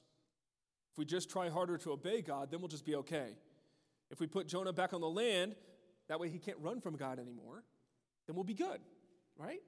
If 0.92 0.98
we 0.98 1.04
just 1.04 1.30
try 1.30 1.48
harder 1.48 1.78
to 1.78 1.92
obey 1.92 2.22
God, 2.22 2.50
then 2.50 2.60
we'll 2.60 2.68
just 2.68 2.84
be 2.84 2.94
okay. 2.96 3.36
If 4.10 4.20
we 4.20 4.26
put 4.26 4.46
Jonah 4.46 4.72
back 4.72 4.92
on 4.92 5.00
the 5.00 5.08
land, 5.08 5.54
that 6.08 6.20
way 6.20 6.28
he 6.28 6.38
can't 6.38 6.58
run 6.60 6.80
from 6.80 6.96
God 6.96 7.18
anymore, 7.18 7.64
then 8.26 8.36
we'll 8.36 8.44
be 8.44 8.54
good, 8.54 8.80
right? 9.36 9.60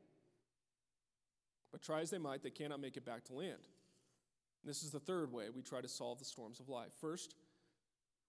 But 1.72 1.82
try 1.82 2.00
as 2.00 2.10
they 2.10 2.18
might, 2.18 2.42
they 2.42 2.50
cannot 2.50 2.80
make 2.80 2.96
it 2.96 3.04
back 3.04 3.24
to 3.24 3.34
land. 3.34 3.52
And 4.62 4.70
this 4.70 4.82
is 4.82 4.90
the 4.90 5.00
third 5.00 5.32
way 5.32 5.46
we 5.54 5.62
try 5.62 5.80
to 5.80 5.88
solve 5.88 6.18
the 6.18 6.24
storms 6.24 6.60
of 6.60 6.68
life. 6.68 6.92
First, 7.00 7.34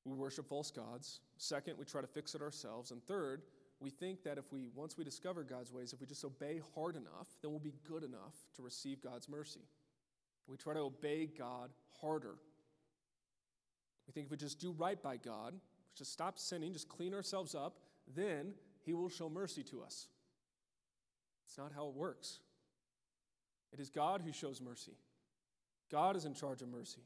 we 0.05 0.13
worship 0.15 0.47
false 0.47 0.71
gods. 0.71 1.19
Second, 1.37 1.77
we 1.77 1.85
try 1.85 2.01
to 2.01 2.07
fix 2.07 2.35
it 2.35 2.41
ourselves. 2.41 2.91
And 2.91 3.03
third, 3.03 3.41
we 3.79 3.89
think 3.89 4.23
that 4.23 4.37
if 4.37 4.51
we, 4.51 4.69
once 4.73 4.97
we 4.97 5.03
discover 5.03 5.43
God's 5.43 5.71
ways, 5.71 5.93
if 5.93 5.99
we 5.99 6.07
just 6.07 6.25
obey 6.25 6.61
hard 6.75 6.95
enough, 6.95 7.27
then 7.41 7.51
we'll 7.51 7.59
be 7.59 7.75
good 7.87 8.03
enough 8.03 8.35
to 8.55 8.61
receive 8.61 9.01
God's 9.01 9.29
mercy. 9.29 9.61
We 10.47 10.57
try 10.57 10.73
to 10.73 10.79
obey 10.79 11.27
God 11.27 11.71
harder. 12.01 12.35
We 14.07 14.13
think 14.13 14.27
if 14.27 14.31
we 14.31 14.37
just 14.37 14.59
do 14.59 14.71
right 14.71 15.01
by 15.01 15.17
God, 15.17 15.53
just 15.95 16.13
stop 16.13 16.39
sinning, 16.39 16.71
just 16.71 16.87
clean 16.87 17.13
ourselves 17.13 17.53
up, 17.53 17.79
then 18.15 18.53
He 18.85 18.93
will 18.93 19.09
show 19.09 19.29
mercy 19.29 19.63
to 19.63 19.81
us. 19.83 20.07
It's 21.45 21.57
not 21.57 21.71
how 21.75 21.87
it 21.87 21.93
works. 21.93 22.39
It 23.73 23.79
is 23.79 23.89
God 23.89 24.21
who 24.25 24.31
shows 24.31 24.61
mercy. 24.61 24.93
God 25.91 26.15
is 26.15 26.25
in 26.25 26.33
charge 26.33 26.61
of 26.61 26.69
mercy. 26.69 27.01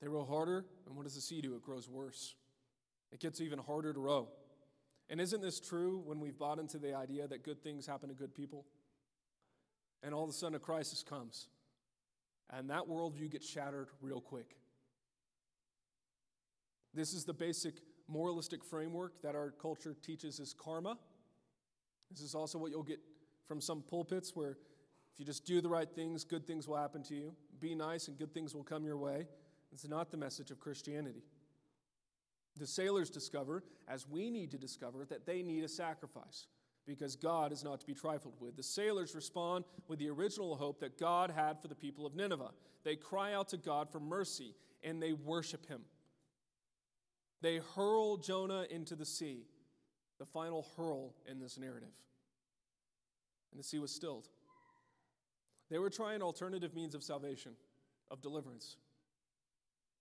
They 0.00 0.08
row 0.08 0.24
harder, 0.24 0.64
and 0.86 0.96
what 0.96 1.04
does 1.04 1.14
the 1.14 1.20
sea 1.20 1.40
do? 1.40 1.54
It 1.54 1.62
grows 1.62 1.88
worse. 1.88 2.34
It 3.12 3.20
gets 3.20 3.40
even 3.40 3.58
harder 3.58 3.92
to 3.92 4.00
row. 4.00 4.28
And 5.08 5.20
isn't 5.20 5.42
this 5.42 5.60
true 5.60 6.02
when 6.04 6.18
we've 6.20 6.38
bought 6.38 6.58
into 6.58 6.78
the 6.78 6.94
idea 6.94 7.28
that 7.28 7.44
good 7.44 7.62
things 7.62 7.86
happen 7.86 8.08
to 8.08 8.14
good 8.14 8.34
people? 8.34 8.64
And 10.02 10.14
all 10.14 10.24
of 10.24 10.30
a 10.30 10.32
sudden 10.32 10.56
a 10.56 10.58
crisis 10.58 11.02
comes. 11.02 11.48
And 12.50 12.70
that 12.70 12.82
worldview 12.88 13.30
gets 13.30 13.48
shattered 13.48 13.88
real 14.00 14.20
quick. 14.20 14.56
This 16.94 17.12
is 17.12 17.24
the 17.24 17.32
basic 17.32 17.74
moralistic 18.08 18.64
framework 18.64 19.22
that 19.22 19.34
our 19.34 19.52
culture 19.52 19.94
teaches 20.02 20.40
as 20.40 20.52
karma. 20.52 20.98
This 22.10 22.20
is 22.20 22.34
also 22.34 22.58
what 22.58 22.70
you'll 22.70 22.82
get 22.82 23.00
from 23.46 23.60
some 23.60 23.82
pulpits 23.82 24.34
where 24.34 24.56
if 25.12 25.18
you 25.18 25.24
just 25.24 25.44
do 25.44 25.60
the 25.60 25.68
right 25.68 25.88
things, 25.90 26.24
good 26.24 26.46
things 26.46 26.66
will 26.66 26.76
happen 26.76 27.02
to 27.04 27.14
you. 27.14 27.34
Be 27.60 27.74
nice 27.74 28.08
and 28.08 28.18
good 28.18 28.32
things 28.32 28.54
will 28.54 28.64
come 28.64 28.84
your 28.84 28.96
way. 28.96 29.26
It's 29.72 29.86
not 29.86 30.10
the 30.10 30.16
message 30.16 30.50
of 30.50 30.60
Christianity. 30.60 31.22
The 32.56 32.66
sailors 32.66 33.10
discover, 33.10 33.62
as 33.88 34.06
we 34.08 34.30
need 34.30 34.50
to 34.50 34.58
discover, 34.58 35.06
that 35.06 35.26
they 35.26 35.42
need 35.42 35.64
a 35.64 35.68
sacrifice 35.68 36.46
because 36.86 37.16
God 37.16 37.52
is 37.52 37.64
not 37.64 37.80
to 37.80 37.86
be 37.86 37.94
trifled 37.94 38.34
with. 38.40 38.56
The 38.56 38.62
sailors 38.62 39.14
respond 39.14 39.64
with 39.88 39.98
the 39.98 40.10
original 40.10 40.56
hope 40.56 40.80
that 40.80 40.98
God 40.98 41.30
had 41.30 41.60
for 41.60 41.68
the 41.68 41.74
people 41.74 42.04
of 42.04 42.14
Nineveh. 42.14 42.50
They 42.84 42.96
cry 42.96 43.32
out 43.34 43.48
to 43.48 43.56
God 43.56 43.90
for 43.90 44.00
mercy 44.00 44.54
and 44.82 45.00
they 45.00 45.12
worship 45.12 45.66
him. 45.66 45.82
They 47.40 47.60
hurl 47.74 48.16
Jonah 48.16 48.66
into 48.70 48.94
the 48.96 49.06
sea, 49.06 49.46
the 50.18 50.26
final 50.26 50.66
hurl 50.76 51.14
in 51.26 51.40
this 51.40 51.58
narrative. 51.58 51.88
And 53.52 53.60
the 53.60 53.64
sea 53.64 53.78
was 53.78 53.94
stilled. 53.94 54.28
They 55.70 55.78
were 55.78 55.90
trying 55.90 56.22
alternative 56.22 56.74
means 56.74 56.94
of 56.94 57.02
salvation, 57.02 57.52
of 58.10 58.20
deliverance, 58.20 58.76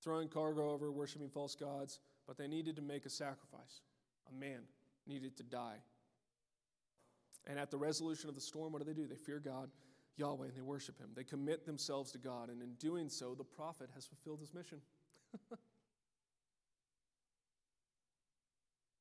throwing 0.03 0.27
cargo 0.27 0.71
over, 0.71 0.91
worshiping 0.91 1.29
false 1.29 1.55
gods, 1.55 1.99
but 2.27 2.37
they 2.37 2.47
needed 2.47 2.75
to 2.77 2.81
make 2.81 3.05
a 3.05 3.09
sacrifice. 3.09 3.81
A 4.29 4.33
man 4.33 4.61
needed 5.07 5.37
to 5.37 5.43
die. 5.43 5.77
And 7.47 7.57
at 7.57 7.71
the 7.71 7.77
resolution 7.77 8.29
of 8.29 8.35
the 8.35 8.41
storm, 8.41 8.73
what 8.73 8.79
do 8.79 8.85
they 8.85 8.93
do? 8.99 9.07
They 9.07 9.15
fear 9.15 9.39
God, 9.39 9.69
Yahweh, 10.17 10.47
and 10.47 10.55
they 10.55 10.61
worship 10.61 10.99
Him. 10.99 11.09
They 11.15 11.23
commit 11.23 11.65
themselves 11.65 12.11
to 12.11 12.17
God, 12.17 12.49
and 12.49 12.61
in 12.61 12.73
doing 12.75 13.09
so, 13.09 13.33
the 13.33 13.43
prophet 13.43 13.89
has 13.93 14.05
fulfilled 14.05 14.39
his 14.39 14.53
mission. 14.53 14.79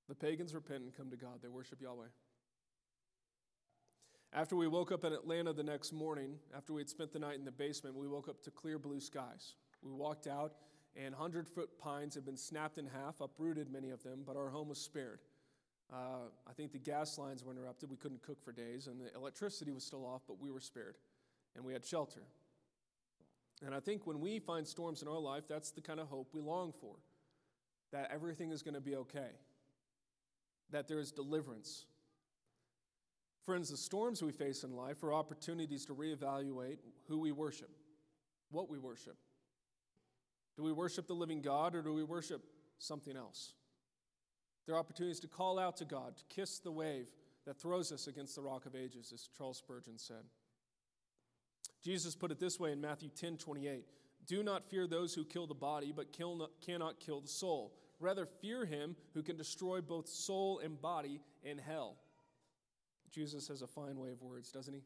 the 0.08 0.14
pagans 0.14 0.54
repent 0.54 0.84
and 0.84 0.96
come 0.96 1.10
to 1.10 1.16
God, 1.16 1.40
they 1.42 1.48
worship 1.48 1.82
Yahweh. 1.82 2.06
After 4.32 4.54
we 4.54 4.68
woke 4.68 4.92
up 4.92 5.04
in 5.04 5.12
Atlanta 5.12 5.52
the 5.52 5.64
next 5.64 5.92
morning, 5.92 6.36
after 6.56 6.72
we 6.72 6.80
had 6.80 6.88
spent 6.88 7.12
the 7.12 7.18
night 7.18 7.34
in 7.34 7.44
the 7.44 7.50
basement, 7.50 7.96
we 7.96 8.06
woke 8.06 8.28
up 8.28 8.40
to 8.44 8.50
clear 8.52 8.78
blue 8.78 9.00
skies. 9.00 9.54
We 9.82 9.90
walked 9.90 10.28
out, 10.28 10.52
and 10.94 11.12
100 11.12 11.48
foot 11.48 11.78
pines 11.80 12.14
had 12.14 12.24
been 12.24 12.36
snapped 12.36 12.78
in 12.78 12.86
half, 12.86 13.20
uprooted 13.20 13.72
many 13.72 13.90
of 13.90 14.04
them, 14.04 14.20
but 14.24 14.36
our 14.36 14.48
home 14.48 14.68
was 14.68 14.80
spared. 14.80 15.18
Uh, 15.92 16.28
I 16.48 16.52
think 16.52 16.70
the 16.70 16.78
gas 16.78 17.18
lines 17.18 17.42
were 17.42 17.50
interrupted. 17.50 17.90
We 17.90 17.96
couldn't 17.96 18.22
cook 18.22 18.40
for 18.44 18.52
days, 18.52 18.86
and 18.86 19.00
the 19.00 19.12
electricity 19.16 19.72
was 19.72 19.82
still 19.82 20.06
off, 20.06 20.22
but 20.28 20.40
we 20.40 20.52
were 20.52 20.60
spared, 20.60 20.96
and 21.56 21.64
we 21.64 21.72
had 21.72 21.84
shelter. 21.84 22.22
And 23.66 23.74
I 23.74 23.80
think 23.80 24.06
when 24.06 24.20
we 24.20 24.38
find 24.38 24.64
storms 24.64 25.02
in 25.02 25.08
our 25.08 25.18
life, 25.18 25.44
that's 25.48 25.72
the 25.72 25.80
kind 25.80 25.98
of 25.98 26.06
hope 26.06 26.28
we 26.32 26.40
long 26.40 26.72
for 26.80 26.94
that 27.90 28.08
everything 28.12 28.52
is 28.52 28.62
going 28.62 28.74
to 28.74 28.80
be 28.80 28.94
okay, 28.94 29.30
that 30.70 30.86
there 30.86 31.00
is 31.00 31.10
deliverance, 31.10 31.86
Friends, 33.44 33.70
the 33.70 33.76
storms 33.76 34.22
we 34.22 34.32
face 34.32 34.64
in 34.64 34.76
life 34.76 35.02
are 35.02 35.14
opportunities 35.14 35.86
to 35.86 35.94
reevaluate 35.94 36.78
who 37.08 37.18
we 37.18 37.32
worship, 37.32 37.70
what 38.50 38.68
we 38.68 38.78
worship. 38.78 39.16
Do 40.56 40.62
we 40.62 40.72
worship 40.72 41.06
the 41.06 41.14
living 41.14 41.40
God 41.40 41.74
or 41.74 41.82
do 41.82 41.94
we 41.94 42.02
worship 42.02 42.42
something 42.78 43.16
else? 43.16 43.54
There 44.66 44.74
are 44.74 44.78
opportunities 44.78 45.20
to 45.20 45.28
call 45.28 45.58
out 45.58 45.76
to 45.78 45.84
God, 45.84 46.16
to 46.16 46.24
kiss 46.28 46.58
the 46.58 46.70
wave 46.70 47.10
that 47.46 47.58
throws 47.58 47.92
us 47.92 48.06
against 48.06 48.36
the 48.36 48.42
rock 48.42 48.66
of 48.66 48.76
ages, 48.76 49.10
as 49.12 49.28
Charles 49.36 49.58
Spurgeon 49.58 49.98
said. 49.98 50.24
Jesus 51.82 52.14
put 52.14 52.30
it 52.30 52.38
this 52.38 52.60
way 52.60 52.72
in 52.72 52.80
Matthew 52.80 53.08
10 53.08 53.38
28 53.38 53.84
Do 54.26 54.42
not 54.42 54.68
fear 54.68 54.86
those 54.86 55.14
who 55.14 55.24
kill 55.24 55.46
the 55.46 55.54
body, 55.54 55.92
but 55.96 56.12
kill 56.12 56.36
not, 56.36 56.50
cannot 56.60 57.00
kill 57.00 57.20
the 57.20 57.28
soul. 57.28 57.74
Rather, 57.98 58.26
fear 58.26 58.64
him 58.64 58.96
who 59.14 59.22
can 59.22 59.36
destroy 59.36 59.80
both 59.80 60.08
soul 60.08 60.60
and 60.62 60.80
body 60.80 61.20
in 61.42 61.58
hell. 61.58 61.96
Jesus 63.12 63.48
has 63.48 63.62
a 63.62 63.66
fine 63.66 63.98
way 63.98 64.10
of 64.10 64.22
words, 64.22 64.50
doesn't 64.50 64.74
he? 64.74 64.82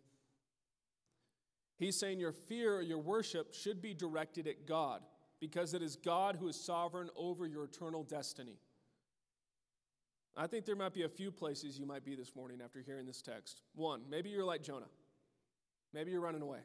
He's 1.77 1.99
saying 1.99 2.21
your 2.21 2.33
fear 2.33 2.77
or 2.77 2.83
your 2.83 2.99
worship 2.99 3.53
should 3.53 3.83
be 3.83 3.95
directed 3.95 4.47
at 4.47 4.67
God 4.67 5.03
because 5.41 5.75
it 5.75 5.83
is 5.83 5.97
God 5.97 6.37
who 6.37 6.49
is 6.49 6.57
sovereign 6.57 7.11
over 7.17 7.47
your 7.47 7.65
eternal 7.65 8.05
destiny. 8.05 8.59
I 10.37 10.47
think 10.47 10.65
there 10.65 10.77
might 10.77 10.95
be 10.95 11.03
a 11.03 11.09
few 11.09 11.31
places 11.31 11.79
you 11.79 11.87
might 11.87 12.05
be 12.05 12.15
this 12.15 12.35
morning 12.35 12.61
after 12.65 12.81
hearing 12.81 13.07
this 13.07 13.23
text. 13.23 13.63
One, 13.75 14.03
maybe 14.09 14.31
you're 14.31 14.45
like 14.45 14.63
Jonah. 14.63 14.89
Maybe 15.93 16.11
you're 16.11 16.21
running 16.21 16.43
away, 16.43 16.59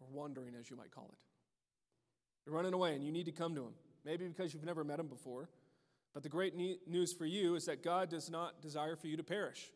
or 0.00 0.06
wandering, 0.12 0.54
as 0.54 0.70
you 0.70 0.76
might 0.76 0.92
call 0.92 1.10
it. 1.12 1.18
You're 2.44 2.54
running 2.54 2.74
away 2.74 2.94
and 2.94 3.02
you 3.02 3.10
need 3.10 3.26
to 3.26 3.32
come 3.32 3.54
to 3.56 3.62
him. 3.62 3.72
Maybe 4.04 4.28
because 4.28 4.54
you've 4.54 4.64
never 4.64 4.84
met 4.84 5.00
him 5.00 5.08
before. 5.08 5.48
But 6.14 6.22
the 6.22 6.28
great 6.28 6.54
news 6.54 7.12
for 7.12 7.26
you 7.26 7.56
is 7.56 7.66
that 7.66 7.82
God 7.82 8.08
does 8.08 8.30
not 8.30 8.62
desire 8.62 8.94
for 8.94 9.08
you 9.08 9.16
to 9.16 9.24
perish 9.24 9.70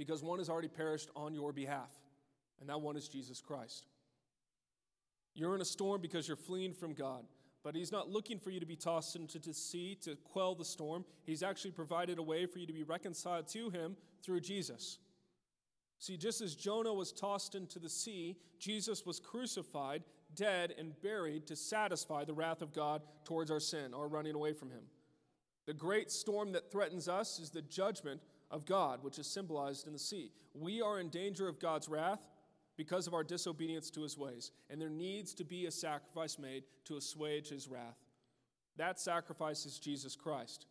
because 0.00 0.22
one 0.22 0.38
has 0.38 0.48
already 0.48 0.66
perished 0.66 1.10
on 1.14 1.34
your 1.34 1.52
behalf, 1.52 1.90
and 2.58 2.70
that 2.70 2.80
one 2.80 2.96
is 2.96 3.06
Jesus 3.06 3.42
Christ. 3.42 3.84
You're 5.34 5.54
in 5.54 5.60
a 5.60 5.66
storm 5.66 6.00
because 6.00 6.26
you're 6.26 6.38
fleeing 6.38 6.72
from 6.72 6.94
God, 6.94 7.26
but 7.62 7.76
He's 7.76 7.92
not 7.92 8.08
looking 8.08 8.38
for 8.38 8.48
you 8.48 8.60
to 8.60 8.66
be 8.66 8.76
tossed 8.76 9.14
into 9.14 9.38
the 9.38 9.52
sea 9.52 9.98
to 10.00 10.16
quell 10.24 10.54
the 10.54 10.64
storm. 10.64 11.04
He's 11.26 11.42
actually 11.42 11.72
provided 11.72 12.18
a 12.18 12.22
way 12.22 12.46
for 12.46 12.60
you 12.60 12.66
to 12.66 12.72
be 12.72 12.82
reconciled 12.82 13.46
to 13.48 13.68
Him 13.68 13.94
through 14.22 14.40
Jesus. 14.40 15.00
See, 15.98 16.16
just 16.16 16.40
as 16.40 16.54
Jonah 16.54 16.94
was 16.94 17.12
tossed 17.12 17.54
into 17.54 17.78
the 17.78 17.90
sea, 17.90 18.38
Jesus 18.58 19.04
was 19.04 19.20
crucified, 19.20 20.02
dead, 20.34 20.72
and 20.78 20.98
buried 21.02 21.46
to 21.48 21.56
satisfy 21.56 22.24
the 22.24 22.32
wrath 22.32 22.62
of 22.62 22.72
God 22.72 23.02
towards 23.26 23.50
our 23.50 23.60
sin, 23.60 23.92
our 23.92 24.08
running 24.08 24.34
away 24.34 24.54
from 24.54 24.70
Him. 24.70 24.84
The 25.66 25.74
great 25.74 26.10
storm 26.10 26.52
that 26.52 26.72
threatens 26.72 27.06
us 27.06 27.38
is 27.38 27.50
the 27.50 27.60
judgment 27.60 28.22
of 28.50 28.66
God, 28.66 29.02
which 29.02 29.18
is 29.18 29.26
symbolized 29.26 29.86
in 29.86 29.92
the 29.92 29.98
sea. 29.98 30.32
We 30.54 30.82
are 30.82 31.00
in 31.00 31.08
danger 31.08 31.48
of 31.48 31.60
God's 31.60 31.88
wrath 31.88 32.20
because 32.76 33.06
of 33.06 33.14
our 33.14 33.24
disobedience 33.24 33.90
to 33.90 34.02
his 34.02 34.16
ways, 34.16 34.52
and 34.68 34.80
there 34.80 34.88
needs 34.88 35.34
to 35.34 35.44
be 35.44 35.66
a 35.66 35.70
sacrifice 35.70 36.38
made 36.38 36.64
to 36.86 36.96
assuage 36.96 37.48
his 37.48 37.68
wrath. 37.68 37.98
That 38.76 38.98
sacrifice 38.98 39.66
is 39.66 39.78
Jesus 39.78 40.16
Christ. 40.16 40.66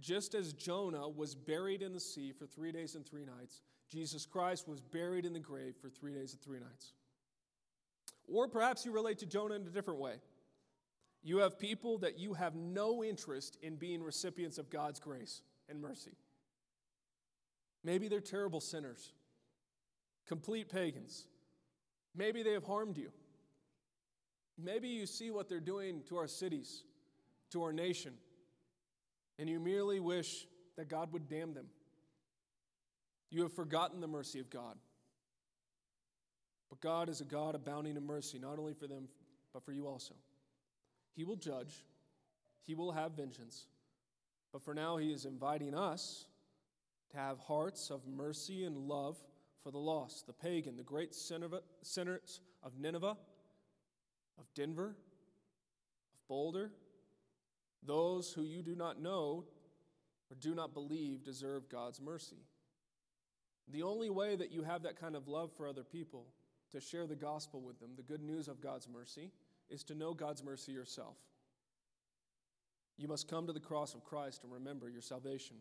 Just 0.00 0.34
as 0.34 0.52
Jonah 0.52 1.08
was 1.08 1.34
buried 1.34 1.82
in 1.82 1.92
the 1.92 2.00
sea 2.00 2.32
for 2.32 2.46
three 2.46 2.70
days 2.70 2.94
and 2.94 3.04
three 3.04 3.24
nights, 3.24 3.62
Jesus 3.88 4.24
Christ 4.26 4.68
was 4.68 4.80
buried 4.80 5.24
in 5.24 5.32
the 5.32 5.40
grave 5.40 5.74
for 5.80 5.88
three 5.88 6.14
days 6.14 6.32
and 6.32 6.40
three 6.40 6.60
nights. 6.60 6.92
Or 8.28 8.46
perhaps 8.46 8.84
you 8.84 8.92
relate 8.92 9.18
to 9.18 9.26
Jonah 9.26 9.54
in 9.54 9.62
a 9.62 9.70
different 9.70 9.98
way. 9.98 10.16
You 11.22 11.38
have 11.38 11.58
people 11.58 11.98
that 11.98 12.18
you 12.18 12.34
have 12.34 12.54
no 12.54 13.02
interest 13.02 13.58
in 13.62 13.76
being 13.76 14.02
recipients 14.02 14.58
of 14.58 14.70
God's 14.70 15.00
grace. 15.00 15.42
and 15.68 15.80
mercy. 15.80 16.12
Maybe 17.84 18.08
they're 18.08 18.20
terrible 18.20 18.60
sinners, 18.60 19.12
complete 20.26 20.68
pagans. 20.68 21.26
Maybe 22.14 22.42
they 22.42 22.52
have 22.52 22.64
harmed 22.64 22.98
you. 22.98 23.10
Maybe 24.56 24.88
you 24.88 25.06
see 25.06 25.30
what 25.30 25.48
they're 25.48 25.60
doing 25.60 26.02
to 26.08 26.16
our 26.16 26.26
cities, 26.26 26.82
to 27.52 27.62
our 27.62 27.72
nation, 27.72 28.14
and 29.38 29.48
you 29.48 29.60
merely 29.60 30.00
wish 30.00 30.46
that 30.76 30.88
God 30.88 31.12
would 31.12 31.28
damn 31.28 31.54
them. 31.54 31.66
You 33.30 33.42
have 33.42 33.52
forgotten 33.52 34.00
the 34.00 34.08
mercy 34.08 34.40
of 34.40 34.50
God. 34.50 34.76
But 36.70 36.80
God 36.80 37.08
is 37.08 37.20
a 37.20 37.24
God 37.24 37.54
abounding 37.54 37.96
in 37.96 38.04
mercy, 38.04 38.38
not 38.38 38.58
only 38.58 38.74
for 38.74 38.86
them, 38.86 39.08
but 39.52 39.64
for 39.64 39.72
you 39.72 39.86
also. 39.86 40.14
He 41.14 41.24
will 41.24 41.36
judge, 41.36 41.84
He 42.66 42.74
will 42.74 42.92
have 42.92 43.12
vengeance. 43.12 43.66
But 44.52 44.62
for 44.62 44.74
now, 44.74 44.96
He 44.96 45.12
is 45.12 45.24
inviting 45.24 45.74
us 45.74 46.26
to 47.10 47.16
have 47.16 47.38
hearts 47.38 47.90
of 47.90 48.06
mercy 48.06 48.64
and 48.64 48.76
love 48.76 49.16
for 49.62 49.70
the 49.70 49.78
lost, 49.78 50.26
the 50.26 50.32
pagan, 50.32 50.76
the 50.76 50.82
great 50.82 51.14
sinners 51.14 52.40
of 52.62 52.78
Nineveh, 52.78 53.16
of 54.38 54.54
Denver, 54.54 54.96
of 56.14 56.28
Boulder, 56.28 56.70
those 57.82 58.32
who 58.32 58.42
you 58.42 58.62
do 58.62 58.74
not 58.74 59.00
know 59.00 59.44
or 60.30 60.36
do 60.40 60.54
not 60.54 60.74
believe 60.74 61.24
deserve 61.24 61.68
God's 61.68 62.00
mercy. 62.00 62.44
The 63.68 63.82
only 63.82 64.10
way 64.10 64.36
that 64.36 64.52
you 64.52 64.62
have 64.62 64.82
that 64.82 65.00
kind 65.00 65.16
of 65.16 65.28
love 65.28 65.50
for 65.56 65.66
other 65.66 65.84
people, 65.84 66.26
to 66.72 66.80
share 66.80 67.06
the 67.06 67.16
gospel 67.16 67.62
with 67.62 67.80
them, 67.80 67.90
the 67.96 68.02
good 68.02 68.22
news 68.22 68.46
of 68.48 68.60
God's 68.60 68.88
mercy, 68.88 69.30
is 69.70 69.84
to 69.84 69.94
know 69.94 70.12
God's 70.12 70.42
mercy 70.42 70.72
yourself. 70.72 71.16
You 72.98 73.08
must 73.08 73.28
come 73.28 73.46
to 73.46 73.52
the 73.52 73.60
cross 73.60 73.94
of 73.94 74.04
Christ 74.04 74.44
and 74.44 74.52
remember 74.52 74.88
your 74.90 75.00
salvation. 75.00 75.56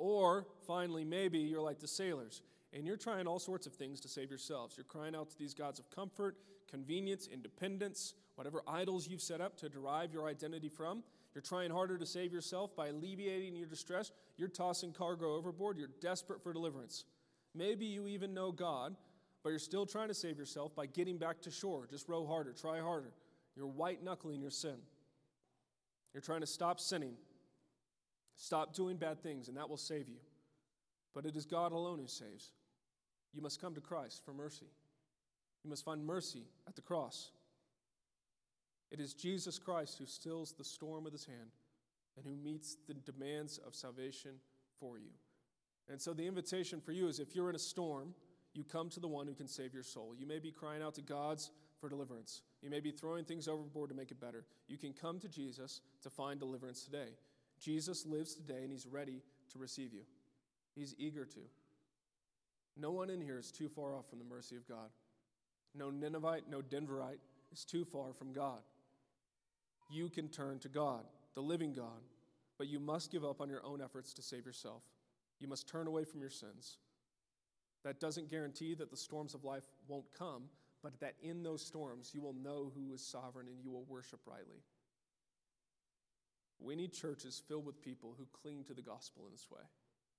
Or, 0.00 0.46
finally, 0.66 1.04
maybe 1.04 1.40
you're 1.40 1.60
like 1.60 1.78
the 1.78 1.86
sailors 1.86 2.40
and 2.72 2.86
you're 2.86 2.96
trying 2.96 3.26
all 3.26 3.38
sorts 3.38 3.66
of 3.66 3.74
things 3.74 4.00
to 4.00 4.08
save 4.08 4.30
yourselves. 4.30 4.74
You're 4.78 4.84
crying 4.84 5.14
out 5.14 5.28
to 5.28 5.38
these 5.38 5.52
gods 5.52 5.78
of 5.78 5.90
comfort, 5.90 6.38
convenience, 6.70 7.28
independence, 7.30 8.14
whatever 8.34 8.62
idols 8.66 9.06
you've 9.06 9.20
set 9.20 9.42
up 9.42 9.58
to 9.58 9.68
derive 9.68 10.10
your 10.10 10.26
identity 10.26 10.70
from. 10.70 11.02
You're 11.34 11.42
trying 11.42 11.70
harder 11.70 11.98
to 11.98 12.06
save 12.06 12.32
yourself 12.32 12.74
by 12.74 12.88
alleviating 12.88 13.54
your 13.54 13.66
distress. 13.66 14.10
You're 14.38 14.48
tossing 14.48 14.92
cargo 14.92 15.34
overboard. 15.34 15.76
You're 15.76 15.90
desperate 16.00 16.42
for 16.42 16.54
deliverance. 16.54 17.04
Maybe 17.54 17.84
you 17.84 18.06
even 18.06 18.32
know 18.32 18.52
God, 18.52 18.96
but 19.42 19.50
you're 19.50 19.58
still 19.58 19.84
trying 19.84 20.08
to 20.08 20.14
save 20.14 20.38
yourself 20.38 20.74
by 20.74 20.86
getting 20.86 21.18
back 21.18 21.42
to 21.42 21.50
shore. 21.50 21.86
Just 21.90 22.08
row 22.08 22.26
harder, 22.26 22.54
try 22.54 22.80
harder. 22.80 23.12
You're 23.54 23.66
white 23.66 24.02
knuckling 24.02 24.40
your 24.40 24.50
sin. 24.50 24.76
You're 26.14 26.22
trying 26.22 26.40
to 26.40 26.46
stop 26.46 26.80
sinning, 26.80 27.16
stop 28.40 28.74
doing 28.74 28.96
bad 28.96 29.22
things, 29.22 29.48
and 29.48 29.56
that 29.56 29.68
will 29.68 29.76
save 29.76 30.08
you. 30.08 30.16
But 31.14 31.26
it 31.26 31.36
is 31.36 31.44
God 31.44 31.72
alone 31.72 31.98
who 31.98 32.06
saves. 32.06 32.50
You 33.34 33.42
must 33.42 33.60
come 33.60 33.74
to 33.74 33.80
Christ 33.80 34.22
for 34.24 34.32
mercy. 34.32 34.66
You 35.62 35.70
must 35.70 35.84
find 35.84 36.04
mercy 36.04 36.44
at 36.66 36.74
the 36.74 36.82
cross. 36.82 37.30
It 38.90 38.98
is 38.98 39.12
Jesus 39.14 39.58
Christ 39.58 39.98
who 39.98 40.06
stills 40.06 40.52
the 40.52 40.64
storm 40.64 41.04
with 41.04 41.12
his 41.12 41.26
hand 41.26 41.50
and 42.16 42.26
who 42.26 42.34
meets 42.34 42.76
the 42.88 42.94
demands 42.94 43.58
of 43.58 43.74
salvation 43.74 44.32
for 44.80 44.98
you. 44.98 45.10
And 45.88 46.00
so 46.00 46.12
the 46.12 46.26
invitation 46.26 46.80
for 46.80 46.92
you 46.92 47.08
is 47.08 47.20
if 47.20 47.36
you're 47.36 47.50
in 47.50 47.56
a 47.56 47.60
storm, 47.60 48.14
you 48.54 48.64
come 48.64 48.88
to 48.90 49.00
the 49.00 49.08
one 49.08 49.26
who 49.26 49.34
can 49.34 49.48
save 49.48 49.74
your 49.74 49.82
soul. 49.82 50.14
You 50.18 50.26
may 50.26 50.38
be 50.38 50.50
crying 50.50 50.82
out 50.82 50.94
to 50.94 51.02
gods 51.02 51.50
for 51.78 51.88
deliverance. 51.88 52.42
You 52.62 52.70
may 52.70 52.80
be 52.80 52.90
throwing 52.90 53.24
things 53.24 53.48
overboard 53.48 53.90
to 53.90 53.96
make 53.96 54.10
it 54.10 54.20
better. 54.20 54.44
You 54.66 54.76
can 54.76 54.92
come 54.92 55.20
to 55.20 55.28
Jesus 55.28 55.80
to 56.02 56.10
find 56.10 56.40
deliverance 56.40 56.84
today. 56.84 57.10
Jesus 57.60 58.06
lives 58.06 58.34
today 58.34 58.62
and 58.62 58.72
he's 58.72 58.86
ready 58.86 59.22
to 59.52 59.58
receive 59.58 59.92
you. 59.92 60.02
He's 60.74 60.94
eager 60.98 61.24
to. 61.26 61.40
No 62.76 62.90
one 62.90 63.10
in 63.10 63.20
here 63.20 63.38
is 63.38 63.52
too 63.52 63.68
far 63.68 63.94
off 63.94 64.08
from 64.08 64.18
the 64.18 64.24
mercy 64.24 64.56
of 64.56 64.66
God. 64.66 64.88
No 65.74 65.90
Ninevite, 65.90 66.48
no 66.48 66.62
Denverite 66.62 67.18
is 67.52 67.64
too 67.64 67.84
far 67.84 68.12
from 68.12 68.32
God. 68.32 68.60
You 69.90 70.08
can 70.08 70.28
turn 70.28 70.58
to 70.60 70.68
God, 70.68 71.04
the 71.34 71.40
living 71.40 71.72
God, 71.72 72.00
but 72.58 72.68
you 72.68 72.78
must 72.78 73.10
give 73.10 73.24
up 73.24 73.40
on 73.40 73.50
your 73.50 73.64
own 73.64 73.80
efforts 73.80 74.14
to 74.14 74.22
save 74.22 74.46
yourself. 74.46 74.82
You 75.38 75.48
must 75.48 75.68
turn 75.68 75.86
away 75.86 76.04
from 76.04 76.20
your 76.20 76.30
sins. 76.30 76.78
That 77.84 78.00
doesn't 78.00 78.30
guarantee 78.30 78.74
that 78.74 78.90
the 78.90 78.96
storms 78.96 79.34
of 79.34 79.44
life 79.44 79.64
won't 79.88 80.12
come, 80.16 80.44
but 80.82 80.98
that 81.00 81.14
in 81.22 81.42
those 81.42 81.64
storms 81.64 82.12
you 82.14 82.20
will 82.20 82.34
know 82.34 82.72
who 82.74 82.92
is 82.94 83.04
sovereign 83.04 83.48
and 83.48 83.58
you 83.62 83.70
will 83.70 83.84
worship 83.88 84.20
rightly. 84.26 84.62
We 86.60 86.76
need 86.76 86.92
churches 86.92 87.42
filled 87.48 87.66
with 87.66 87.80
people 87.80 88.14
who 88.18 88.26
cling 88.42 88.64
to 88.64 88.74
the 88.74 88.82
gospel 88.82 89.24
in 89.26 89.32
this 89.32 89.48
way 89.50 89.62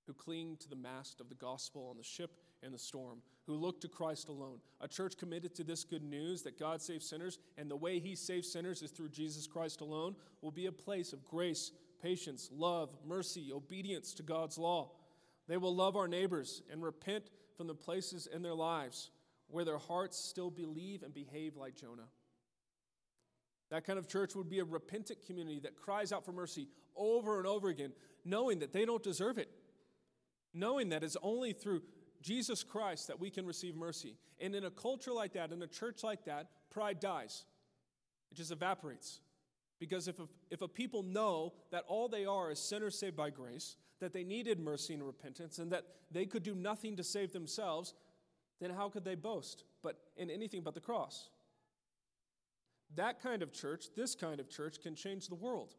who 0.07 0.13
cling 0.13 0.57
to 0.59 0.69
the 0.69 0.75
mast 0.75 1.21
of 1.21 1.29
the 1.29 1.35
gospel 1.35 1.87
on 1.89 1.97
the 1.97 2.03
ship 2.03 2.31
in 2.63 2.71
the 2.71 2.77
storm, 2.77 3.19
who 3.45 3.53
look 3.53 3.81
to 3.81 3.87
Christ 3.87 4.29
alone. 4.29 4.59
A 4.81 4.87
church 4.87 5.17
committed 5.17 5.55
to 5.55 5.63
this 5.63 5.83
good 5.83 6.03
news 6.03 6.41
that 6.43 6.59
God 6.59 6.81
saves 6.81 7.07
sinners, 7.07 7.39
and 7.57 7.69
the 7.69 7.75
way 7.75 7.99
He 7.99 8.15
saves 8.15 8.51
sinners 8.51 8.81
is 8.81 8.91
through 8.91 9.09
Jesus 9.09 9.47
Christ 9.47 9.81
alone, 9.81 10.15
will 10.41 10.51
be 10.51 10.67
a 10.67 10.71
place 10.71 11.13
of 11.13 11.25
grace, 11.25 11.71
patience, 12.01 12.49
love, 12.51 12.89
mercy, 13.05 13.51
obedience 13.53 14.13
to 14.15 14.23
God's 14.23 14.57
law. 14.57 14.91
They 15.47 15.57
will 15.57 15.75
love 15.75 15.95
our 15.95 16.07
neighbors 16.07 16.61
and 16.71 16.83
repent 16.83 17.29
from 17.57 17.67
the 17.67 17.75
places 17.75 18.27
in 18.27 18.41
their 18.41 18.53
lives 18.53 19.11
where 19.47 19.65
their 19.65 19.77
hearts 19.77 20.17
still 20.17 20.49
believe 20.49 21.03
and 21.03 21.13
behave 21.13 21.57
like 21.57 21.75
Jonah. 21.75 22.07
That 23.72 23.84
kind 23.86 23.97
of 23.97 24.07
church 24.07 24.36
would 24.36 24.49
be 24.49 24.59
a 24.59 24.63
repentant 24.63 25.26
community 25.26 25.59
that 25.61 25.76
cries 25.76 26.11
out 26.11 26.24
for 26.24 26.32
mercy 26.32 26.67
over 26.95 27.39
and 27.39 27.47
over 27.47 27.69
again, 27.69 27.93
knowing 28.24 28.59
that 28.59 28.72
they 28.72 28.86
don't 28.86 29.01
deserve 29.01 29.39
it 29.39 29.49
knowing 30.53 30.89
that 30.89 31.03
it's 31.03 31.17
only 31.22 31.53
through 31.53 31.82
Jesus 32.22 32.63
Christ 32.63 33.07
that 33.07 33.19
we 33.19 33.30
can 33.30 33.45
receive 33.45 33.76
mercy. 33.76 34.15
And 34.39 34.55
in 34.55 34.65
a 34.65 34.72
culture 34.72 35.13
like 35.13 35.34
that, 35.34 35.51
in 35.51 35.61
a 35.61 35.67
church 35.67 36.03
like 36.03 36.26
that, 36.26 36.47
pride 36.69 36.99
dies. 36.99 37.45
It 38.32 38.36
just 38.36 38.51
evaporates. 38.51 39.22
Because 39.80 40.07
if 40.07 40.19
a, 40.19 40.28
if 40.51 40.61
a 40.61 40.67
people 40.67 41.03
know 41.03 41.53
that 41.72 41.84
all 41.88 42.07
they 42.07 42.26
are 42.26 42.51
is 42.51 42.59
sinners 42.59 42.97
saved 42.97 43.15
by 43.15 43.32
grace, 43.32 43.78
that 43.99 44.13
they 44.13 44.24
needed 44.24 44.59
mercy 44.59 44.93
and 44.93 45.03
repentance, 45.03 45.57
and 45.57 45.72
that 45.72 45.86
they 46.11 46.26
could 46.26 46.43
do 46.43 46.53
nothing 46.53 46.95
to 46.97 47.03
save 47.03 47.34
themselves, 47.34 47.93
then 48.59 48.69
how 48.69 48.89
could 48.89 49.03
they 49.03 49.15
boast 49.15 49.63
but 49.82 49.97
in 50.17 50.30
anything 50.30 50.61
but 50.61 50.76
the 50.76 50.80
cross? 50.80 51.30
That 52.95 53.21
kind 53.21 53.41
of 53.41 53.53
church, 53.53 53.85
this 53.95 54.15
kind 54.15 54.39
of 54.39 54.49
church, 54.49 54.81
can 54.81 54.95
change 54.95 55.27
the 55.27 55.35
world 55.35 55.75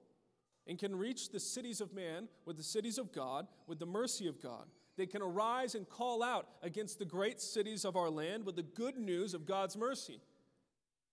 and 0.66 0.78
can 0.78 0.96
reach 0.96 1.30
the 1.30 1.40
cities 1.40 1.80
of 1.80 1.92
man 1.92 2.28
with 2.46 2.56
the 2.56 2.62
cities 2.62 2.98
of 2.98 3.12
God, 3.12 3.46
with 3.66 3.78
the 3.78 3.86
mercy 3.86 4.28
of 4.28 4.40
God. 4.40 4.66
They 4.96 5.06
can 5.06 5.22
arise 5.22 5.74
and 5.74 5.88
call 5.88 6.22
out 6.22 6.48
against 6.62 6.98
the 6.98 7.04
great 7.04 7.40
cities 7.40 7.84
of 7.84 7.96
our 7.96 8.10
land 8.10 8.44
with 8.44 8.56
the 8.56 8.62
good 8.62 8.96
news 8.96 9.34
of 9.34 9.46
God's 9.46 9.76
mercy. 9.76 10.20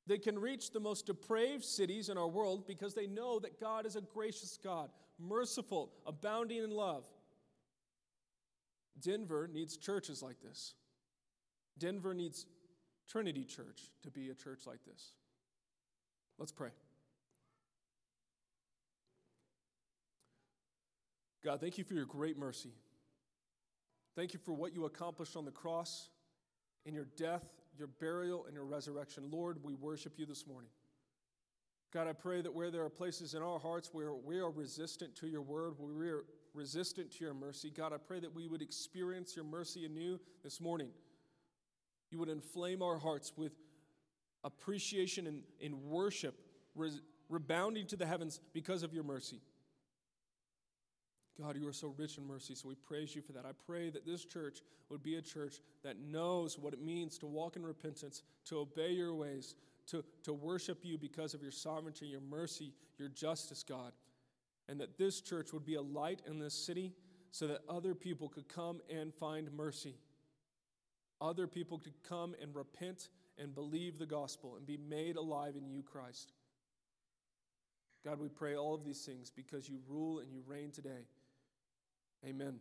They 0.05 0.17
can 0.17 0.39
reach 0.39 0.71
the 0.71 0.79
most 0.79 1.05
depraved 1.05 1.63
cities 1.63 2.09
in 2.09 2.17
our 2.17 2.27
world 2.27 2.67
because 2.67 2.93
they 2.93 3.07
know 3.07 3.39
that 3.39 3.59
God 3.59 3.85
is 3.85 3.95
a 3.95 4.01
gracious 4.01 4.57
God, 4.61 4.89
merciful, 5.19 5.91
abounding 6.05 6.63
in 6.63 6.71
love. 6.71 7.05
Denver 8.99 9.47
needs 9.51 9.77
churches 9.77 10.21
like 10.21 10.41
this. 10.41 10.73
Denver 11.77 12.13
needs 12.13 12.45
Trinity 13.07 13.45
Church 13.45 13.91
to 14.03 14.11
be 14.11 14.29
a 14.29 14.35
church 14.35 14.61
like 14.67 14.83
this. 14.85 15.13
Let's 16.39 16.53
pray. 16.53 16.69
God, 21.43 21.59
thank 21.59 21.77
you 21.77 21.83
for 21.83 21.93
your 21.93 22.05
great 22.05 22.37
mercy. 22.37 22.71
Thank 24.15 24.33
you 24.33 24.39
for 24.39 24.53
what 24.53 24.73
you 24.73 24.85
accomplished 24.85 25.35
on 25.35 25.45
the 25.45 25.51
cross, 25.51 26.09
in 26.85 26.93
your 26.93 27.07
death, 27.17 27.43
your 27.77 27.87
burial, 27.87 28.45
and 28.45 28.53
your 28.53 28.65
resurrection. 28.65 29.25
Lord, 29.29 29.57
we 29.63 29.75
worship 29.75 30.13
you 30.17 30.25
this 30.25 30.47
morning. 30.47 30.69
God, 31.93 32.07
I 32.07 32.13
pray 32.13 32.41
that 32.41 32.53
where 32.53 32.71
there 32.71 32.83
are 32.83 32.89
places 32.89 33.33
in 33.33 33.41
our 33.41 33.59
hearts 33.59 33.89
where 33.93 34.13
we 34.13 34.39
are 34.39 34.51
resistant 34.51 35.15
to 35.17 35.27
your 35.27 35.41
word, 35.41 35.73
where 35.77 35.93
we 35.93 36.09
are 36.09 36.23
resistant 36.53 37.11
to 37.13 37.25
your 37.25 37.33
mercy, 37.33 37.69
God, 37.69 37.93
I 37.93 37.97
pray 37.97 38.19
that 38.19 38.33
we 38.33 38.47
would 38.47 38.61
experience 38.61 39.35
your 39.35 39.45
mercy 39.45 39.85
anew 39.85 40.19
this 40.43 40.61
morning. 40.61 40.89
You 42.11 42.19
would 42.19 42.29
inflame 42.29 42.81
our 42.81 42.97
hearts 42.97 43.33
with 43.35 43.53
appreciation 44.43 45.27
and, 45.27 45.43
and 45.63 45.75
worship, 45.83 46.39
rebounding 47.29 47.87
to 47.87 47.95
the 47.95 48.05
heavens 48.05 48.39
because 48.53 48.83
of 48.83 48.93
your 48.93 49.03
mercy. 49.03 49.41
God, 51.39 51.55
you 51.55 51.67
are 51.67 51.73
so 51.73 51.93
rich 51.97 52.17
in 52.17 52.27
mercy, 52.27 52.53
so 52.53 52.67
we 52.67 52.75
praise 52.75 53.15
you 53.15 53.21
for 53.21 53.31
that. 53.31 53.45
I 53.45 53.51
pray 53.65 53.89
that 53.91 54.05
this 54.05 54.25
church 54.25 54.61
would 54.89 55.01
be 55.01 55.15
a 55.15 55.21
church 55.21 55.61
that 55.83 55.97
knows 55.99 56.59
what 56.59 56.73
it 56.73 56.81
means 56.81 57.17
to 57.19 57.27
walk 57.27 57.55
in 57.55 57.65
repentance, 57.65 58.23
to 58.45 58.59
obey 58.59 58.91
your 58.91 59.13
ways, 59.13 59.55
to, 59.87 60.03
to 60.23 60.33
worship 60.33 60.79
you 60.83 60.97
because 60.97 61.33
of 61.33 61.41
your 61.41 61.51
sovereignty, 61.51 62.07
your 62.07 62.19
mercy, 62.19 62.73
your 62.97 63.07
justice, 63.07 63.63
God. 63.63 63.93
And 64.67 64.81
that 64.81 64.97
this 64.97 65.21
church 65.21 65.53
would 65.53 65.65
be 65.65 65.75
a 65.75 65.81
light 65.81 66.21
in 66.27 66.39
this 66.39 66.53
city 66.53 66.93
so 67.31 67.47
that 67.47 67.61
other 67.69 67.95
people 67.95 68.27
could 68.27 68.49
come 68.49 68.81
and 68.93 69.13
find 69.13 69.51
mercy. 69.53 69.95
Other 71.21 71.47
people 71.47 71.79
could 71.79 72.03
come 72.07 72.35
and 72.41 72.53
repent 72.53 73.09
and 73.39 73.55
believe 73.55 73.97
the 73.97 74.05
gospel 74.05 74.55
and 74.57 74.65
be 74.65 74.77
made 74.77 75.15
alive 75.15 75.55
in 75.55 75.67
you, 75.67 75.81
Christ. 75.81 76.33
God, 78.05 78.19
we 78.19 78.29
pray 78.29 78.55
all 78.55 78.73
of 78.73 78.83
these 78.83 79.01
things 79.01 79.29
because 79.29 79.67
you 79.67 79.79
rule 79.87 80.19
and 80.19 80.31
you 80.31 80.41
reign 80.45 80.71
today. 80.71 81.05
Amen. 82.25 82.59